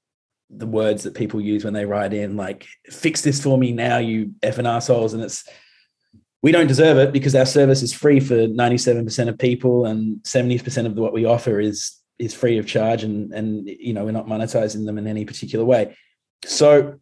the 0.50 0.66
words 0.66 1.02
that 1.02 1.14
people 1.14 1.40
use 1.40 1.64
when 1.64 1.74
they 1.74 1.84
write 1.84 2.14
in 2.14 2.36
like 2.36 2.66
fix 2.86 3.20
this 3.20 3.42
for 3.42 3.58
me 3.58 3.72
now 3.72 3.98
you 3.98 4.34
effing 4.42 4.68
assholes. 4.68 5.12
And 5.14 5.22
it's 5.22 5.44
we 6.42 6.52
don't 6.52 6.68
deserve 6.68 6.98
it 6.98 7.12
because 7.12 7.34
our 7.34 7.46
service 7.46 7.82
is 7.82 7.92
free 7.92 8.20
for 8.20 8.46
97% 8.46 9.28
of 9.28 9.38
people 9.38 9.86
and 9.86 10.22
70% 10.22 10.86
of 10.86 10.94
what 10.94 11.12
we 11.12 11.24
offer 11.24 11.60
is 11.60 11.96
is 12.18 12.34
free 12.34 12.58
of 12.58 12.66
charge 12.66 13.04
and 13.04 13.32
and 13.32 13.68
you 13.68 13.92
know 13.92 14.04
we're 14.04 14.10
not 14.10 14.26
monetizing 14.26 14.86
them 14.86 14.98
in 14.98 15.06
any 15.06 15.24
particular 15.24 15.64
way. 15.64 15.96
So 16.44 16.98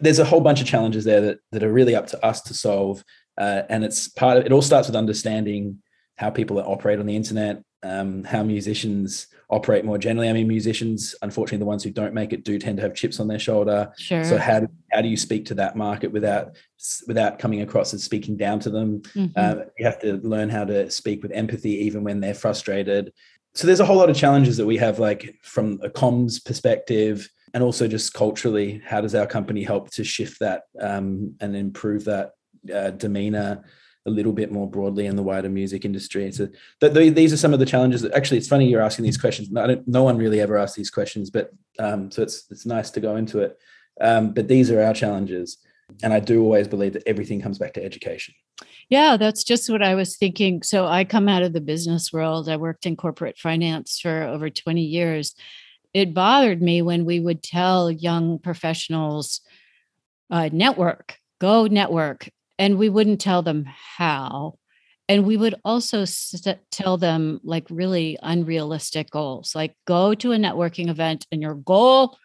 there's 0.00 0.18
a 0.18 0.24
whole 0.24 0.40
bunch 0.40 0.60
of 0.60 0.66
challenges 0.66 1.04
there 1.04 1.20
that 1.20 1.38
that 1.52 1.64
are 1.64 1.72
really 1.72 1.94
up 1.94 2.08
to 2.08 2.24
us 2.24 2.42
to 2.42 2.54
solve 2.54 3.02
uh, 3.38 3.62
and 3.70 3.84
it's 3.84 4.08
part 4.08 4.36
of 4.36 4.44
it 4.44 4.52
all 4.52 4.62
starts 4.62 4.86
with 4.86 4.96
understanding 4.96 5.82
how 6.16 6.30
people 6.30 6.58
operate 6.58 7.00
on 7.00 7.06
the 7.06 7.16
internet 7.16 7.62
um, 7.82 8.22
how 8.22 8.42
musicians 8.42 9.26
operate 9.52 9.84
more 9.84 9.98
generally. 9.98 10.30
I 10.30 10.32
mean, 10.32 10.48
musicians, 10.48 11.14
unfortunately, 11.20 11.58
the 11.58 11.66
ones 11.66 11.84
who 11.84 11.90
don't 11.90 12.14
make 12.14 12.32
it 12.32 12.42
do 12.42 12.58
tend 12.58 12.78
to 12.78 12.82
have 12.82 12.94
chips 12.94 13.20
on 13.20 13.28
their 13.28 13.38
shoulder. 13.38 13.92
Sure. 13.98 14.24
So 14.24 14.38
how 14.38 14.60
do, 14.60 14.68
how 14.90 15.02
do 15.02 15.08
you 15.08 15.16
speak 15.16 15.44
to 15.46 15.54
that 15.54 15.76
market 15.76 16.10
without 16.10 16.56
without 17.06 17.38
coming 17.38 17.60
across 17.60 17.92
as 17.94 18.02
speaking 18.02 18.36
down 18.38 18.58
to 18.60 18.70
them? 18.70 19.02
Mm-hmm. 19.14 19.32
Uh, 19.36 19.64
you 19.78 19.84
have 19.84 20.00
to 20.00 20.14
learn 20.26 20.48
how 20.48 20.64
to 20.64 20.90
speak 20.90 21.22
with 21.22 21.32
empathy 21.32 21.72
even 21.84 22.02
when 22.02 22.20
they're 22.20 22.34
frustrated. 22.34 23.12
So 23.54 23.66
there's 23.66 23.80
a 23.80 23.84
whole 23.84 23.98
lot 23.98 24.08
of 24.08 24.16
challenges 24.16 24.56
that 24.56 24.64
we 24.64 24.78
have, 24.78 24.98
like 24.98 25.36
from 25.42 25.78
a 25.82 25.90
comms 25.90 26.42
perspective, 26.42 27.28
and 27.52 27.62
also 27.62 27.86
just 27.86 28.14
culturally. 28.14 28.80
How 28.84 29.02
does 29.02 29.14
our 29.14 29.26
company 29.26 29.62
help 29.62 29.90
to 29.90 30.02
shift 30.02 30.40
that 30.40 30.62
um, 30.80 31.34
and 31.40 31.54
improve 31.54 32.06
that 32.06 32.30
uh, 32.74 32.90
demeanor? 32.90 33.62
A 34.06 34.10
little 34.10 34.32
bit 34.32 34.50
more 34.50 34.68
broadly 34.68 35.06
in 35.06 35.16
the 35.16 35.22
wider 35.22 35.48
music 35.48 35.84
industry. 35.84 36.30
So 36.32 36.48
th- 36.80 36.92
th- 36.92 37.14
these 37.14 37.32
are 37.32 37.36
some 37.36 37.52
of 37.52 37.60
the 37.60 37.66
challenges. 37.66 38.02
That, 38.02 38.12
actually, 38.14 38.38
it's 38.38 38.48
funny 38.48 38.68
you're 38.68 38.82
asking 38.82 39.04
these 39.04 39.16
questions. 39.16 39.48
no 39.86 40.02
one 40.02 40.16
really 40.16 40.40
ever 40.40 40.56
asks 40.56 40.76
these 40.76 40.90
questions, 40.90 41.30
but 41.30 41.52
um, 41.78 42.10
so 42.10 42.22
it's 42.22 42.44
it's 42.50 42.66
nice 42.66 42.90
to 42.90 43.00
go 43.00 43.16
into 43.16 43.40
it. 43.40 43.58
Um, 44.00 44.32
but 44.32 44.48
these 44.48 44.70
are 44.70 44.82
our 44.82 44.94
challenges. 44.94 45.58
and 46.02 46.12
I 46.12 46.20
do 46.20 46.42
always 46.42 46.68
believe 46.68 46.94
that 46.94 47.06
everything 47.06 47.40
comes 47.40 47.58
back 47.58 47.74
to 47.74 47.84
education. 47.84 48.34
Yeah, 48.88 49.16
that's 49.16 49.44
just 49.44 49.68
what 49.70 49.82
I 49.82 49.94
was 49.94 50.16
thinking. 50.16 50.62
So 50.62 50.86
I 50.86 51.04
come 51.04 51.28
out 51.28 51.42
of 51.42 51.52
the 51.52 51.60
business 51.60 52.12
world. 52.12 52.48
I 52.48 52.56
worked 52.56 52.86
in 52.86 52.96
corporate 52.96 53.38
finance 53.38 53.98
for 54.00 54.22
over 54.22 54.50
20 54.50 54.82
years. 54.82 55.34
It 55.94 56.14
bothered 56.14 56.62
me 56.62 56.82
when 56.82 57.04
we 57.04 57.20
would 57.20 57.42
tell 57.42 57.90
young 57.90 58.38
professionals, 58.38 59.40
uh, 60.30 60.48
network, 60.52 61.18
go 61.40 61.66
network, 61.66 62.30
and 62.62 62.78
we 62.78 62.88
wouldn't 62.88 63.20
tell 63.20 63.42
them 63.42 63.66
how. 63.96 64.54
And 65.08 65.26
we 65.26 65.36
would 65.36 65.56
also 65.64 66.04
st- 66.04 66.60
tell 66.70 66.96
them 66.96 67.40
like 67.42 67.66
really 67.68 68.16
unrealistic 68.22 69.10
goals, 69.10 69.52
like 69.52 69.74
go 69.84 70.14
to 70.14 70.30
a 70.30 70.36
networking 70.36 70.88
event 70.88 71.26
and 71.32 71.42
your 71.42 71.56
goal 71.56 72.16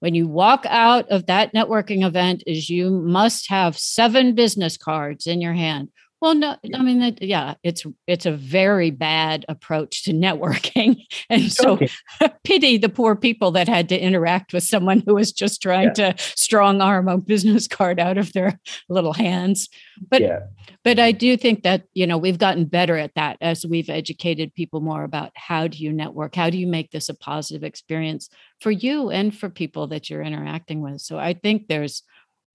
when 0.00 0.14
you 0.14 0.26
walk 0.26 0.64
out 0.66 1.10
of 1.10 1.26
that 1.26 1.52
networking 1.52 2.06
event 2.06 2.42
is 2.46 2.70
you 2.70 2.90
must 2.90 3.50
have 3.50 3.78
seven 3.78 4.34
business 4.34 4.78
cards 4.78 5.26
in 5.26 5.42
your 5.42 5.52
hand 5.52 5.90
well, 6.22 6.36
no, 6.36 6.54
I 6.72 6.82
mean 6.82 7.00
that. 7.00 7.20
Yeah, 7.20 7.54
it's 7.64 7.84
it's 8.06 8.26
a 8.26 8.30
very 8.30 8.92
bad 8.92 9.44
approach 9.48 10.04
to 10.04 10.12
networking, 10.12 11.04
and 11.28 11.50
so 11.50 11.72
okay. 11.72 11.88
pity 12.44 12.76
the 12.76 12.88
poor 12.88 13.16
people 13.16 13.50
that 13.50 13.66
had 13.66 13.88
to 13.88 13.98
interact 13.98 14.52
with 14.52 14.62
someone 14.62 15.02
who 15.04 15.16
was 15.16 15.32
just 15.32 15.60
trying 15.60 15.90
yeah. 15.96 16.12
to 16.12 16.14
strong 16.18 16.80
arm 16.80 17.08
a 17.08 17.18
business 17.18 17.66
card 17.66 17.98
out 17.98 18.18
of 18.18 18.32
their 18.34 18.60
little 18.88 19.12
hands. 19.12 19.68
But 20.08 20.22
yeah. 20.22 20.38
but 20.84 21.00
I 21.00 21.10
do 21.10 21.36
think 21.36 21.64
that 21.64 21.86
you 21.92 22.06
know 22.06 22.18
we've 22.18 22.38
gotten 22.38 22.66
better 22.66 22.96
at 22.96 23.16
that 23.16 23.36
as 23.40 23.66
we've 23.66 23.90
educated 23.90 24.54
people 24.54 24.80
more 24.80 25.02
about 25.02 25.32
how 25.34 25.66
do 25.66 25.78
you 25.78 25.92
network, 25.92 26.36
how 26.36 26.50
do 26.50 26.56
you 26.56 26.68
make 26.68 26.92
this 26.92 27.08
a 27.08 27.14
positive 27.14 27.64
experience 27.64 28.30
for 28.60 28.70
you 28.70 29.10
and 29.10 29.36
for 29.36 29.50
people 29.50 29.88
that 29.88 30.08
you're 30.08 30.22
interacting 30.22 30.82
with. 30.82 31.00
So 31.00 31.18
I 31.18 31.34
think 31.34 31.66
there's 31.66 32.04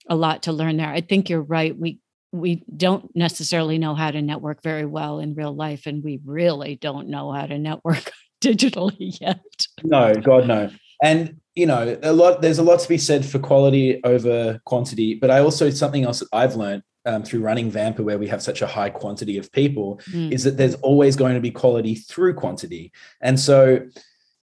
a 0.08 0.16
lot 0.16 0.44
to 0.44 0.54
learn 0.54 0.78
there. 0.78 0.88
I 0.88 1.02
think 1.02 1.30
you're 1.30 1.42
right. 1.42 1.78
We 1.78 2.00
we 2.40 2.64
don't 2.76 3.16
necessarily 3.16 3.78
know 3.78 3.96
how 3.96 4.12
to 4.12 4.22
network 4.22 4.62
very 4.62 4.86
well 4.86 5.20
in 5.20 5.36
real 5.36 5.54
life 5.54 5.86
and 5.86 6.04
we 6.04 6.20
really 6.26 6.76
don't 6.76 7.08
know 7.08 7.32
how 7.32 7.46
to 7.46 7.58
network 7.58 8.12
digitally 8.42 9.20
yet 9.20 9.68
no 9.84 10.14
god 10.14 10.48
no 10.48 10.70
and 11.04 11.40
you 11.56 11.66
know 11.66 11.98
a 12.04 12.14
lot 12.14 12.42
there's 12.42 12.60
a 12.60 12.64
lot 12.64 12.80
to 12.80 12.88
be 12.88 12.98
said 12.98 13.26
for 13.26 13.40
quality 13.40 14.00
over 14.04 14.60
quantity 14.66 15.16
but 15.16 15.32
i 15.32 15.40
also 15.40 15.70
something 15.70 16.04
else 16.04 16.20
that 16.20 16.30
i've 16.34 16.56
learned 16.56 16.84
um, 17.08 17.24
through 17.24 17.40
running 17.40 17.72
Vampr, 17.72 18.02
where 18.02 18.18
we 18.18 18.28
have 18.28 18.44
such 18.44 18.62
a 18.62 18.68
high 18.68 18.90
quantity 18.90 19.38
of 19.38 19.50
people, 19.54 20.02
mm. 20.12 20.30
is 20.32 20.44
that 20.44 20.58
there's 20.58 20.76
always 20.76 21.16
going 21.16 21.36
to 21.36 21.40
be 21.40 21.52
quality 21.52 21.96
through 21.96 22.34
quantity. 22.34 22.92
And 23.22 23.40
so, 23.40 23.80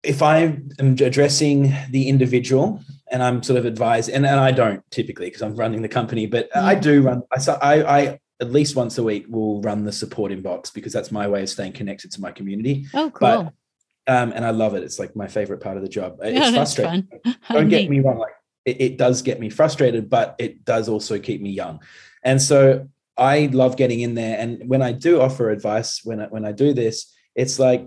if 0.05 0.23
I 0.23 0.59
am 0.79 0.97
addressing 1.01 1.75
the 1.91 2.09
individual 2.09 2.81
and 3.11 3.23
I'm 3.23 3.43
sort 3.43 3.59
of 3.59 3.65
advised, 3.65 4.11
and, 4.11 4.27
and 4.27 4.41
I 4.41 4.51
don't 4.51 4.83
typically 4.91 5.27
because 5.27 5.43
I'm 5.43 5.57
running 5.57 5.83
the 5.83 5.89
company, 5.89 6.27
but 6.27 6.51
mm. 6.53 6.63
I 6.63 6.75
do 6.75 7.03
run. 7.03 7.23
I, 7.33 7.51
I, 7.51 7.99
I 7.99 8.21
at 8.41 8.51
least 8.51 8.77
once 8.77 8.99
a 8.99 9.03
week 9.03 9.27
will 9.29 9.61
run 9.63 9.85
the 9.85 9.93
support 9.93 10.33
inbox 10.33 10.73
because 10.73 10.93
that's 10.93 11.13
my 11.13 11.29
way 11.29 11.43
of 11.43 11.49
staying 11.49 11.73
connected 11.73 12.11
to 12.13 12.21
my 12.21 12.33
community. 12.33 12.87
Oh, 12.95 13.11
cool. 13.11 13.13
But, 13.21 13.53
um, 14.07 14.33
and 14.33 14.45
I 14.45 14.51
love 14.51 14.75
it. 14.75 14.83
It's 14.83 14.99
like 14.99 15.17
my 15.17 15.29
favorite 15.29 15.61
part 15.61 15.77
of 15.77 15.83
the 15.83 15.89
job. 15.89 16.19
It's 16.23 16.39
yeah, 16.39 16.53
frustrating. 16.53 17.09
Don't 17.51 17.69
get 17.69 17.89
me 17.89 18.01
wrong. 18.01 18.19
Like 18.19 18.35
it, 18.65 18.81
it 18.81 18.99
does 18.99 19.23
get 19.23 19.41
me 19.41 19.51
frustrated, 19.51 20.11
but 20.11 20.35
it 20.39 20.65
does 20.65 20.89
also 20.89 21.19
keep 21.19 21.41
me 21.41 21.51
young. 21.51 21.81
And 22.23 22.41
so 22.41 22.89
I 23.17 23.47
love 23.53 23.77
getting 23.77 24.01
in 24.01 24.15
there. 24.15 24.39
And 24.39 24.69
when 24.69 24.83
I 24.83 24.93
do 24.93 25.21
offer 25.21 25.51
advice, 25.51 26.01
when 26.05 26.21
I, 26.21 26.27
when 26.27 26.45
I 26.45 26.53
do 26.53 26.73
this, 26.73 27.13
it's 27.35 27.59
like, 27.59 27.87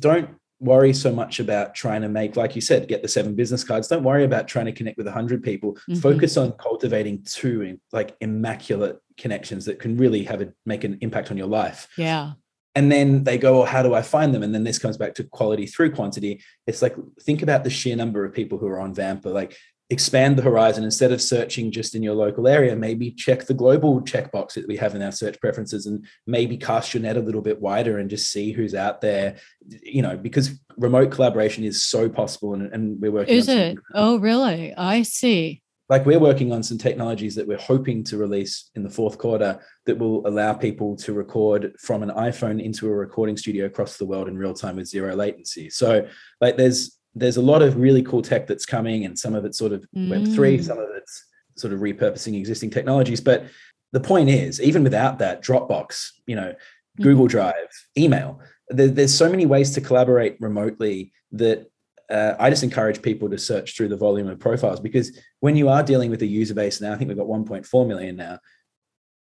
don't 0.00 0.30
worry 0.64 0.92
so 0.92 1.12
much 1.12 1.40
about 1.40 1.74
trying 1.74 2.02
to 2.02 2.08
make 2.08 2.36
like 2.36 2.54
you 2.54 2.60
said 2.60 2.88
get 2.88 3.02
the 3.02 3.08
seven 3.08 3.34
business 3.34 3.62
cards. 3.62 3.88
Don't 3.88 4.02
worry 4.02 4.24
about 4.24 4.48
trying 4.48 4.66
to 4.66 4.72
connect 4.72 4.96
with 4.96 5.06
100 5.06 5.42
people. 5.42 5.74
Mm-hmm. 5.74 5.96
focus 5.96 6.36
on 6.36 6.52
cultivating 6.52 7.22
two 7.24 7.78
like 7.92 8.16
immaculate 8.20 8.98
connections 9.16 9.64
that 9.66 9.78
can 9.78 9.96
really 9.96 10.24
have 10.24 10.40
a 10.40 10.52
make 10.64 10.84
an 10.84 10.98
impact 11.00 11.30
on 11.30 11.36
your 11.36 11.46
life. 11.46 11.88
Yeah. 11.96 12.32
And 12.74 12.90
then 12.90 13.22
they 13.22 13.38
go 13.38 13.58
well 13.58 13.66
how 13.66 13.82
do 13.82 13.94
i 13.94 14.02
find 14.02 14.34
them? 14.34 14.42
And 14.42 14.54
then 14.54 14.64
this 14.64 14.78
comes 14.78 14.96
back 14.96 15.14
to 15.14 15.24
quality 15.24 15.66
through 15.66 15.92
quantity. 15.92 16.42
It's 16.66 16.82
like 16.82 16.96
think 17.20 17.42
about 17.42 17.64
the 17.64 17.70
sheer 17.70 17.96
number 17.96 18.24
of 18.24 18.32
people 18.32 18.58
who 18.58 18.66
are 18.66 18.80
on 18.80 18.94
Vampr 18.94 19.32
like 19.32 19.56
expand 19.94 20.36
the 20.36 20.42
horizon 20.42 20.84
instead 20.84 21.12
of 21.12 21.22
searching 21.22 21.72
just 21.72 21.94
in 21.94 22.02
your 22.02 22.14
local 22.14 22.46
area 22.46 22.76
maybe 22.76 23.10
check 23.10 23.46
the 23.46 23.54
global 23.54 24.02
checkbox 24.02 24.52
that 24.52 24.68
we 24.68 24.76
have 24.76 24.94
in 24.94 25.00
our 25.00 25.12
search 25.12 25.40
preferences 25.40 25.86
and 25.86 26.04
maybe 26.26 26.58
cast 26.58 26.92
your 26.92 27.02
net 27.02 27.16
a 27.16 27.20
little 27.20 27.40
bit 27.40 27.60
wider 27.60 27.98
and 27.98 28.10
just 28.10 28.30
see 28.30 28.52
who's 28.52 28.74
out 28.74 29.00
there 29.00 29.36
you 29.82 30.02
know 30.02 30.16
because 30.16 30.60
remote 30.76 31.10
collaboration 31.10 31.64
is 31.64 31.82
so 31.82 32.08
possible 32.08 32.52
and, 32.52 32.72
and 32.72 33.00
we're 33.00 33.10
working 33.10 33.34
is 33.34 33.48
it? 33.48 33.78
Oh 33.94 34.18
really? 34.18 34.74
I 34.74 35.02
see. 35.02 35.62
Like 35.90 36.06
we're 36.06 36.18
working 36.18 36.50
on 36.50 36.62
some 36.62 36.78
technologies 36.78 37.34
that 37.34 37.46
we're 37.46 37.58
hoping 37.58 38.02
to 38.04 38.16
release 38.16 38.70
in 38.74 38.82
the 38.82 38.90
fourth 38.90 39.18
quarter 39.18 39.60
that 39.84 39.98
will 39.98 40.26
allow 40.26 40.54
people 40.54 40.96
to 40.96 41.12
record 41.12 41.74
from 41.78 42.02
an 42.02 42.10
iphone 42.10 42.62
into 42.62 42.88
a 42.88 42.94
recording 42.94 43.36
studio 43.36 43.66
across 43.66 43.98
the 43.98 44.06
world 44.06 44.28
in 44.28 44.38
real 44.38 44.54
time 44.54 44.76
with 44.76 44.88
zero 44.88 45.14
latency. 45.14 45.68
So 45.68 46.08
like 46.40 46.56
there's 46.56 46.98
there's 47.14 47.36
a 47.36 47.42
lot 47.42 47.62
of 47.62 47.76
really 47.76 48.02
cool 48.02 48.22
tech 48.22 48.46
that's 48.46 48.66
coming, 48.66 49.04
and 49.04 49.18
some 49.18 49.34
of 49.34 49.44
it's 49.44 49.58
sort 49.58 49.72
of 49.72 49.86
mm. 49.96 50.10
Web 50.10 50.34
three, 50.34 50.60
some 50.62 50.78
of 50.78 50.88
it's 50.96 51.24
sort 51.56 51.72
of 51.72 51.80
repurposing 51.80 52.36
existing 52.36 52.70
technologies. 52.70 53.20
But 53.20 53.46
the 53.92 54.00
point 54.00 54.28
is, 54.28 54.60
even 54.60 54.82
without 54.82 55.18
that, 55.20 55.42
Dropbox, 55.42 56.10
you 56.26 56.36
know, 56.36 56.54
mm. 56.98 57.02
Google 57.02 57.26
Drive, 57.26 57.54
email, 57.96 58.40
there, 58.68 58.88
there's 58.88 59.14
so 59.14 59.30
many 59.30 59.46
ways 59.46 59.70
to 59.72 59.80
collaborate 59.80 60.36
remotely 60.40 61.12
that 61.32 61.70
uh, 62.10 62.34
I 62.38 62.50
just 62.50 62.62
encourage 62.62 63.00
people 63.00 63.30
to 63.30 63.38
search 63.38 63.76
through 63.76 63.88
the 63.88 63.96
volume 63.96 64.28
of 64.28 64.38
profiles 64.38 64.80
because 64.80 65.18
when 65.40 65.56
you 65.56 65.68
are 65.68 65.82
dealing 65.82 66.10
with 66.10 66.22
a 66.22 66.26
user 66.26 66.54
base 66.54 66.80
now, 66.80 66.92
I 66.92 66.96
think 66.96 67.08
we've 67.08 67.16
got 67.16 67.26
1.4 67.26 67.86
million 67.86 68.16
now. 68.16 68.40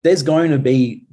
There's 0.03 0.23
going 0.23 0.51
to 0.51 0.59
be 0.59 1.05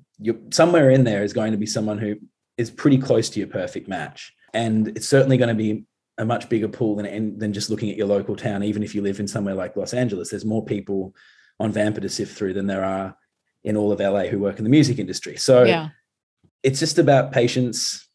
somewhere 0.51 0.89
in 0.89 1.03
there 1.03 1.23
is 1.23 1.33
going 1.33 1.51
to 1.51 1.57
be 1.57 1.65
someone 1.65 1.97
who 1.97 2.15
is 2.57 2.69
pretty 2.71 2.97
close 2.97 3.29
to 3.29 3.39
your 3.39 3.47
perfect 3.47 3.87
match, 3.87 4.33
and 4.53 4.89
it's 4.89 5.07
certainly 5.07 5.37
going 5.37 5.49
to 5.49 5.55
be 5.55 5.85
a 6.19 6.25
much 6.25 6.49
bigger 6.49 6.67
pool 6.67 6.95
than 6.95 7.39
than 7.39 7.53
just 7.53 7.69
looking 7.69 7.89
at 7.89 7.97
your 7.97 8.07
local 8.07 8.35
town. 8.35 8.61
Even 8.61 8.83
if 8.83 8.93
you 8.93 9.01
live 9.01 9.19
in 9.19 9.27
somewhere 9.27 9.55
like 9.55 9.75
Los 9.75 9.93
Angeles, 9.93 10.29
there's 10.29 10.45
more 10.45 10.63
people 10.63 11.15
on 11.59 11.73
Vampr 11.73 12.01
to 12.01 12.09
sift 12.09 12.37
through 12.37 12.53
than 12.53 12.67
there 12.67 12.83
are 12.83 13.17
in 13.63 13.75
all 13.75 13.91
of 13.91 13.99
LA 13.99 14.23
who 14.23 14.39
work 14.39 14.57
in 14.57 14.63
the 14.63 14.69
music 14.69 14.99
industry. 14.99 15.35
So 15.37 15.63
yeah. 15.63 15.89
it's 16.63 16.79
just 16.79 16.97
about 16.97 17.31
patience, 17.31 18.07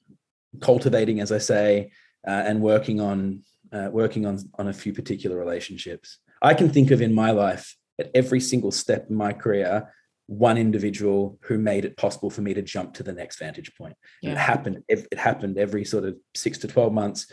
cultivating, 0.61 1.21
as 1.21 1.33
I 1.33 1.39
say, 1.39 1.91
uh, 2.27 2.31
and 2.31 2.61
working 2.61 3.01
on 3.01 3.43
uh, 3.73 3.89
working 3.91 4.27
on 4.27 4.39
on 4.59 4.69
a 4.69 4.73
few 4.73 4.93
particular 4.93 5.37
relationships. 5.37 6.19
I 6.43 6.55
can 6.55 6.69
think 6.69 6.91
of 6.91 7.01
in 7.01 7.15
my 7.15 7.31
life 7.31 7.75
at 7.99 8.11
every 8.15 8.41
single 8.41 8.71
step 8.71 9.07
in 9.09 9.17
my 9.17 9.33
career 9.33 9.93
one 10.27 10.57
individual 10.57 11.39
who 11.43 11.59
made 11.59 11.85
it 11.85 11.99
possible 11.99 12.31
for 12.31 12.41
me 12.41 12.55
to 12.55 12.63
jump 12.63 12.95
to 12.95 13.03
the 13.03 13.13
next 13.13 13.39
vantage 13.39 13.75
point. 13.77 13.95
Yeah. 14.23 14.33
it 14.33 14.39
happened. 14.39 14.83
It 14.89 15.19
happened 15.19 15.59
every 15.59 15.85
sort 15.85 16.05
of 16.05 16.17
six 16.35 16.59
to 16.59 16.69
twelve 16.69 16.93
months 16.93 17.27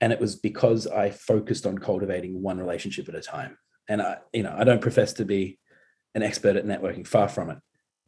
and 0.00 0.12
it 0.12 0.20
was 0.20 0.36
because 0.36 0.86
I 0.86 1.10
focused 1.10 1.66
on 1.66 1.78
cultivating 1.78 2.42
one 2.42 2.58
relationship 2.58 3.08
at 3.08 3.14
a 3.14 3.20
time. 3.20 3.56
And 3.88 4.02
I, 4.02 4.18
you 4.32 4.42
know, 4.42 4.54
I 4.56 4.64
don't 4.64 4.80
profess 4.80 5.12
to 5.14 5.24
be 5.24 5.58
an 6.14 6.22
expert 6.22 6.56
at 6.56 6.66
networking, 6.66 7.06
far 7.06 7.28
from 7.28 7.50
it, 7.50 7.58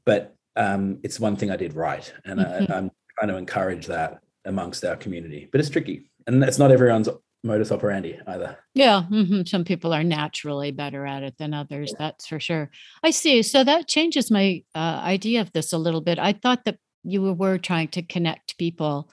but 0.05 0.35
um, 0.57 0.99
it's 1.03 1.21
one 1.21 1.37
thing 1.37 1.51
I 1.51 1.57
did 1.57 1.75
right, 1.75 2.11
and 2.25 2.41
mm-hmm. 2.41 2.73
I, 2.73 2.79
am 2.79 2.91
trying 3.19 3.29
to 3.29 3.37
encourage 3.37 3.87
that 3.87 4.21
amongst 4.45 4.85
our 4.85 4.97
community. 4.97 5.49
But 5.51 5.61
it's 5.61 5.71
tricky, 5.71 6.11
and 6.27 6.43
it's 6.43 6.59
not 6.59 6.71
everyone's 6.71 7.09
modus 7.45 7.71
operandi 7.71 8.19
either. 8.27 8.59
Yeah, 8.75 9.05
mm-hmm. 9.11 9.43
some 9.47 9.65
people 9.65 9.93
are 9.93 10.05
naturally 10.05 10.73
better 10.73 11.07
at 11.07 11.23
it 11.23 11.37
than 11.39 11.53
others. 11.55 11.93
Yeah. 11.93 12.07
That's 12.07 12.27
for 12.27 12.41
sure. 12.41 12.71
I 13.03 13.11
see. 13.11 13.43
So 13.43 13.65
that 13.65 13.87
changes 13.87 14.31
my 14.31 14.63
uh, 14.75 15.01
idea 15.05 15.43
of 15.43 15.53
this 15.53 15.73
a 15.73 15.79
little 15.79 16.01
bit. 16.01 16.19
I 16.19 16.33
thought 16.33 16.65
that 16.65 16.79
you 17.05 17.33
were 17.33 17.59
trying 17.59 17.89
to 17.89 18.03
connect 18.03 18.59
people 18.59 19.11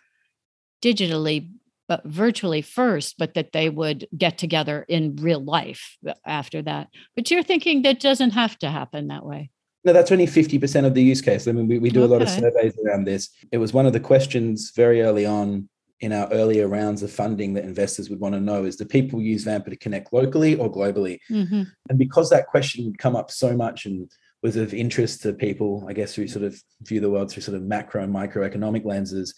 digitally 0.82 1.50
but 1.94 2.04
virtually 2.06 2.64
first, 2.64 3.20
but 3.20 3.36
that 3.36 3.52
they 3.52 3.70
would 3.70 4.08
get 4.18 4.40
together 4.40 4.84
in 4.88 5.16
real 5.18 5.44
life 5.44 5.96
after 6.26 6.60
that. 6.60 6.88
But 7.16 7.30
you're 7.30 7.44
thinking 7.44 7.84
that 7.84 8.00
doesn't 8.00 8.32
have 8.32 8.58
to 8.60 8.70
happen 8.72 9.10
that 9.10 9.24
way. 9.24 9.52
No, 9.86 9.94
that's 9.94 10.12
only 10.12 10.26
50% 10.26 10.86
of 10.86 10.96
the 10.96 11.04
use 11.04 11.22
case. 11.22 11.48
I 11.48 11.52
mean, 11.52 11.68
we, 11.68 11.78
we 11.78 11.92
do 11.92 12.02
okay. 12.02 12.12
a 12.12 12.12
lot 12.12 12.24
of 12.24 12.30
surveys 12.30 12.74
around 12.84 13.04
this. 13.04 13.30
It 13.52 13.60
was 13.60 13.74
one 13.74 13.86
of 13.86 13.94
the 13.94 14.00
questions 14.00 14.72
very 14.76 15.04
early 15.04 15.28
on 15.28 15.70
in 16.00 16.12
our 16.12 16.28
earlier 16.32 16.68
rounds 16.68 17.04
of 17.04 17.12
funding 17.12 17.54
that 17.54 17.64
investors 17.64 18.10
would 18.10 18.20
want 18.20 18.34
to 18.34 18.42
know 18.42 18.66
is 18.66 18.76
do 18.76 18.86
people 18.86 19.22
use 19.22 19.46
Vampr 19.46 19.70
to 19.70 19.76
connect 19.76 20.12
locally 20.12 20.56
or 20.56 20.72
globally? 20.72 21.20
Mm-hmm. 21.30 21.64
And 21.90 22.00
because 22.00 22.32
that 22.32 22.48
question 22.48 22.86
would 22.86 22.98
come 22.98 23.16
up 23.16 23.30
so 23.30 23.56
much 23.56 23.86
and 23.86 24.10
was 24.42 24.56
of 24.56 24.74
interest 24.74 25.22
to 25.22 25.34
people, 25.34 25.86
I 25.88 25.94
guess, 25.94 26.16
who 26.16 26.28
sort 26.28 26.44
of 26.44 26.60
view 26.82 27.02
the 27.02 27.12
world 27.12 27.30
through 27.30 27.44
sort 27.44 27.56
of 27.56 27.62
macro 27.62 28.02
and 28.02 28.12
microeconomic 28.12 28.84
lenses, 28.84 29.36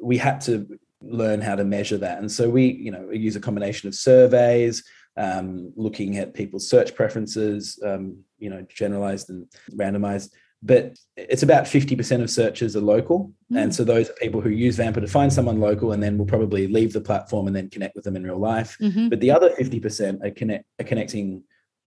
we 0.00 0.16
had 0.16 0.40
to 0.42 0.66
learn 1.00 1.40
how 1.40 1.54
to 1.54 1.64
measure 1.64 1.98
that. 1.98 2.18
And 2.18 2.30
so 2.30 2.48
we, 2.48 2.72
you 2.72 2.90
know, 2.90 3.10
use 3.10 3.36
a 3.36 3.40
combination 3.40 3.88
of 3.88 3.94
surveys, 3.94 4.82
um, 5.16 5.72
looking 5.76 6.18
at 6.18 6.34
people's 6.34 6.68
search 6.68 6.94
preferences, 6.94 7.78
um, 7.84 8.18
you 8.38 8.50
know, 8.50 8.64
generalized 8.68 9.30
and 9.30 9.46
randomized. 9.72 10.30
But 10.62 10.98
it's 11.16 11.44
about 11.44 11.64
50% 11.64 12.20
of 12.20 12.30
searches 12.30 12.76
are 12.76 12.80
local. 12.80 13.32
Mm. 13.52 13.62
And 13.62 13.74
so 13.74 13.84
those 13.84 14.10
are 14.10 14.14
people 14.14 14.40
who 14.40 14.50
use 14.50 14.78
Vampr 14.78 15.00
to 15.00 15.06
find 15.06 15.32
someone 15.32 15.60
local 15.60 15.92
and 15.92 16.02
then 16.02 16.18
will 16.18 16.26
probably 16.26 16.66
leave 16.66 16.92
the 16.92 17.00
platform 17.00 17.46
and 17.46 17.54
then 17.54 17.70
connect 17.70 17.94
with 17.94 18.04
them 18.04 18.16
in 18.16 18.24
real 18.24 18.38
life. 18.38 18.76
Mm-hmm. 18.80 19.08
But 19.08 19.20
the 19.20 19.30
other 19.30 19.50
50% 19.50 20.24
are, 20.24 20.30
connect, 20.30 20.64
are 20.80 20.84
connecting 20.84 21.44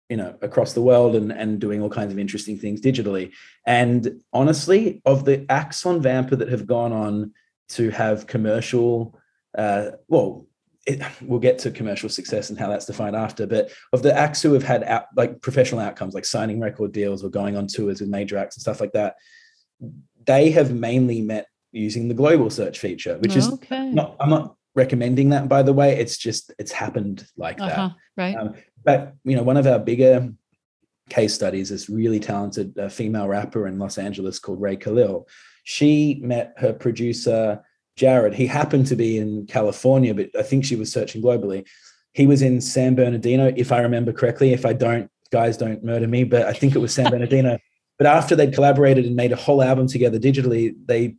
you 0.10 0.18
know 0.18 0.36
across 0.42 0.74
the 0.74 0.82
world 0.82 1.16
and 1.16 1.32
and 1.32 1.62
doing 1.62 1.82
all 1.82 1.90
kinds 1.90 2.12
of 2.12 2.20
interesting 2.20 2.58
things 2.58 2.82
digitally 2.82 3.32
and 3.66 4.22
honestly 4.34 5.02
of 5.06 5.24
the 5.24 5.46
acts 5.50 5.86
on 5.86 6.04
Vampr 6.04 6.38
that 6.38 6.50
have 6.50 6.68
gone 6.68 6.92
on 6.92 7.32
to 7.72 7.90
have 7.92 8.28
commercial 8.28 9.18
uh, 9.58 9.92
well 10.08 10.46
it, 10.88 11.02
we'll 11.22 11.40
get 11.40 11.60
to 11.60 11.70
commercial 11.70 12.10
success 12.10 12.50
and 12.50 12.58
how 12.58 12.68
that's 12.68 12.86
defined 12.86 13.16
after 13.16 13.46
but 13.46 13.72
of 13.94 14.02
the 14.02 14.18
acts 14.18 14.42
who 14.42 14.54
have 14.54 14.64
had 14.64 14.84
out, 14.84 15.06
like 15.16 15.42
professional 15.42 15.80
outcomes 15.80 16.14
like 16.14 16.26
signing 16.26 16.60
record 16.60 16.92
deals 16.92 17.24
or 17.24 17.30
going 17.30 17.56
on 17.56 17.68
tours 17.68 18.02
with 18.02 18.10
major 18.10 18.38
acts 18.38 18.56
and 18.56 18.62
stuff 18.62 18.82
like 18.82 18.92
that 18.94 19.16
they 20.26 20.50
have 20.50 20.74
mainly 20.74 21.22
met 21.22 21.46
using 21.72 22.08
the 22.08 22.14
global 22.14 22.50
search 22.50 22.80
feature 22.80 23.18
which 23.20 23.36
is 23.36 23.50
not 23.70 24.16
i'm 24.20 24.30
not 24.30 24.56
recommending 24.76 25.30
that 25.30 25.48
by 25.48 25.62
the 25.62 25.74
way 25.74 25.98
it's 25.98 26.18
just 26.18 26.52
it's 26.58 26.72
happened 26.72 27.26
like 27.38 27.60
uh-huh, 27.60 27.90
that 27.90 27.96
right. 28.18 28.36
Um, 28.36 28.56
but 28.84 29.14
you 29.24 29.36
know 29.36 29.44
one 29.44 29.58
of 29.58 29.68
our 29.68 29.80
bigger 29.80 30.34
case 31.10 31.34
studies 31.34 31.72
is 31.72 31.90
really 31.90 32.20
talented 32.20 32.78
uh, 32.80 32.88
female 32.88 33.28
rapper 33.28 33.68
in 33.68 33.78
los 33.78 33.98
angeles 33.98 34.40
called 34.40 34.62
Rae 34.62 34.78
Khalil 34.78 35.28
she 35.64 36.20
met 36.22 36.54
her 36.58 36.74
producer 36.74 37.62
jared. 37.96 38.34
He 38.34 38.48
happened 38.48 38.88
to 38.88 38.96
be 38.96 39.18
in 39.18 39.46
california 39.48 40.14
but 40.14 40.30
i 40.38 40.44
think 40.44 40.66
she 40.66 40.76
was 40.76 40.92
searching 40.92 41.22
globally. 41.22 41.66
He 42.14 42.26
was 42.26 42.42
in 42.42 42.62
san 42.62 42.96
bernardino 42.96 43.54
if 43.56 43.72
i 43.72 43.80
remember 43.80 44.14
correctly. 44.14 44.54
If 44.54 44.66
i 44.66 44.74
don't 44.74 45.10
guys 45.32 45.58
don't 45.58 45.84
murder 45.84 46.08
me 46.08 46.24
but 46.24 46.46
i 46.46 46.54
think 46.54 46.76
it 46.76 46.80
was 46.80 46.94
san 46.94 47.10
bernardino. 47.12 47.58
But 47.98 48.08
after 48.08 48.36
they'd 48.36 48.54
collaborated 48.54 49.06
and 49.06 49.16
made 49.16 49.32
a 49.32 49.36
whole 49.36 49.62
album 49.62 49.88
together 49.88 50.20
digitally 50.20 50.74
they 50.86 51.16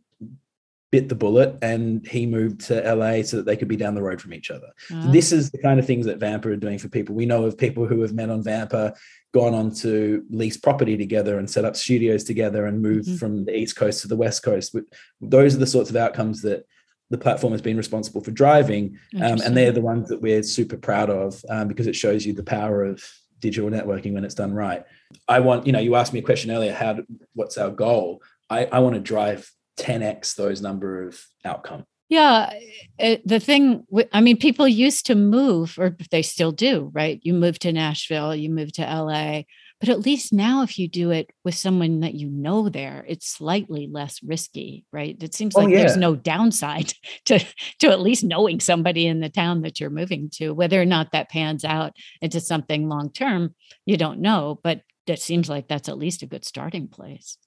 bit 0.93 1.09
the 1.09 1.15
bullet 1.15 1.57
and 1.63 2.05
he 2.05 2.27
moved 2.27 2.61
to 2.61 2.75
LA 2.93 3.23
so 3.23 3.37
that 3.37 3.47
they 3.47 3.57
could 3.57 3.67
be 3.67 3.75
down 3.75 3.95
the 3.95 4.01
road 4.03 4.21
from 4.21 4.31
each 4.31 4.51
other. 4.51 4.67
So 4.89 5.11
this 5.11 5.31
is 5.31 5.49
the 5.49 5.57
kind 5.57 5.79
of 5.79 5.87
things 5.87 6.05
that 6.05 6.19
Vampr 6.19 6.45
are 6.45 6.55
doing 6.55 6.77
for 6.77 6.87
people. 6.87 7.15
We 7.15 7.25
know 7.25 7.45
of 7.45 7.57
people 7.57 7.87
who 7.87 8.01
have 8.01 8.13
met 8.13 8.29
on 8.29 8.43
Vampr, 8.43 8.95
gone 9.33 9.55
on 9.55 9.73
to 9.77 10.23
lease 10.29 10.55
property 10.55 10.95
together 10.95 11.39
and 11.39 11.49
set 11.49 11.65
up 11.65 11.75
studios 11.75 12.23
together 12.23 12.67
and 12.67 12.79
moved 12.79 13.07
mm-hmm. 13.07 13.17
from 13.17 13.45
the 13.45 13.57
East 13.57 13.75
Coast 13.75 14.03
to 14.03 14.07
the 14.07 14.15
West 14.15 14.43
Coast. 14.43 14.75
Those 15.19 15.55
are 15.55 15.57
the 15.57 15.65
sorts 15.65 15.89
of 15.89 15.95
outcomes 15.95 16.43
that 16.43 16.67
the 17.09 17.17
platform 17.17 17.53
has 17.53 17.61
been 17.63 17.75
responsible 17.75 18.21
for 18.21 18.29
driving. 18.29 18.99
Um, 19.19 19.41
and 19.41 19.57
they're 19.57 19.71
the 19.71 19.81
ones 19.81 20.09
that 20.09 20.21
we're 20.21 20.43
super 20.43 20.77
proud 20.77 21.09
of 21.09 21.43
um, 21.49 21.67
because 21.69 21.87
it 21.87 21.95
shows 21.95 22.23
you 22.23 22.33
the 22.33 22.43
power 22.43 22.83
of 22.83 23.03
digital 23.39 23.71
networking 23.71 24.13
when 24.13 24.25
it's 24.25 24.35
done 24.35 24.53
right. 24.53 24.83
I 25.27 25.39
want, 25.39 25.65
you 25.65 25.73
know, 25.73 25.79
you 25.79 25.95
asked 25.95 26.13
me 26.13 26.19
a 26.19 26.23
question 26.23 26.51
earlier, 26.51 26.71
how, 26.71 26.99
what's 27.33 27.57
our 27.57 27.71
goal? 27.71 28.21
I, 28.47 28.65
I 28.65 28.77
want 28.77 28.93
to 28.93 29.01
drive 29.01 29.51
10x 29.77 30.35
those 30.35 30.61
number 30.61 31.07
of 31.07 31.23
outcome. 31.45 31.85
Yeah 32.09 32.53
it, 32.99 33.27
the 33.27 33.39
thing 33.39 33.85
i 34.11 34.21
mean 34.21 34.37
people 34.37 34.67
used 34.67 35.07
to 35.07 35.15
move 35.15 35.75
or 35.79 35.95
they 36.11 36.21
still 36.21 36.51
do 36.51 36.91
right? 36.93 37.19
You 37.23 37.33
move 37.33 37.59
to 37.59 37.71
nashville 37.71 38.35
you 38.35 38.49
move 38.49 38.71
to 38.73 38.81
la 38.83 39.41
but 39.79 39.89
at 39.89 39.99
least 39.99 40.31
now 40.31 40.61
if 40.61 40.77
you 40.77 40.87
do 40.87 41.11
it 41.11 41.31
with 41.43 41.55
someone 41.55 42.01
that 42.01 42.13
you 42.13 42.29
know 42.29 42.69
there 42.69 43.03
it's 43.07 43.27
slightly 43.27 43.89
less 43.91 44.21
risky 44.21 44.85
right? 44.91 45.21
It 45.21 45.33
seems 45.33 45.55
oh, 45.55 45.61
like 45.61 45.69
oh, 45.69 45.71
yeah. 45.71 45.77
there's 45.79 45.97
no 45.97 46.15
downside 46.15 46.93
to 47.25 47.39
to 47.79 47.87
at 47.87 48.01
least 48.01 48.23
knowing 48.23 48.59
somebody 48.59 49.07
in 49.07 49.19
the 49.19 49.29
town 49.29 49.61
that 49.61 49.79
you're 49.79 49.89
moving 49.89 50.29
to. 50.33 50.51
Whether 50.51 50.79
or 50.81 50.85
not 50.85 51.11
that 51.13 51.29
pans 51.29 51.65
out 51.65 51.93
into 52.21 52.39
something 52.39 52.87
long 52.87 53.11
term 53.11 53.55
you 53.85 53.97
don't 53.97 54.19
know 54.19 54.59
but 54.63 54.81
it 55.07 55.19
seems 55.19 55.49
like 55.49 55.67
that's 55.67 55.89
at 55.89 55.97
least 55.97 56.23
a 56.23 56.27
good 56.27 56.45
starting 56.45 56.87
place 56.87 57.37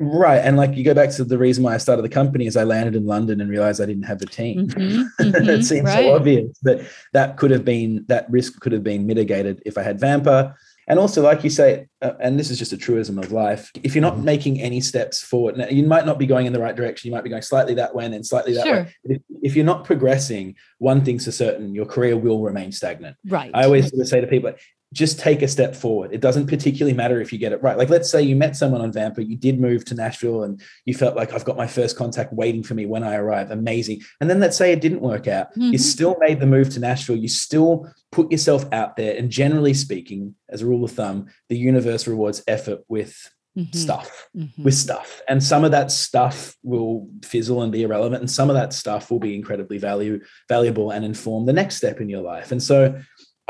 Right. 0.00 0.38
And 0.38 0.56
like 0.56 0.74
you 0.76 0.82
go 0.82 0.94
back 0.94 1.10
to 1.10 1.24
the 1.24 1.36
reason 1.36 1.62
why 1.62 1.74
I 1.74 1.76
started 1.76 2.00
the 2.00 2.08
company 2.08 2.46
is 2.46 2.56
I 2.56 2.64
landed 2.64 2.96
in 2.96 3.06
London 3.06 3.40
and 3.40 3.50
realized 3.50 3.82
I 3.82 3.86
didn't 3.86 4.04
have 4.04 4.22
a 4.22 4.26
team. 4.26 4.68
Mm-hmm, 4.68 5.02
mm-hmm, 5.22 5.50
it 5.50 5.64
seems 5.64 5.84
right. 5.84 6.06
so 6.06 6.14
obvious, 6.14 6.58
but 6.62 6.80
that 7.12 7.36
could 7.36 7.50
have 7.50 7.66
been, 7.66 8.06
that 8.08 8.28
risk 8.30 8.58
could 8.60 8.72
have 8.72 8.82
been 8.82 9.06
mitigated 9.06 9.62
if 9.66 9.76
I 9.76 9.82
had 9.82 10.00
Vampr. 10.00 10.54
And 10.88 10.98
also, 10.98 11.22
like 11.22 11.44
you 11.44 11.50
say, 11.50 11.86
uh, 12.00 12.14
and 12.18 12.38
this 12.38 12.50
is 12.50 12.58
just 12.58 12.72
a 12.72 12.78
truism 12.78 13.18
of 13.18 13.30
life, 13.30 13.70
if 13.82 13.94
you're 13.94 14.02
not 14.02 14.14
mm-hmm. 14.14 14.24
making 14.24 14.60
any 14.60 14.80
steps 14.80 15.20
forward, 15.20 15.58
now, 15.58 15.68
you 15.68 15.84
might 15.84 16.06
not 16.06 16.18
be 16.18 16.26
going 16.26 16.46
in 16.46 16.52
the 16.54 16.58
right 16.58 16.74
direction. 16.74 17.08
You 17.08 17.14
might 17.14 17.22
be 17.22 17.30
going 17.30 17.42
slightly 17.42 17.74
that 17.74 17.94
way 17.94 18.06
and 18.06 18.14
then 18.14 18.24
slightly 18.24 18.54
that 18.54 18.66
sure. 18.66 18.82
way. 18.82 18.94
If, 19.04 19.22
if, 19.42 19.54
you're 19.54 19.66
not 19.66 19.84
progressing, 19.84 20.56
one 20.78 21.04
thing's 21.04 21.26
for 21.26 21.30
certain, 21.30 21.74
your 21.74 21.86
career 21.86 22.16
will 22.16 22.40
remain 22.40 22.72
stagnant. 22.72 23.16
Right. 23.24 23.50
I 23.52 23.64
always 23.64 23.90
sort 23.90 24.00
of 24.00 24.08
say 24.08 24.20
to 24.20 24.26
people, 24.26 24.52
just 24.92 25.20
take 25.20 25.40
a 25.40 25.48
step 25.48 25.76
forward. 25.76 26.12
It 26.12 26.20
doesn't 26.20 26.48
particularly 26.48 26.96
matter 26.96 27.20
if 27.20 27.32
you 27.32 27.38
get 27.38 27.52
it 27.52 27.62
right. 27.62 27.78
Like, 27.78 27.90
let's 27.90 28.10
say 28.10 28.22
you 28.22 28.34
met 28.34 28.56
someone 28.56 28.80
on 28.80 28.92
Vampr, 28.92 29.26
you 29.26 29.36
did 29.36 29.60
move 29.60 29.84
to 29.84 29.94
Nashville 29.94 30.42
and 30.42 30.60
you 30.84 30.94
felt 30.94 31.16
like 31.16 31.32
I've 31.32 31.44
got 31.44 31.56
my 31.56 31.68
first 31.68 31.96
contact 31.96 32.32
waiting 32.32 32.64
for 32.64 32.74
me 32.74 32.86
when 32.86 33.04
I 33.04 33.14
arrive. 33.14 33.52
Amazing. 33.52 34.00
And 34.20 34.28
then 34.28 34.40
let's 34.40 34.56
say 34.56 34.72
it 34.72 34.80
didn't 34.80 35.00
work 35.00 35.28
out. 35.28 35.50
Mm-hmm. 35.52 35.72
You 35.72 35.78
still 35.78 36.16
made 36.18 36.40
the 36.40 36.46
move 36.46 36.70
to 36.70 36.80
Nashville. 36.80 37.16
You 37.16 37.28
still 37.28 37.88
put 38.10 38.32
yourself 38.32 38.64
out 38.72 38.96
there. 38.96 39.16
And 39.16 39.30
generally 39.30 39.74
speaking, 39.74 40.34
as 40.48 40.62
a 40.62 40.66
rule 40.66 40.84
of 40.84 40.90
thumb, 40.90 41.26
the 41.48 41.56
universe 41.56 42.08
rewards 42.08 42.42
effort 42.48 42.80
with 42.88 43.30
mm-hmm. 43.56 43.76
stuff, 43.76 44.28
mm-hmm. 44.36 44.62
with 44.62 44.74
stuff. 44.74 45.22
And 45.28 45.40
some 45.40 45.64
of 45.64 45.70
that 45.70 45.92
stuff 45.92 46.56
will 46.64 47.08
fizzle 47.22 47.62
and 47.62 47.70
be 47.70 47.84
irrelevant. 47.84 48.22
And 48.22 48.30
some 48.30 48.50
of 48.50 48.56
that 48.56 48.72
stuff 48.72 49.08
will 49.08 49.20
be 49.20 49.36
incredibly 49.36 49.78
value, 49.78 50.20
valuable 50.48 50.90
and 50.90 51.04
inform 51.04 51.46
the 51.46 51.52
next 51.52 51.76
step 51.76 52.00
in 52.00 52.08
your 52.08 52.22
life. 52.22 52.50
And 52.50 52.60
so, 52.60 53.00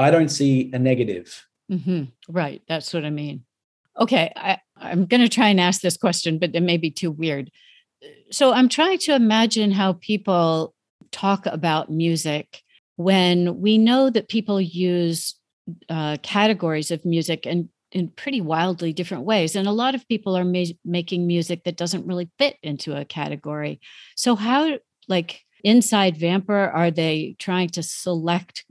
I 0.01 0.11
don't 0.11 0.29
see 0.29 0.71
a 0.73 0.79
negative. 0.79 1.47
Mm-hmm. 1.71 2.05
Right. 2.29 2.63
That's 2.69 2.93
what 2.93 3.05
I 3.05 3.11
mean. 3.11 3.45
Okay. 3.99 4.33
I, 4.35 4.59
I'm 4.77 5.07
going 5.07 5.21
to 5.21 5.29
try 5.29 5.49
and 5.49 5.61
ask 5.61 5.81
this 5.81 5.97
question, 5.97 6.39
but 6.39 6.55
it 6.55 6.63
may 6.63 6.77
be 6.77 6.91
too 6.91 7.11
weird. 7.11 7.51
So 8.31 8.53
I'm 8.53 8.69
trying 8.69 8.99
to 8.99 9.15
imagine 9.15 9.73
how 9.73 9.95
people 9.95 10.75
talk 11.13 11.47
about 11.47 11.91
music 11.91 12.63
when 12.97 13.61
we 13.61 13.79
know 13.79 14.11
that 14.11 14.29
people 14.29 14.61
use 14.61 15.35
uh, 15.89 16.17
categories 16.23 16.91
of 16.91 17.05
music 17.05 17.47
and 17.47 17.69
in 17.93 18.09
pretty 18.09 18.41
wildly 18.41 18.93
different 18.93 19.25
ways. 19.25 19.57
And 19.57 19.67
a 19.67 19.73
lot 19.73 19.95
of 19.95 20.07
people 20.07 20.37
are 20.37 20.45
ma- 20.45 20.77
making 20.85 21.27
music 21.27 21.65
that 21.65 21.77
doesn't 21.77 22.07
really 22.07 22.31
fit 22.39 22.57
into 22.63 22.97
a 22.97 23.05
category. 23.05 23.81
So, 24.17 24.37
how, 24.37 24.79
like, 25.09 25.41
inside 25.65 26.19
Vampr, 26.19 26.73
are 26.73 26.91
they 26.91 27.37
trying 27.39 27.69
to 27.71 27.83
select 27.83 28.65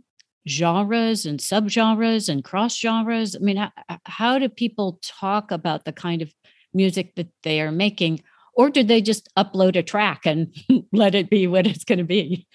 genres 0.50 1.26
and 1.26 1.40
subgenres 1.40 2.30
and 2.30 2.44
cross 2.44 2.76
genres? 2.76 3.36
I 3.36 3.40
mean, 3.40 3.58
how, 3.58 3.72
how 4.06 4.40
do 4.40 4.50
people 4.50 5.00
talk 5.02 5.52
about 5.52 5.86
the 5.86 5.94
kind 5.94 6.22
of 6.22 6.34
music 6.74 7.16
that 7.16 7.30
they 7.44 7.62
are 7.62 7.72
making? 7.72 8.24
Or 8.56 8.70
do 8.70 8.84
they 8.84 9.02
just 9.02 9.30
upload 9.38 9.76
a 9.76 9.84
track 9.84 10.26
and 10.26 10.54
let 10.92 11.16
it 11.16 11.30
be 11.30 11.48
what 11.48 11.68
it's 11.68 11.84
going 11.84 12.00
to 12.00 12.04
be? 12.04 12.48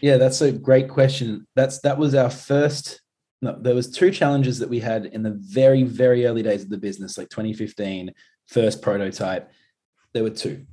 Yeah, 0.00 0.16
that's 0.16 0.40
a 0.40 0.52
great 0.52 0.88
question. 0.88 1.46
That's 1.54 1.80
that 1.80 1.98
was 1.98 2.14
our 2.14 2.30
first. 2.30 3.00
No, 3.40 3.56
there 3.60 3.74
was 3.74 3.90
two 3.90 4.10
challenges 4.10 4.58
that 4.58 4.68
we 4.68 4.80
had 4.80 5.06
in 5.06 5.22
the 5.22 5.38
very 5.38 5.82
very 5.84 6.26
early 6.26 6.42
days 6.42 6.62
of 6.62 6.70
the 6.70 6.78
business, 6.78 7.16
like 7.16 7.28
2015, 7.28 8.12
first 8.48 8.82
prototype. 8.82 9.50
There 10.12 10.24
were 10.24 10.30
two. 10.30 10.66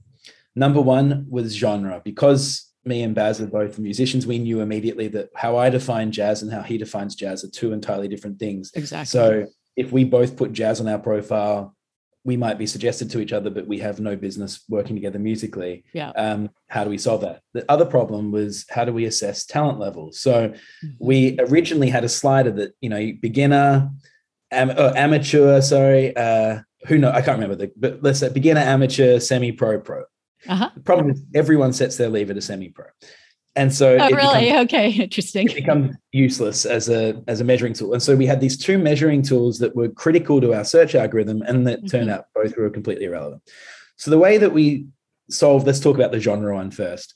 Number 0.55 0.81
one 0.81 1.27
was 1.29 1.55
genre 1.55 2.01
because 2.03 2.70
me 2.83 3.03
and 3.03 3.13
Baz 3.13 3.39
are 3.41 3.47
both 3.47 3.77
musicians, 3.77 4.25
we 4.25 4.39
knew 4.39 4.61
immediately 4.61 5.07
that 5.09 5.29
how 5.35 5.57
I 5.57 5.69
define 5.69 6.11
jazz 6.11 6.41
and 6.41 6.51
how 6.51 6.61
he 6.61 6.77
defines 6.77 7.15
jazz 7.15 7.43
are 7.43 7.49
two 7.49 7.73
entirely 7.73 8.07
different 8.07 8.39
things. 8.39 8.71
Exactly. 8.73 9.05
So 9.05 9.47
if 9.75 9.91
we 9.91 10.03
both 10.03 10.35
put 10.35 10.53
jazz 10.53 10.81
on 10.81 10.87
our 10.87 10.99
profile, 10.99 11.75
we 12.23 12.37
might 12.37 12.57
be 12.59 12.67
suggested 12.67 13.09
to 13.11 13.19
each 13.19 13.33
other, 13.33 13.49
but 13.49 13.67
we 13.67 13.79
have 13.79 13.99
no 13.99 14.15
business 14.15 14.63
working 14.69 14.95
together 14.95 15.17
musically. 15.17 15.83
Yeah. 15.93 16.09
Um, 16.09 16.51
how 16.67 16.83
do 16.83 16.89
we 16.89 16.97
solve 16.97 17.21
that? 17.21 17.41
The 17.53 17.69
other 17.69 17.85
problem 17.85 18.31
was 18.31 18.65
how 18.69 18.85
do 18.85 18.93
we 18.93 19.05
assess 19.05 19.45
talent 19.45 19.79
levels? 19.79 20.19
So 20.19 20.49
mm-hmm. 20.49 20.87
we 20.99 21.39
originally 21.39 21.89
had 21.89 22.03
a 22.03 22.09
slider 22.09 22.51
that, 22.51 22.73
you 22.79 22.89
know, 22.89 23.11
beginner, 23.21 23.89
am, 24.51 24.69
uh, 24.69 24.93
amateur, 24.95 25.61
sorry, 25.61 26.15
uh, 26.15 26.59
who 26.87 26.97
know, 26.99 27.09
I 27.09 27.21
can't 27.21 27.39
remember 27.39 27.55
the, 27.55 27.71
but 27.75 28.03
let's 28.03 28.19
say 28.19 28.29
beginner, 28.29 28.61
amateur, 28.61 29.19
semi-pro, 29.19 29.81
pro. 29.81 30.03
Uh-huh. 30.47 30.69
The 30.75 30.81
problem 30.81 31.11
is 31.11 31.23
everyone 31.35 31.73
sets 31.73 31.97
their 31.97 32.09
lever 32.09 32.33
to 32.33 32.41
semi-pro. 32.41 32.85
And 33.55 33.73
so 33.73 33.97
oh, 33.99 34.09
really? 34.09 34.45
Becomes, 34.45 34.63
okay, 34.65 34.91
interesting. 34.91 35.49
It 35.49 35.55
becomes 35.55 35.95
useless 36.13 36.65
as 36.65 36.87
a 36.89 37.21
as 37.27 37.41
a 37.41 37.43
measuring 37.43 37.73
tool. 37.73 37.93
And 37.93 38.01
so 38.01 38.15
we 38.15 38.25
had 38.25 38.39
these 38.39 38.57
two 38.57 38.77
measuring 38.77 39.21
tools 39.21 39.59
that 39.59 39.75
were 39.75 39.89
critical 39.89 40.39
to 40.39 40.53
our 40.53 40.63
search 40.63 40.95
algorithm 40.95 41.41
and 41.41 41.67
that 41.67 41.79
mm-hmm. 41.79 41.87
turned 41.87 42.09
out 42.09 42.25
both 42.33 42.55
were 42.55 42.69
completely 42.69 43.05
irrelevant. 43.05 43.41
So 43.97 44.09
the 44.09 44.17
way 44.17 44.37
that 44.37 44.53
we 44.53 44.87
solve, 45.29 45.65
let's 45.65 45.81
talk 45.81 45.95
about 45.95 46.11
the 46.11 46.19
genre 46.19 46.55
one 46.55 46.71
first. 46.71 47.13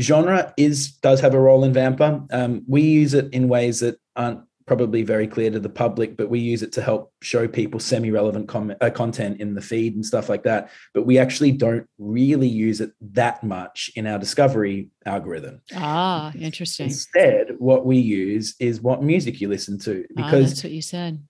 Genre 0.00 0.52
is 0.56 0.92
does 0.96 1.20
have 1.20 1.34
a 1.34 1.40
role 1.40 1.62
in 1.62 1.72
Vampr. 1.72 2.26
Um, 2.32 2.64
we 2.66 2.82
use 2.82 3.14
it 3.14 3.32
in 3.32 3.48
ways 3.48 3.80
that 3.80 3.98
aren't 4.16 4.40
probably 4.66 5.02
very 5.02 5.28
clear 5.28 5.50
to 5.50 5.60
the 5.60 5.68
public, 5.68 6.16
but 6.16 6.28
we 6.28 6.40
use 6.40 6.62
it 6.62 6.72
to 6.72 6.82
help 6.82 7.12
show 7.22 7.46
people 7.46 7.78
semi-relevant 7.78 8.48
com- 8.48 8.74
uh, 8.80 8.90
content 8.90 9.40
in 9.40 9.54
the 9.54 9.60
feed 9.60 9.94
and 9.94 10.04
stuff 10.04 10.28
like 10.28 10.42
that. 10.42 10.70
But 10.92 11.06
we 11.06 11.18
actually 11.18 11.52
don't 11.52 11.86
really 11.98 12.48
use 12.48 12.80
it 12.80 12.90
that 13.12 13.44
much 13.44 13.90
in 13.94 14.06
our 14.06 14.18
discovery 14.18 14.90
algorithm. 15.04 15.62
Ah, 15.74 16.32
interesting. 16.34 16.86
Instead, 16.86 17.54
what 17.58 17.86
we 17.86 17.98
use 17.98 18.56
is 18.58 18.80
what 18.80 19.02
music 19.02 19.40
you 19.40 19.48
listen 19.48 19.78
to, 19.80 20.04
because 20.14 20.44
ah, 20.44 20.48
that's 20.48 20.64
what 20.64 20.72
you 20.72 20.82
said. 20.82 21.22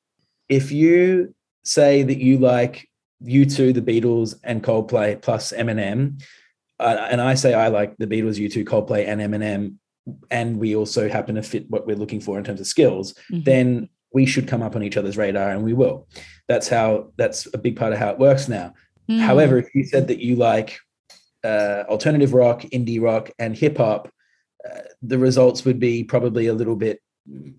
If 0.48 0.72
you 0.72 1.34
say 1.64 2.02
that 2.02 2.18
you 2.18 2.38
like 2.38 2.88
U2, 3.22 3.74
the 3.74 3.82
Beatles, 3.82 4.34
and 4.44 4.62
Coldplay 4.62 5.20
plus 5.20 5.52
Eminem, 5.52 6.22
uh, 6.78 7.06
and 7.10 7.20
I 7.20 7.34
say 7.34 7.52
I 7.52 7.68
like 7.68 7.96
the 7.98 8.06
Beatles, 8.06 8.38
U2, 8.38 8.64
Coldplay, 8.64 9.06
and 9.06 9.20
Eminem, 9.20 9.74
and 10.30 10.58
we 10.58 10.76
also 10.76 11.08
happen 11.08 11.34
to 11.34 11.42
fit 11.42 11.70
what 11.70 11.86
we're 11.86 11.96
looking 11.96 12.20
for 12.20 12.38
in 12.38 12.44
terms 12.44 12.60
of 12.60 12.66
skills, 12.66 13.14
mm-hmm. 13.30 13.42
then 13.42 13.88
we 14.12 14.26
should 14.26 14.48
come 14.48 14.62
up 14.62 14.76
on 14.76 14.82
each 14.82 14.96
other's 14.96 15.16
radar 15.16 15.50
and 15.50 15.64
we 15.64 15.72
will. 15.72 16.08
That's 16.48 16.68
how 16.68 17.12
that's 17.16 17.46
a 17.52 17.58
big 17.58 17.76
part 17.76 17.92
of 17.92 17.98
how 17.98 18.10
it 18.10 18.18
works 18.18 18.48
now. 18.48 18.74
Mm. 19.10 19.20
However, 19.20 19.58
if 19.58 19.74
you 19.74 19.84
said 19.84 20.08
that 20.08 20.20
you 20.20 20.36
like 20.36 20.78
uh, 21.44 21.84
alternative 21.88 22.34
rock, 22.34 22.62
indie 22.62 23.00
rock, 23.00 23.30
and 23.38 23.56
hip 23.56 23.78
hop, 23.78 24.08
uh, 24.64 24.80
the 25.02 25.18
results 25.18 25.64
would 25.64 25.78
be 25.78 26.04
probably 26.04 26.46
a 26.46 26.54
little 26.54 26.76
bit 26.76 27.00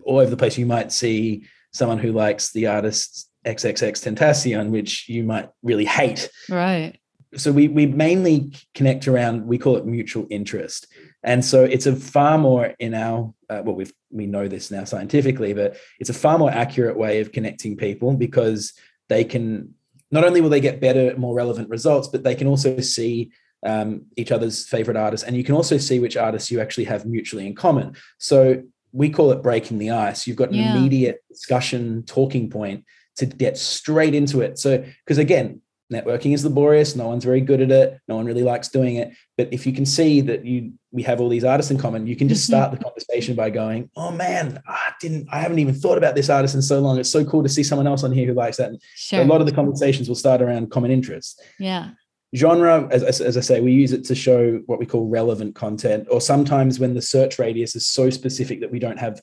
all 0.04 0.18
over 0.18 0.30
the 0.30 0.36
place. 0.36 0.58
You 0.58 0.66
might 0.66 0.92
see 0.92 1.44
someone 1.72 1.98
who 1.98 2.12
likes 2.12 2.52
the 2.52 2.66
artist 2.66 3.30
XXXTentacion, 3.46 4.70
which 4.70 5.08
you 5.08 5.22
might 5.24 5.48
really 5.62 5.84
hate. 5.84 6.28
Right. 6.48 6.98
So 7.36 7.52
we 7.52 7.68
we 7.68 7.86
mainly 7.86 8.52
connect 8.74 9.06
around 9.06 9.46
we 9.46 9.58
call 9.58 9.76
it 9.76 9.86
mutual 9.86 10.26
interest, 10.30 10.86
and 11.22 11.44
so 11.44 11.62
it's 11.64 11.86
a 11.86 11.94
far 11.94 12.38
more 12.38 12.74
in 12.78 12.94
our 12.94 13.34
uh, 13.50 13.62
well 13.64 13.74
we 13.74 13.86
we 14.10 14.26
know 14.26 14.48
this 14.48 14.70
now 14.70 14.84
scientifically, 14.84 15.52
but 15.52 15.76
it's 16.00 16.10
a 16.10 16.14
far 16.14 16.38
more 16.38 16.50
accurate 16.50 16.96
way 16.96 17.20
of 17.20 17.32
connecting 17.32 17.76
people 17.76 18.14
because 18.14 18.72
they 19.08 19.24
can 19.24 19.74
not 20.10 20.24
only 20.24 20.40
will 20.40 20.48
they 20.48 20.60
get 20.60 20.80
better, 20.80 21.14
more 21.18 21.34
relevant 21.34 21.68
results, 21.68 22.08
but 22.08 22.22
they 22.22 22.34
can 22.34 22.46
also 22.46 22.80
see 22.80 23.30
um, 23.66 24.06
each 24.16 24.32
other's 24.32 24.66
favorite 24.66 24.96
artists, 24.96 25.26
and 25.26 25.36
you 25.36 25.44
can 25.44 25.54
also 25.54 25.76
see 25.76 25.98
which 25.98 26.16
artists 26.16 26.50
you 26.50 26.60
actually 26.60 26.84
have 26.84 27.04
mutually 27.04 27.46
in 27.46 27.54
common. 27.54 27.94
So 28.18 28.62
we 28.92 29.10
call 29.10 29.32
it 29.32 29.42
breaking 29.42 29.78
the 29.78 29.90
ice. 29.90 30.26
You've 30.26 30.36
got 30.36 30.48
an 30.48 30.54
yeah. 30.54 30.74
immediate 30.74 31.22
discussion 31.28 32.04
talking 32.04 32.48
point 32.48 32.84
to 33.16 33.26
get 33.26 33.58
straight 33.58 34.14
into 34.14 34.40
it. 34.40 34.58
So, 34.58 34.84
because 35.04 35.18
again, 35.18 35.60
networking 35.92 36.34
is 36.34 36.44
laborious. 36.44 36.94
No 36.94 37.08
one's 37.08 37.24
very 37.24 37.40
good 37.40 37.60
at 37.60 37.70
it. 37.70 38.00
No 38.08 38.16
one 38.16 38.26
really 38.26 38.42
likes 38.42 38.68
doing 38.68 38.96
it. 38.96 39.12
But 39.36 39.52
if 39.52 39.66
you 39.66 39.72
can 39.72 39.86
see 39.86 40.20
that 40.22 40.44
you 40.44 40.72
we 40.90 41.02
have 41.02 41.20
all 41.20 41.28
these 41.28 41.44
artists 41.44 41.70
in 41.70 41.78
common, 41.78 42.06
you 42.06 42.16
can 42.16 42.28
just 42.28 42.44
mm-hmm. 42.44 42.58
start 42.58 42.70
the 42.72 42.82
conversation 42.82 43.34
by 43.34 43.50
going, 43.50 43.90
"Oh 43.96 44.10
man, 44.10 44.62
I 44.66 44.92
didn't. 45.00 45.28
I 45.30 45.40
haven't 45.40 45.58
even 45.58 45.74
thought 45.74 45.98
about 45.98 46.14
this 46.14 46.30
artist 46.30 46.54
in 46.54 46.62
so 46.62 46.80
long. 46.80 46.98
It's 46.98 47.10
so 47.10 47.24
cool 47.24 47.42
to 47.42 47.48
see 47.48 47.62
someone 47.62 47.86
else 47.86 48.04
on 48.04 48.12
here 48.12 48.26
who 48.26 48.34
likes 48.34 48.56
that." 48.58 48.72
Sure. 48.94 49.20
So 49.20 49.22
a 49.22 49.26
lot 49.26 49.40
of 49.40 49.46
the 49.46 49.52
conversations 49.52 50.08
will 50.08 50.16
start 50.16 50.42
around 50.42 50.70
common 50.70 50.90
interests. 50.90 51.40
Yeah 51.58 51.90
genre 52.34 52.86
as, 52.90 53.02
as, 53.22 53.36
i 53.38 53.40
say 53.40 53.60
we 53.60 53.72
use 53.72 53.92
it 53.92 54.04
to 54.04 54.14
show 54.14 54.60
what 54.66 54.78
we 54.78 54.84
call 54.84 55.08
relevant 55.08 55.54
content 55.54 56.06
or 56.10 56.20
sometimes 56.20 56.78
when 56.78 56.92
the 56.92 57.00
search 57.00 57.38
radius 57.38 57.74
is 57.74 57.86
so 57.86 58.10
specific 58.10 58.60
that 58.60 58.70
we 58.70 58.78
don't 58.78 58.98
have 58.98 59.20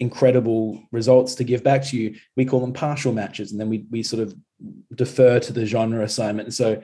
incredible 0.00 0.82
results 0.92 1.34
to 1.36 1.44
give 1.44 1.62
back 1.62 1.82
to 1.84 1.96
you. 1.96 2.16
We 2.36 2.44
call 2.44 2.60
them 2.60 2.72
partial 2.72 3.12
matches 3.12 3.52
and 3.52 3.60
then 3.60 3.68
we, 3.68 3.86
we 3.90 4.02
sort 4.02 4.22
of 4.22 4.34
defer 4.94 5.40
to 5.40 5.52
the 5.52 5.66
genre 5.66 6.02
assignment. 6.02 6.46
And 6.46 6.54
so 6.54 6.82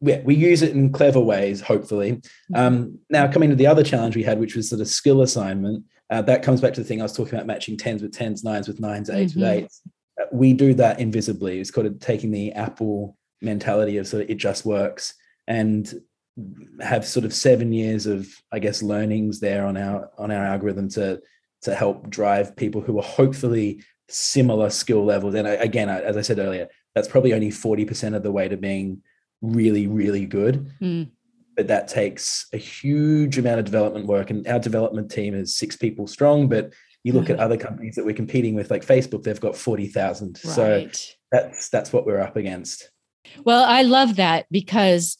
yeah, 0.00 0.20
we 0.24 0.34
use 0.34 0.62
it 0.62 0.72
in 0.72 0.92
clever 0.92 1.20
ways 1.20 1.60
hopefully. 1.60 2.12
Mm-hmm. 2.12 2.56
um, 2.56 2.98
now 3.10 3.30
coming 3.30 3.50
to 3.50 3.56
the 3.56 3.66
other 3.66 3.82
challenge 3.82 4.16
we 4.16 4.22
had 4.22 4.38
which 4.38 4.56
was 4.56 4.68
sort 4.68 4.80
of 4.80 4.88
skill 4.88 5.22
assignment 5.22 5.84
uh, 6.10 6.20
that 6.22 6.42
comes 6.42 6.60
back 6.60 6.74
to 6.74 6.82
the 6.82 6.86
thing 6.86 7.00
i 7.00 7.04
was 7.04 7.16
talking 7.16 7.34
about 7.34 7.46
matching 7.46 7.76
tens 7.76 8.02
with 8.02 8.12
tens 8.12 8.44
nines 8.44 8.68
with 8.68 8.80
nines 8.80 9.08
8s 9.08 9.30
mm-hmm. 9.30 9.40
with 9.40 9.48
eights. 9.48 9.82
Uh, 10.20 10.26
we 10.30 10.52
do 10.52 10.74
that 10.74 11.00
invisibly. 11.00 11.58
It's 11.58 11.70
called 11.70 12.00
taking 12.00 12.30
the 12.30 12.52
apple 12.52 13.16
mentality 13.40 13.96
of 13.98 14.06
sort 14.06 14.24
of 14.24 14.30
it 14.30 14.36
just 14.36 14.64
works 14.64 15.14
and 15.46 15.92
have 16.80 17.06
sort 17.06 17.24
of 17.24 17.32
seven 17.32 17.72
years 17.72 18.06
of 18.06 18.26
i 18.50 18.58
guess 18.58 18.82
learnings 18.82 19.38
there 19.38 19.64
on 19.66 19.76
our 19.76 20.10
on 20.18 20.32
our 20.32 20.44
algorithm 20.44 20.88
to 20.88 21.20
to 21.64 21.74
help 21.74 22.08
drive 22.08 22.56
people 22.56 22.80
who 22.80 22.98
are 22.98 23.04
hopefully 23.04 23.82
similar 24.08 24.70
skill 24.70 25.04
levels 25.04 25.34
and 25.34 25.46
again 25.48 25.88
as 25.88 26.16
i 26.16 26.20
said 26.20 26.38
earlier 26.38 26.68
that's 26.94 27.08
probably 27.08 27.32
only 27.32 27.50
40% 27.50 28.14
of 28.14 28.22
the 28.22 28.30
way 28.30 28.46
to 28.48 28.56
being 28.56 29.02
really 29.42 29.86
really 29.86 30.26
good 30.26 30.70
mm. 30.80 31.10
but 31.56 31.68
that 31.68 31.88
takes 31.88 32.46
a 32.52 32.56
huge 32.56 33.38
amount 33.38 33.58
of 33.58 33.64
development 33.64 34.06
work 34.06 34.30
and 34.30 34.46
our 34.46 34.58
development 34.58 35.10
team 35.10 35.34
is 35.34 35.56
six 35.56 35.76
people 35.76 36.06
strong 36.06 36.48
but 36.48 36.72
you 37.02 37.12
look 37.12 37.30
at 37.30 37.40
other 37.40 37.56
companies 37.56 37.94
that 37.96 38.04
we're 38.04 38.14
competing 38.14 38.54
with 38.54 38.70
like 38.70 38.84
facebook 38.84 39.22
they've 39.22 39.40
got 39.40 39.56
40,000 39.56 40.38
right. 40.44 40.54
so 40.54 40.88
that's 41.32 41.68
that's 41.70 41.92
what 41.92 42.06
we're 42.06 42.20
up 42.20 42.36
against 42.36 42.90
well, 43.44 43.64
I 43.64 43.82
love 43.82 44.16
that 44.16 44.46
because 44.50 45.16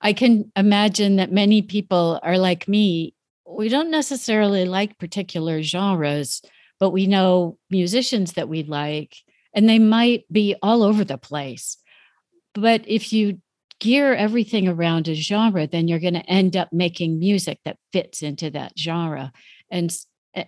I 0.00 0.12
can 0.12 0.50
imagine 0.56 1.16
that 1.16 1.32
many 1.32 1.62
people 1.62 2.20
are 2.22 2.38
like 2.38 2.68
me. 2.68 3.14
We 3.56 3.68
don't 3.68 3.90
necessarily 3.90 4.64
like 4.64 4.98
particular 4.98 5.62
genres, 5.62 6.42
but 6.80 6.90
we 6.90 7.06
know 7.06 7.58
musicians 7.70 8.32
that 8.34 8.48
we 8.48 8.62
like, 8.62 9.16
and 9.54 9.68
they 9.68 9.78
might 9.78 10.24
be 10.30 10.56
all 10.62 10.82
over 10.82 11.04
the 11.04 11.18
place. 11.18 11.76
But 12.54 12.82
if 12.86 13.12
you 13.12 13.40
gear 13.80 14.14
everything 14.14 14.68
around 14.68 15.08
a 15.08 15.14
genre, 15.14 15.66
then 15.66 15.88
you're 15.88 15.98
going 15.98 16.14
to 16.14 16.30
end 16.30 16.56
up 16.56 16.72
making 16.72 17.18
music 17.18 17.58
that 17.64 17.78
fits 17.92 18.22
into 18.22 18.50
that 18.50 18.78
genre. 18.78 19.32
And 19.70 19.94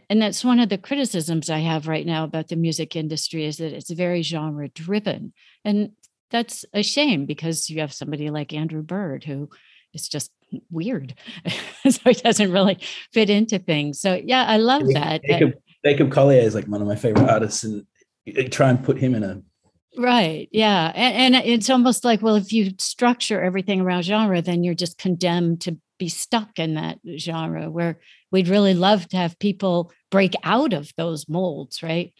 and 0.08 0.20
that's 0.20 0.44
one 0.44 0.58
of 0.58 0.68
the 0.68 0.78
criticisms 0.78 1.48
I 1.48 1.60
have 1.60 1.86
right 1.86 2.04
now 2.04 2.24
about 2.24 2.48
the 2.48 2.56
music 2.56 2.96
industry 2.96 3.44
is 3.44 3.58
that 3.58 3.72
it's 3.72 3.90
very 3.90 4.22
genre 4.22 4.68
driven. 4.68 5.32
And 5.64 5.90
that's 6.30 6.64
a 6.72 6.82
shame 6.82 7.24
because 7.24 7.70
you 7.70 7.80
have 7.80 7.92
somebody 7.92 8.30
like 8.30 8.52
Andrew 8.52 8.82
Bird 8.82 9.22
who 9.22 9.48
is 9.94 10.08
just 10.08 10.32
weird. 10.70 11.14
so 11.88 12.00
it 12.10 12.22
doesn't 12.22 12.52
really 12.52 12.78
fit 13.12 13.30
into 13.30 13.58
things. 13.58 14.00
So 14.00 14.20
yeah, 14.22 14.44
I 14.44 14.56
love 14.58 14.82
that. 14.92 15.22
Jacob, 15.24 15.54
Jacob 15.84 16.12
Collier 16.12 16.40
is 16.40 16.54
like 16.54 16.66
one 16.66 16.80
of 16.80 16.88
my 16.88 16.96
favorite 16.96 17.28
artists 17.28 17.64
and 17.64 17.86
try 18.50 18.70
and 18.70 18.82
put 18.82 18.98
him 18.98 19.14
in 19.14 19.22
a 19.22 19.42
Right. 19.98 20.48
Yeah. 20.52 20.92
And, 20.94 21.34
and 21.34 21.46
it's 21.46 21.70
almost 21.70 22.04
like, 22.04 22.20
well, 22.20 22.36
if 22.36 22.52
you 22.52 22.72
structure 22.78 23.40
everything 23.40 23.80
around 23.80 24.02
genre, 24.02 24.42
then 24.42 24.62
you're 24.62 24.74
just 24.74 24.98
condemned 24.98 25.62
to 25.62 25.78
be 25.98 26.08
stuck 26.08 26.58
in 26.58 26.74
that 26.74 26.98
genre 27.16 27.70
where 27.70 27.98
we'd 28.30 28.48
really 28.48 28.74
love 28.74 29.08
to 29.08 29.16
have 29.16 29.38
people 29.38 29.90
break 30.10 30.34
out 30.44 30.74
of 30.74 30.92
those 30.96 31.28
molds, 31.28 31.82
right? 31.82 32.12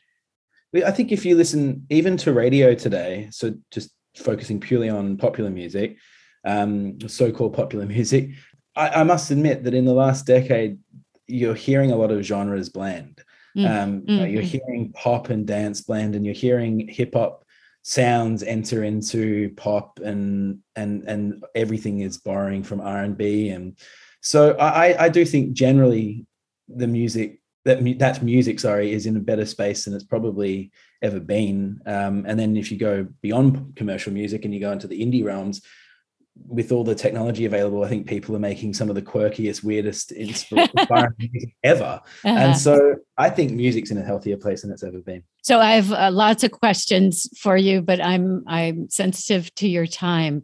I 0.75 0.91
think 0.91 1.13
if 1.13 1.27
you 1.27 1.37
listen 1.37 1.87
even 1.91 2.17
to 2.19 2.33
radio 2.33 2.75
today, 2.75 3.29
so 3.31 3.55
just 3.71 3.91
focusing 4.17 4.61
purely 4.61 4.89
on 4.89 5.19
popular 5.19 5.51
music, 5.51 5.99
um, 6.47 6.99
so-called 7.07 7.55
popular 7.55 7.85
music, 7.85 8.31
I, 8.75 8.89
I, 8.89 9.03
must 9.03 9.31
admit 9.31 9.65
that 9.65 9.75
in 9.75 9.85
the 9.85 9.93
last 9.93 10.27
decade, 10.27 10.79
you're 11.27 11.55
hearing 11.55 11.91
a 11.91 11.97
lot 11.97 12.13
of 12.13 12.23
genres 12.23 12.69
blend. 12.69 13.23
Mm. 13.57 13.83
Um, 13.83 14.03
mm-hmm. 14.03 14.27
You're 14.27 14.43
hearing 14.43 14.93
pop 14.93 15.29
and 15.31 15.47
dance 15.47 15.81
blend, 15.81 16.15
and 16.15 16.25
you're 16.25 16.35
hearing 16.35 16.89
hip 16.89 17.15
hop 17.15 17.45
sounds 17.83 18.43
enter 18.43 18.85
into 18.85 19.53
pop, 19.57 19.99
and 20.05 20.61
and 20.77 21.03
and 21.09 21.45
everything 21.55 22.01
is 22.01 22.19
borrowing 22.19 22.63
from 22.63 22.81
R 22.81 23.03
and 23.03 23.17
B, 23.17 23.49
and 23.49 23.77
so 24.21 24.57
I, 24.59 25.05
I 25.05 25.09
do 25.09 25.25
think 25.25 25.53
generally 25.53 26.27
the 26.69 26.87
music 26.87 27.41
that 27.65 27.83
that 27.99 28.23
music, 28.23 28.61
sorry, 28.61 28.93
is 28.93 29.07
in 29.07 29.17
a 29.17 29.21
better 29.21 29.47
space 29.47 29.85
than 29.85 29.95
it's 29.95 30.05
probably 30.05 30.71
ever 31.03 31.21
been. 31.21 31.81
Um, 31.87 32.25
and 32.27 32.39
then 32.39 32.57
if 32.57 32.71
you 32.71 32.79
go 32.79 33.09
beyond 33.23 33.75
commercial 33.77 34.13
music 34.13 34.45
and 34.45 34.55
you 34.55 34.61
go 34.61 34.73
into 34.73 34.87
the 34.87 35.01
indie 35.01 35.25
realms, 35.25 35.63
with 36.49 36.73
all 36.73 36.85
the 36.85 36.95
technology 36.95 37.45
available, 37.45 37.85
I 37.85 37.89
think 37.89 38.07
people 38.07 38.37
are 38.37 38.41
making 38.41 38.75
some 38.75 38.89
of 38.89 38.95
the 38.95 39.03
quirkiest, 39.03 39.65
weirdest, 39.65 40.13
inspiring 40.13 41.13
music 41.19 41.55
ever. 41.65 42.01
Uh-huh. 42.25 42.29
And 42.29 42.57
so 42.57 42.97
I 43.17 43.31
think 43.31 43.53
music's 43.53 43.91
in 43.91 43.99
a 43.99 44.03
healthier 44.03 44.37
place 44.37 44.63
than 44.63 44.71
it's 44.71 44.83
ever 44.83 45.01
been. 45.01 45.23
So 45.43 45.61
I 45.61 45.73
have 45.73 45.93
uh, 45.93 46.11
lots 46.13 46.45
of 46.45 46.53
questions 46.53 47.29
for 47.39 47.57
you, 47.57 47.83
but 47.83 48.01
I'm 48.01 48.45
I'm 48.47 48.89
sensitive 48.91 49.55
to 49.57 49.69
your 49.69 49.87
time. 49.87 50.43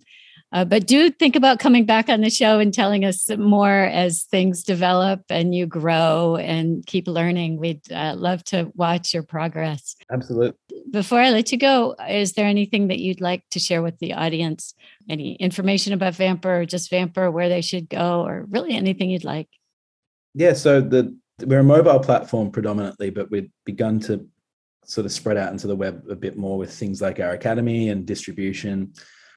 Uh, 0.53 0.65
but 0.65 0.87
do 0.87 1.11
think 1.11 1.35
about 1.35 1.59
coming 1.59 1.87
back 1.87 2.09
on 2.09 2.21
the 2.21 2.29
show 2.31 2.59
and 2.59 2.75
telling 2.75 3.05
us 3.05 3.29
more 3.39 3.85
as 3.85 4.25
things 4.25 4.63
develop 4.63 5.23
and 5.31 5.55
you 5.55 5.67
grow 5.67 6.37
and 6.37 6.85
keep 6.87 7.09
learning. 7.09 7.57
We'd 7.57 7.91
uh, 7.91 8.15
love 8.17 8.45
to 8.45 8.71
watch 8.75 9.15
your 9.15 9.23
progress. 9.23 9.97
Absolutely. 10.11 10.59
Before 10.91 11.21
I 11.21 11.31
let 11.31 11.53
you 11.53 11.59
go, 11.59 11.95
is 12.09 12.35
there 12.35 12.47
anything 12.47 12.89
that 12.89 12.99
you'd 12.99 13.21
like 13.21 13.49
to 13.51 13.59
share 13.59 13.83
with 13.83 13.99
the 13.99 14.13
audience? 14.13 14.75
Any 15.09 15.37
information 15.37 15.95
about 15.95 16.15
Vampr 16.15 16.63
or 16.63 16.67
just 16.67 16.91
Vampr, 16.91 17.33
where 17.33 17.49
they 17.49 17.63
should 17.63 17.89
go, 17.89 18.25
or 18.27 18.45
really 18.51 18.75
anything 18.75 19.11
you'd 19.11 19.25
like? 19.25 19.49
Yeah, 20.35 20.53
so 20.53 20.81
the 20.81 21.17
we're 21.47 21.61
a 21.61 21.65
mobile 21.65 21.99
platform 21.99 22.51
predominantly, 22.51 23.11
but 23.11 23.31
we've 23.31 23.51
begun 23.65 24.01
to 24.01 24.29
sort 24.85 25.07
of 25.07 25.13
spread 25.13 25.37
out 25.37 25.53
into 25.53 25.67
the 25.67 25.77
web 25.77 26.05
a 26.11 26.15
bit 26.15 26.37
more 26.37 26.59
with 26.59 26.73
things 26.73 27.01
like 27.01 27.21
our 27.21 27.31
academy 27.31 27.89
and 27.89 28.07
distribution. 28.07 28.93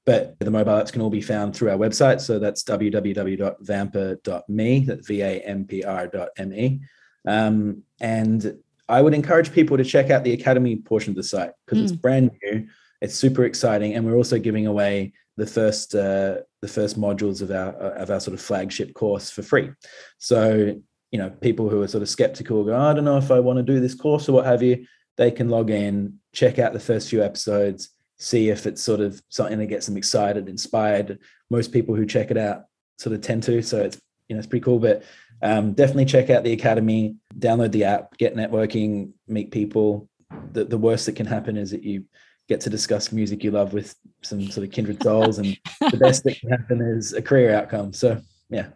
But 0.06 0.38
the 0.38 0.50
mobile 0.50 0.72
apps 0.72 0.92
can 0.92 1.02
all 1.02 1.10
be 1.10 1.20
found 1.20 1.54
through 1.54 1.70
our 1.70 1.76
website. 1.76 2.20
So 2.20 2.38
that's 2.38 2.62
www.vampr.me, 2.62 4.80
that's 4.80 5.06
V-A-M-P-R.me. 5.06 6.80
Um, 7.26 7.82
and 8.00 8.58
I 8.88 9.02
would 9.02 9.14
encourage 9.14 9.52
people 9.52 9.76
to 9.76 9.84
check 9.84 10.10
out 10.10 10.22
the 10.22 10.32
Academy 10.32 10.76
portion 10.76 11.10
of 11.10 11.16
the 11.16 11.24
site 11.24 11.50
because 11.64 11.78
mm. 11.78 11.82
it's 11.82 11.92
hmm. 11.92 11.98
brand 11.98 12.30
new. 12.42 12.68
It's 13.02 13.16
super 13.16 13.44
exciting. 13.44 13.94
And 13.94 14.06
we're 14.06 14.16
also 14.16 14.38
giving 14.38 14.68
away 14.68 15.12
the 15.36 15.46
first 15.46 15.94
uh, 15.94 16.36
the 16.62 16.68
first 16.68 16.98
modules 16.98 17.42
of 17.42 17.50
our 17.50 17.72
of 17.72 18.10
our 18.10 18.20
sort 18.20 18.34
of 18.34 18.40
flagship 18.40 18.94
course 18.94 19.30
for 19.30 19.42
free. 19.42 19.70
So 20.18 20.80
you 21.12 21.18
know, 21.18 21.30
people 21.30 21.68
who 21.68 21.82
are 21.82 21.88
sort 21.88 22.02
of 22.02 22.08
skeptical 22.08 22.64
go, 22.64 22.74
oh, 22.74 22.90
I 22.90 22.94
don't 22.94 23.04
know 23.04 23.16
if 23.16 23.30
I 23.30 23.40
want 23.40 23.58
to 23.58 23.62
do 23.62 23.80
this 23.80 23.94
course 23.94 24.28
or 24.28 24.32
what 24.32 24.46
have 24.46 24.62
you. 24.62 24.86
They 25.16 25.30
can 25.30 25.48
log 25.48 25.70
in, 25.70 26.18
check 26.32 26.58
out 26.58 26.72
the 26.72 26.80
first 26.80 27.08
few 27.08 27.22
episodes, 27.22 27.90
see 28.18 28.48
if 28.48 28.66
it's 28.66 28.82
sort 28.82 29.00
of 29.00 29.22
something 29.28 29.58
that 29.58 29.66
gets 29.66 29.86
them 29.86 29.96
excited, 29.96 30.48
inspired. 30.48 31.18
Most 31.50 31.72
people 31.72 31.94
who 31.94 32.06
check 32.06 32.30
it 32.30 32.38
out 32.38 32.64
sort 32.98 33.14
of 33.14 33.20
tend 33.20 33.42
to, 33.44 33.62
so 33.62 33.82
it's 33.82 34.00
you 34.28 34.34
know 34.34 34.38
it's 34.38 34.46
pretty 34.46 34.64
cool. 34.64 34.78
But 34.78 35.04
um, 35.42 35.72
definitely 35.72 36.06
check 36.06 36.30
out 36.30 36.44
the 36.44 36.52
academy, 36.52 37.16
download 37.38 37.72
the 37.72 37.84
app, 37.84 38.16
get 38.18 38.34
networking, 38.34 39.12
meet 39.28 39.50
people. 39.50 40.08
the, 40.52 40.64
the 40.64 40.78
worst 40.78 41.06
that 41.06 41.16
can 41.16 41.26
happen 41.26 41.56
is 41.56 41.70
that 41.70 41.82
you 41.82 42.04
get 42.48 42.60
to 42.60 42.70
discuss 42.70 43.12
music 43.12 43.42
you 43.42 43.50
love 43.50 43.72
with 43.72 43.94
some 44.22 44.50
sort 44.50 44.66
of 44.66 44.72
kindred 44.72 45.02
souls, 45.02 45.38
and 45.38 45.58
the 45.90 45.98
best 45.98 46.24
that 46.24 46.40
can 46.40 46.50
happen 46.50 46.80
is 46.80 47.12
a 47.12 47.22
career 47.22 47.54
outcome. 47.54 47.92
So 47.92 48.20
yeah. 48.48 48.68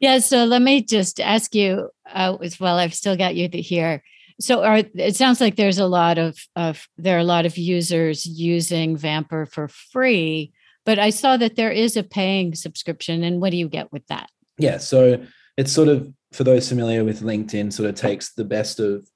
Yeah. 0.00 0.18
So 0.18 0.44
let 0.44 0.62
me 0.62 0.82
just 0.82 1.20
ask 1.20 1.54
you 1.54 1.90
uh, 2.10 2.36
as 2.42 2.58
well. 2.58 2.78
I've 2.78 2.94
still 2.94 3.16
got 3.16 3.34
you 3.34 3.48
here. 3.52 4.02
So 4.40 4.64
are, 4.64 4.82
it 4.94 5.16
sounds 5.16 5.40
like 5.40 5.56
there's 5.56 5.78
a 5.78 5.86
lot 5.86 6.18
of, 6.18 6.38
of 6.56 6.88
there 6.96 7.16
are 7.16 7.20
a 7.20 7.24
lot 7.24 7.46
of 7.46 7.56
users 7.58 8.26
using 8.26 8.96
Vampr 8.96 9.50
for 9.50 9.68
free, 9.68 10.52
but 10.84 10.98
I 10.98 11.10
saw 11.10 11.36
that 11.36 11.56
there 11.56 11.70
is 11.70 11.96
a 11.96 12.02
paying 12.02 12.54
subscription. 12.54 13.22
And 13.22 13.40
what 13.40 13.50
do 13.50 13.56
you 13.56 13.68
get 13.68 13.92
with 13.92 14.06
that? 14.06 14.30
Yeah. 14.58 14.78
So 14.78 15.24
it's 15.56 15.72
sort 15.72 15.88
of 15.88 16.12
for 16.32 16.44
those 16.44 16.68
familiar 16.68 17.04
with 17.04 17.22
LinkedIn, 17.22 17.72
sort 17.72 17.88
of 17.88 17.94
takes 17.94 18.32
the 18.32 18.44
best 18.44 18.80
of 18.80 19.08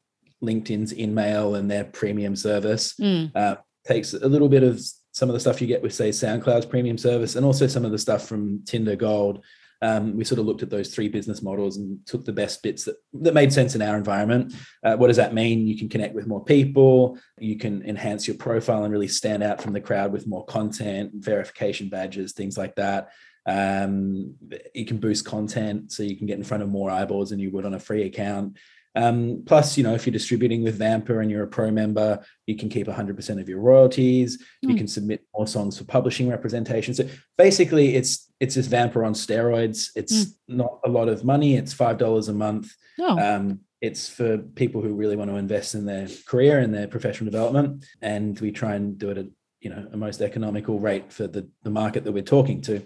LinkedIn's 0.43 0.93
InMail 0.93 1.59
and 1.59 1.71
their 1.71 1.85
premium 1.85 2.37
service. 2.37 2.95
Mm. 3.01 3.35
Uh, 3.35 3.57
takes 3.87 4.15
a 4.15 4.29
little 4.29 4.49
bit 4.49 4.63
of 4.63 4.81
some 5.13 5.29
of 5.29 5.35
the 5.35 5.41
stuff 5.41 5.61
you 5.61 5.67
get 5.67 5.83
with, 5.83 5.95
say, 5.95 6.09
SoundCloud's 6.09 6.67
premium 6.67 6.99
service, 6.99 7.37
and 7.37 7.47
also 7.47 7.67
some 7.67 7.85
of 7.85 7.93
the 7.93 7.99
stuff 7.99 8.27
from 8.27 8.65
Tinder 8.65 8.97
Gold. 8.97 9.45
Um, 9.85 10.17
we 10.17 10.25
sort 10.25 10.39
of 10.39 10.47
looked 10.47 10.63
at 10.63 10.71
those 10.71 10.95
three 10.95 11.09
business 11.09 11.43
models 11.43 11.77
and 11.77 11.99
took 12.07 12.25
the 12.25 12.33
best 12.33 12.63
bits 12.63 12.85
that, 12.85 12.97
that 13.25 13.35
made 13.35 13.53
sense 13.53 13.75
in 13.75 13.83
our 13.83 13.97
environment. 13.97 14.55
Uh, 14.83 14.97
what 14.97 15.09
does 15.09 15.19
that 15.19 15.35
mean? 15.35 15.67
You 15.67 15.77
can 15.77 15.91
connect 15.91 16.15
with 16.15 16.27
more 16.27 16.43
people, 16.43 17.19
you 17.39 17.59
can 17.59 17.83
enhance 17.83 18.27
your 18.27 18.39
profile 18.39 18.85
and 18.85 18.93
really 18.93 19.09
stand 19.09 19.43
out 19.43 19.61
from 19.61 19.75
the 19.75 19.87
crowd 19.89 20.11
with 20.11 20.27
more 20.27 20.47
content, 20.47 21.11
verification 21.15 21.91
badges, 21.91 22.33
things 22.33 22.57
like 22.57 22.75
that. 22.77 23.11
Um, 23.47 24.37
you 24.75 24.87
can 24.87 24.99
boost 24.99 25.27
content 25.27 25.93
so 25.93 26.03
you 26.03 26.17
can 26.17 26.27
get 26.27 26.39
in 26.39 26.45
front 26.45 26.63
of 26.63 26.71
more 26.71 26.91
eyeballs 26.91 27.29
than 27.29 27.39
you 27.39 27.51
would 27.51 27.67
on 27.67 27.75
a 27.75 27.81
free 27.89 28.05
account. 28.05 28.57
Um, 28.95 29.43
plus, 29.45 29.77
you 29.77 29.83
know, 29.83 29.95
if 29.95 30.07
you're 30.07 30.13
distributing 30.13 30.63
with 30.63 30.79
Vampr 30.79 31.21
and 31.21 31.31
you're 31.31 31.43
a 31.43 31.49
pro 31.49 31.71
member, 31.71 32.25
you 32.47 32.57
can 32.57 32.69
keep 32.69 32.87
100% 32.87 33.41
of 33.41 33.49
your 33.49 33.61
royalties. 33.61 34.39
Mm. 34.39 34.43
You 34.63 34.69
hmm. 34.71 34.77
can 34.77 34.89
submit 34.89 35.27
more 35.37 35.47
songs 35.47 35.79
for 35.79 35.85
publishing 35.85 36.29
representation. 36.29 36.95
So 36.95 37.09
basically, 37.37 37.97
it's 37.97 38.31
it's 38.41 38.55
just 38.55 38.71
Vampr 38.71 39.05
on 39.05 39.15
steroids. 39.15 39.89
It's 39.97 40.25
mm. 40.25 40.33
not 40.49 40.79
a 40.85 40.89
lot 40.89 41.09
of 41.09 41.25
money. 41.25 41.57
It's 41.57 41.73
five 41.73 41.99
dollars 41.99 42.29
a 42.29 42.35
month. 42.35 42.73
Oh. 43.01 43.19
Um, 43.19 43.61
it's 43.81 44.09
for 44.09 44.39
people 44.39 44.81
who 44.81 44.95
really 44.95 45.17
want 45.17 45.31
to 45.31 45.37
invest 45.37 45.75
in 45.75 45.85
their 45.85 46.09
career 46.27 46.61
and 46.61 46.73
their 46.73 46.89
professional 46.89 47.31
development, 47.31 47.85
and 48.01 48.39
we 48.41 48.51
try 48.51 48.77
and 48.77 48.97
do 48.97 49.11
it 49.11 49.19
at 49.19 49.27
you 49.61 49.71
know 49.71 49.89
a 49.93 49.97
most 49.97 50.21
economical 50.21 50.79
rate 50.79 51.13
for 51.13 51.27
the 51.27 51.49
the 51.65 51.71
market 51.71 52.05
that 52.05 52.13
we're 52.13 52.23
talking 52.23 52.61
to. 52.63 52.83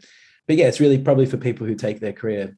But 0.46 0.56
yeah, 0.56 0.68
it's 0.68 0.80
really 0.80 0.98
probably 0.98 1.26
for 1.26 1.36
people 1.36 1.66
who 1.66 1.74
take 1.74 2.00
their 2.00 2.14
career 2.14 2.56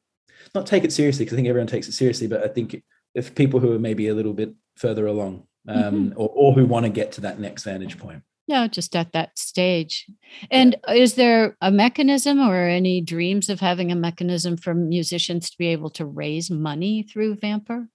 not 0.55 0.65
take 0.65 0.83
it 0.83 0.91
seriously 0.91 1.25
because 1.25 1.35
I 1.35 1.37
think 1.37 1.47
everyone 1.47 1.67
takes 1.67 1.87
it 1.87 1.93
seriously, 1.93 2.27
but 2.27 2.43
I 2.43 2.47
think 2.47 2.81
if 3.15 3.35
people 3.35 3.59
who 3.59 3.73
are 3.73 3.79
maybe 3.79 4.07
a 4.07 4.15
little 4.15 4.33
bit 4.33 4.53
further 4.77 5.05
along 5.07 5.47
um, 5.67 5.77
mm-hmm. 5.77 6.19
or, 6.19 6.29
or 6.29 6.53
who 6.53 6.65
want 6.65 6.85
to 6.85 6.89
get 6.89 7.11
to 7.13 7.21
that 7.21 7.39
next 7.39 7.63
vantage 7.63 7.97
point. 7.97 8.23
Yeah, 8.47 8.67
just 8.67 8.95
at 8.95 9.13
that 9.13 9.37
stage. 9.37 10.07
And 10.49 10.75
yeah. 10.87 10.95
is 10.95 11.15
there 11.15 11.55
a 11.61 11.71
mechanism 11.71 12.39
or 12.39 12.67
any 12.67 12.99
dreams 12.99 13.49
of 13.49 13.59
having 13.59 13.91
a 13.91 13.95
mechanism 13.95 14.57
for 14.57 14.73
musicians 14.73 15.49
to 15.51 15.57
be 15.57 15.67
able 15.67 15.89
to 15.91 16.05
raise 16.05 16.49
money 16.51 17.03
through 17.03 17.35
Vampr? 17.37 17.87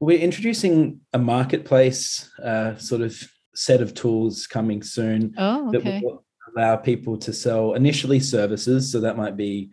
We're 0.00 0.20
introducing 0.20 1.00
a 1.12 1.18
marketplace 1.18 2.30
uh, 2.42 2.76
sort 2.76 3.00
of 3.00 3.20
set 3.54 3.80
of 3.80 3.94
tools 3.94 4.46
coming 4.46 4.82
soon 4.82 5.34
oh, 5.36 5.70
okay. 5.74 5.78
that 5.78 6.04
will 6.04 6.24
allow 6.54 6.76
people 6.76 7.16
to 7.18 7.32
sell 7.32 7.74
initially 7.74 8.20
services. 8.20 8.92
So 8.92 9.00
that 9.00 9.16
might 9.16 9.36
be 9.36 9.70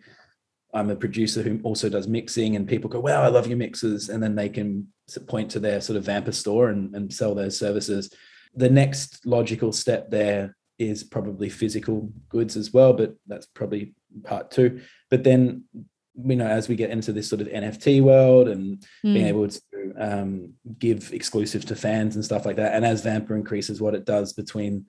I'm 0.74 0.90
a 0.90 0.96
producer 0.96 1.42
who 1.42 1.60
also 1.62 1.88
does 1.88 2.08
mixing, 2.08 2.56
and 2.56 2.68
people 2.68 2.90
go, 2.90 3.00
"Wow, 3.00 3.22
I 3.22 3.28
love 3.28 3.46
your 3.46 3.56
mixes," 3.56 4.08
and 4.08 4.22
then 4.22 4.34
they 4.34 4.48
can 4.48 4.88
point 5.26 5.50
to 5.52 5.60
their 5.60 5.80
sort 5.80 5.96
of 5.96 6.04
Vampr 6.04 6.34
store 6.34 6.68
and, 6.68 6.94
and 6.94 7.12
sell 7.12 7.34
those 7.34 7.56
services. 7.56 8.12
The 8.54 8.70
next 8.70 9.24
logical 9.24 9.72
step 9.72 10.10
there 10.10 10.56
is 10.78 11.04
probably 11.04 11.48
physical 11.48 12.10
goods 12.28 12.56
as 12.56 12.72
well, 12.72 12.92
but 12.92 13.14
that's 13.26 13.46
probably 13.46 13.94
part 14.24 14.50
two. 14.50 14.80
But 15.10 15.24
then, 15.24 15.64
you 15.74 16.36
know, 16.36 16.46
as 16.46 16.68
we 16.68 16.76
get 16.76 16.90
into 16.90 17.12
this 17.12 17.28
sort 17.28 17.40
of 17.40 17.48
NFT 17.48 18.02
world 18.02 18.48
and 18.48 18.78
mm. 19.04 19.14
being 19.14 19.26
able 19.26 19.48
to 19.48 19.60
um, 19.98 20.52
give 20.78 21.12
exclusive 21.12 21.64
to 21.66 21.76
fans 21.76 22.16
and 22.16 22.24
stuff 22.24 22.44
like 22.44 22.56
that, 22.56 22.74
and 22.74 22.84
as 22.84 23.04
Vampr 23.04 23.30
increases 23.30 23.80
what 23.80 23.94
it 23.94 24.04
does 24.04 24.32
between 24.32 24.86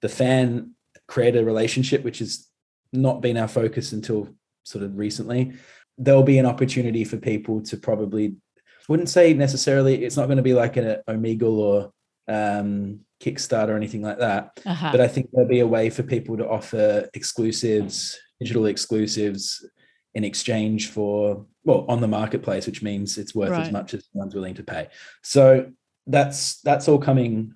the 0.00 0.08
fan 0.08 0.72
creator 1.06 1.44
relationship, 1.44 2.04
which 2.04 2.18
has 2.18 2.48
not 2.92 3.20
been 3.20 3.36
our 3.36 3.48
focus 3.48 3.92
until 3.92 4.28
sort 4.66 4.84
of 4.84 4.98
recently, 4.98 5.52
there'll 5.96 6.22
be 6.22 6.38
an 6.38 6.46
opportunity 6.46 7.04
for 7.04 7.16
people 7.16 7.62
to 7.62 7.76
probably 7.76 8.34
wouldn't 8.88 9.08
say 9.08 9.34
necessarily 9.34 10.04
it's 10.04 10.16
not 10.16 10.26
going 10.26 10.36
to 10.36 10.42
be 10.42 10.54
like 10.54 10.76
an 10.76 10.98
Omegle 11.08 11.58
or 11.58 11.92
um, 12.28 13.00
Kickstarter 13.20 13.70
or 13.70 13.76
anything 13.76 14.02
like 14.02 14.18
that. 14.18 14.60
Uh-huh. 14.64 14.90
But 14.92 15.00
I 15.00 15.08
think 15.08 15.30
there'll 15.32 15.48
be 15.48 15.60
a 15.60 15.66
way 15.66 15.90
for 15.90 16.02
people 16.02 16.36
to 16.36 16.48
offer 16.48 17.08
exclusives, 17.14 18.18
digital 18.40 18.66
exclusives 18.66 19.64
in 20.14 20.24
exchange 20.24 20.90
for 20.90 21.46
well 21.64 21.84
on 21.88 22.00
the 22.00 22.08
marketplace, 22.08 22.66
which 22.66 22.82
means 22.82 23.18
it's 23.18 23.34
worth 23.34 23.50
right. 23.50 23.62
as 23.66 23.72
much 23.72 23.94
as 23.94 24.06
someone's 24.12 24.34
willing 24.34 24.54
to 24.54 24.62
pay. 24.62 24.88
So 25.22 25.72
that's 26.06 26.60
that's 26.60 26.88
all 26.88 26.98
coming 26.98 27.52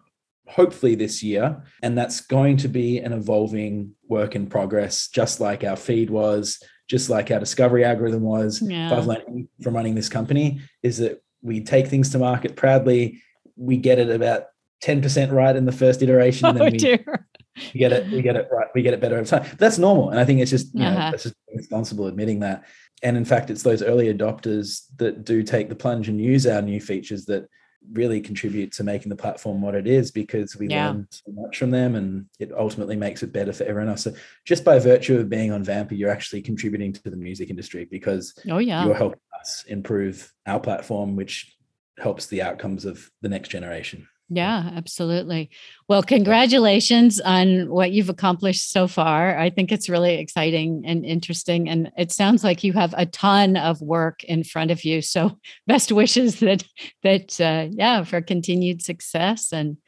hopefully 0.51 0.97
this 0.97 1.23
year. 1.23 1.63
And 1.83 1.97
that's 1.97 2.21
going 2.21 2.57
to 2.59 2.69
be 2.69 2.99
an 2.99 3.13
evolving 3.13 3.95
work 4.09 4.35
in 4.35 4.49
progress, 4.49 5.09
just 5.09 5.41
like 5.41 5.63
our 5.63 5.77
feed 5.77 6.11
was, 6.11 6.61
just 6.91 7.09
like 7.09 7.31
our 7.31 7.39
discovery 7.39 7.85
algorithm 7.85 8.23
was. 8.23 8.61
Yeah. 8.61 8.93
I've 8.93 9.07
learned 9.07 9.47
from 9.63 9.77
running 9.77 9.95
this 9.95 10.09
company 10.09 10.61
is 10.83 10.99
that 10.99 11.23
we 11.41 11.63
take 11.63 11.87
things 11.87 12.11
to 12.11 12.19
market 12.19 12.57
proudly. 12.57 13.23
We 13.57 13.77
get 13.77 14.01
it 14.01 14.11
about 14.11 14.47
10% 14.83 15.31
right 15.31 15.55
in 15.55 15.67
the 15.67 15.73
first 15.73 16.03
iteration. 16.03 16.49
And 16.49 16.57
then 16.59 16.67
oh, 16.67 16.71
we, 16.73 16.79
dear. 16.79 17.29
we 17.73 17.79
get 17.79 17.93
it, 17.93 18.11
we 18.11 18.23
get 18.23 18.35
it 18.35 18.49
right, 18.51 18.67
we 18.75 18.83
get 18.83 18.93
it 18.93 19.01
better 19.01 19.17
over 19.17 19.25
time. 19.25 19.47
But 19.49 19.59
that's 19.61 19.79
normal. 19.79 20.11
And 20.11 20.19
I 20.19 20.25
think 20.25 20.41
it's 20.41 20.51
just, 20.51 20.75
you 20.75 20.83
uh-huh. 20.83 20.91
know, 20.93 21.11
that's 21.13 21.23
just 21.23 21.37
responsible 21.55 22.09
admitting 22.09 22.41
that. 22.41 22.65
And 23.05 23.17
in 23.17 23.25
fact, 23.25 23.51
it's 23.51 23.63
those 23.63 23.85
early 23.85 24.13
adopters 24.13 24.83
that 24.97 25.25
do 25.25 25.45
take 25.45 25.69
the 25.69 25.77
plunge 25.77 26.09
and 26.09 26.21
use 26.21 26.45
our 26.45 26.61
new 26.61 26.81
features 26.81 27.25
that 27.27 27.49
really 27.93 28.21
contribute 28.21 28.73
to 28.73 28.85
making 28.85 29.09
the 29.09 29.17
platform 29.17 29.63
what 29.63 29.75
it 29.75 29.87
is 29.87 30.11
because 30.11 30.57
we 30.57 30.69
yeah. 30.69 30.91
learn 30.91 31.09
so 31.11 31.33
much 31.33 31.59
from 31.59 31.71
them 31.71 31.95
and 31.95 32.27
it 32.39 32.53
ultimately 32.57 32.97
makes 32.97 33.23
it 33.23 33.33
better 33.33 33.53
for 33.53 33.65
everyone 33.65 33.91
else. 33.91 34.03
So 34.03 34.13
just 34.45 34.65
by 34.65 34.79
virtue 34.79 35.19
of 35.19 35.29
being 35.29 35.51
on 35.51 35.65
Vampr, 35.65 35.97
you're 35.97 36.11
actually 36.11 36.43
contributing 36.43 36.93
to 36.93 37.11
the 37.11 37.17
music 37.17 37.51
industry 37.51 37.87
because 37.91 38.35
oh 38.51 38.59
yeah 38.59 38.85
you're 38.85 38.95
helping 38.95 39.21
us 39.41 39.65
improve 39.69 40.33
our 40.47 40.61
platform, 40.61 41.17
which 41.17 41.57
helps 41.99 42.27
the 42.27 42.43
outcomes 42.43 42.85
of 42.85 43.11
the 43.23 43.29
next 43.29 43.49
generation. 43.49 44.07
Yeah, 44.33 44.71
absolutely. 44.77 45.51
Well, 45.89 46.05
congratulations 46.05 47.21
on 47.21 47.69
what 47.69 47.91
you've 47.91 48.09
accomplished 48.09 48.71
so 48.71 48.87
far. 48.87 49.37
I 49.37 49.51
think 49.51 49.73
it's 49.73 49.89
really 49.89 50.15
exciting 50.15 50.85
and 50.87 51.05
interesting. 51.05 51.69
And 51.69 51.91
it 51.99 52.13
sounds 52.13 52.45
like 52.45 52.63
you 52.63 52.73
have 52.75 52.95
a 52.97 53.07
ton 53.07 53.57
of 53.57 53.81
work 53.81 54.23
in 54.23 54.45
front 54.45 54.71
of 54.71 54.85
you. 54.85 55.03
So 55.03 55.37
best 55.67 55.91
wishes 55.91 56.39
that 56.41 56.63
that 57.03 57.41
uh, 57.41 57.69
yeah, 57.73 58.05
for 58.05 58.21
continued 58.21 58.83
success 58.83 59.53
and 59.53 59.79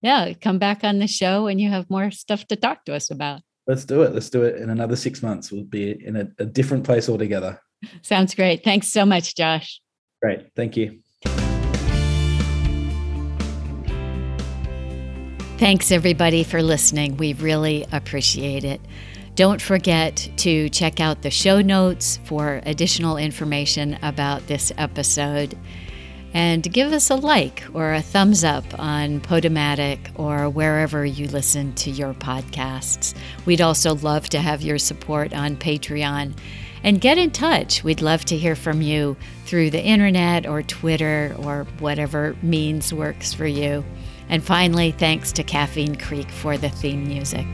yeah, 0.00 0.32
come 0.40 0.60
back 0.60 0.84
on 0.84 1.00
the 1.00 1.08
show 1.08 1.48
and 1.48 1.60
you 1.60 1.68
have 1.68 1.90
more 1.90 2.12
stuff 2.12 2.46
to 2.46 2.56
talk 2.56 2.84
to 2.84 2.94
us 2.94 3.10
about. 3.10 3.40
Let's 3.66 3.84
do 3.84 4.02
it. 4.02 4.14
Let's 4.14 4.30
do 4.30 4.44
it 4.44 4.56
in 4.56 4.70
another 4.70 4.94
six 4.94 5.24
months. 5.24 5.50
We'll 5.50 5.64
be 5.64 5.90
in 6.06 6.14
a, 6.14 6.28
a 6.38 6.46
different 6.46 6.84
place 6.84 7.08
altogether. 7.08 7.60
Sounds 8.02 8.34
great. 8.36 8.62
Thanks 8.62 8.86
so 8.86 9.04
much, 9.04 9.34
Josh. 9.34 9.80
Great. 10.22 10.54
Thank 10.54 10.76
you. 10.76 11.00
Thanks, 15.58 15.90
everybody, 15.90 16.44
for 16.44 16.62
listening. 16.62 17.16
We 17.16 17.32
really 17.32 17.84
appreciate 17.90 18.62
it. 18.62 18.80
Don't 19.34 19.60
forget 19.60 20.30
to 20.36 20.68
check 20.68 21.00
out 21.00 21.22
the 21.22 21.32
show 21.32 21.60
notes 21.60 22.20
for 22.26 22.60
additional 22.64 23.16
information 23.16 23.98
about 24.00 24.46
this 24.46 24.70
episode. 24.78 25.58
And 26.32 26.62
give 26.72 26.92
us 26.92 27.10
a 27.10 27.16
like 27.16 27.64
or 27.74 27.92
a 27.92 28.02
thumbs 28.02 28.44
up 28.44 28.64
on 28.78 29.20
Podomatic 29.20 29.98
or 30.14 30.48
wherever 30.48 31.04
you 31.04 31.26
listen 31.26 31.74
to 31.74 31.90
your 31.90 32.14
podcasts. 32.14 33.12
We'd 33.44 33.60
also 33.60 33.96
love 33.96 34.28
to 34.28 34.38
have 34.38 34.62
your 34.62 34.78
support 34.78 35.34
on 35.34 35.56
Patreon. 35.56 36.38
And 36.84 37.00
get 37.00 37.18
in 37.18 37.32
touch. 37.32 37.82
We'd 37.82 38.00
love 38.00 38.24
to 38.26 38.36
hear 38.36 38.54
from 38.54 38.80
you 38.80 39.16
through 39.44 39.70
the 39.70 39.82
internet 39.82 40.46
or 40.46 40.62
Twitter 40.62 41.34
or 41.40 41.66
whatever 41.80 42.36
means 42.42 42.94
works 42.94 43.34
for 43.34 43.46
you. 43.48 43.84
And 44.28 44.42
finally, 44.44 44.92
thanks 44.92 45.32
to 45.32 45.42
Caffeine 45.42 45.96
Creek 45.96 46.30
for 46.30 46.58
the 46.58 46.68
theme 46.68 47.06
music. 47.06 47.46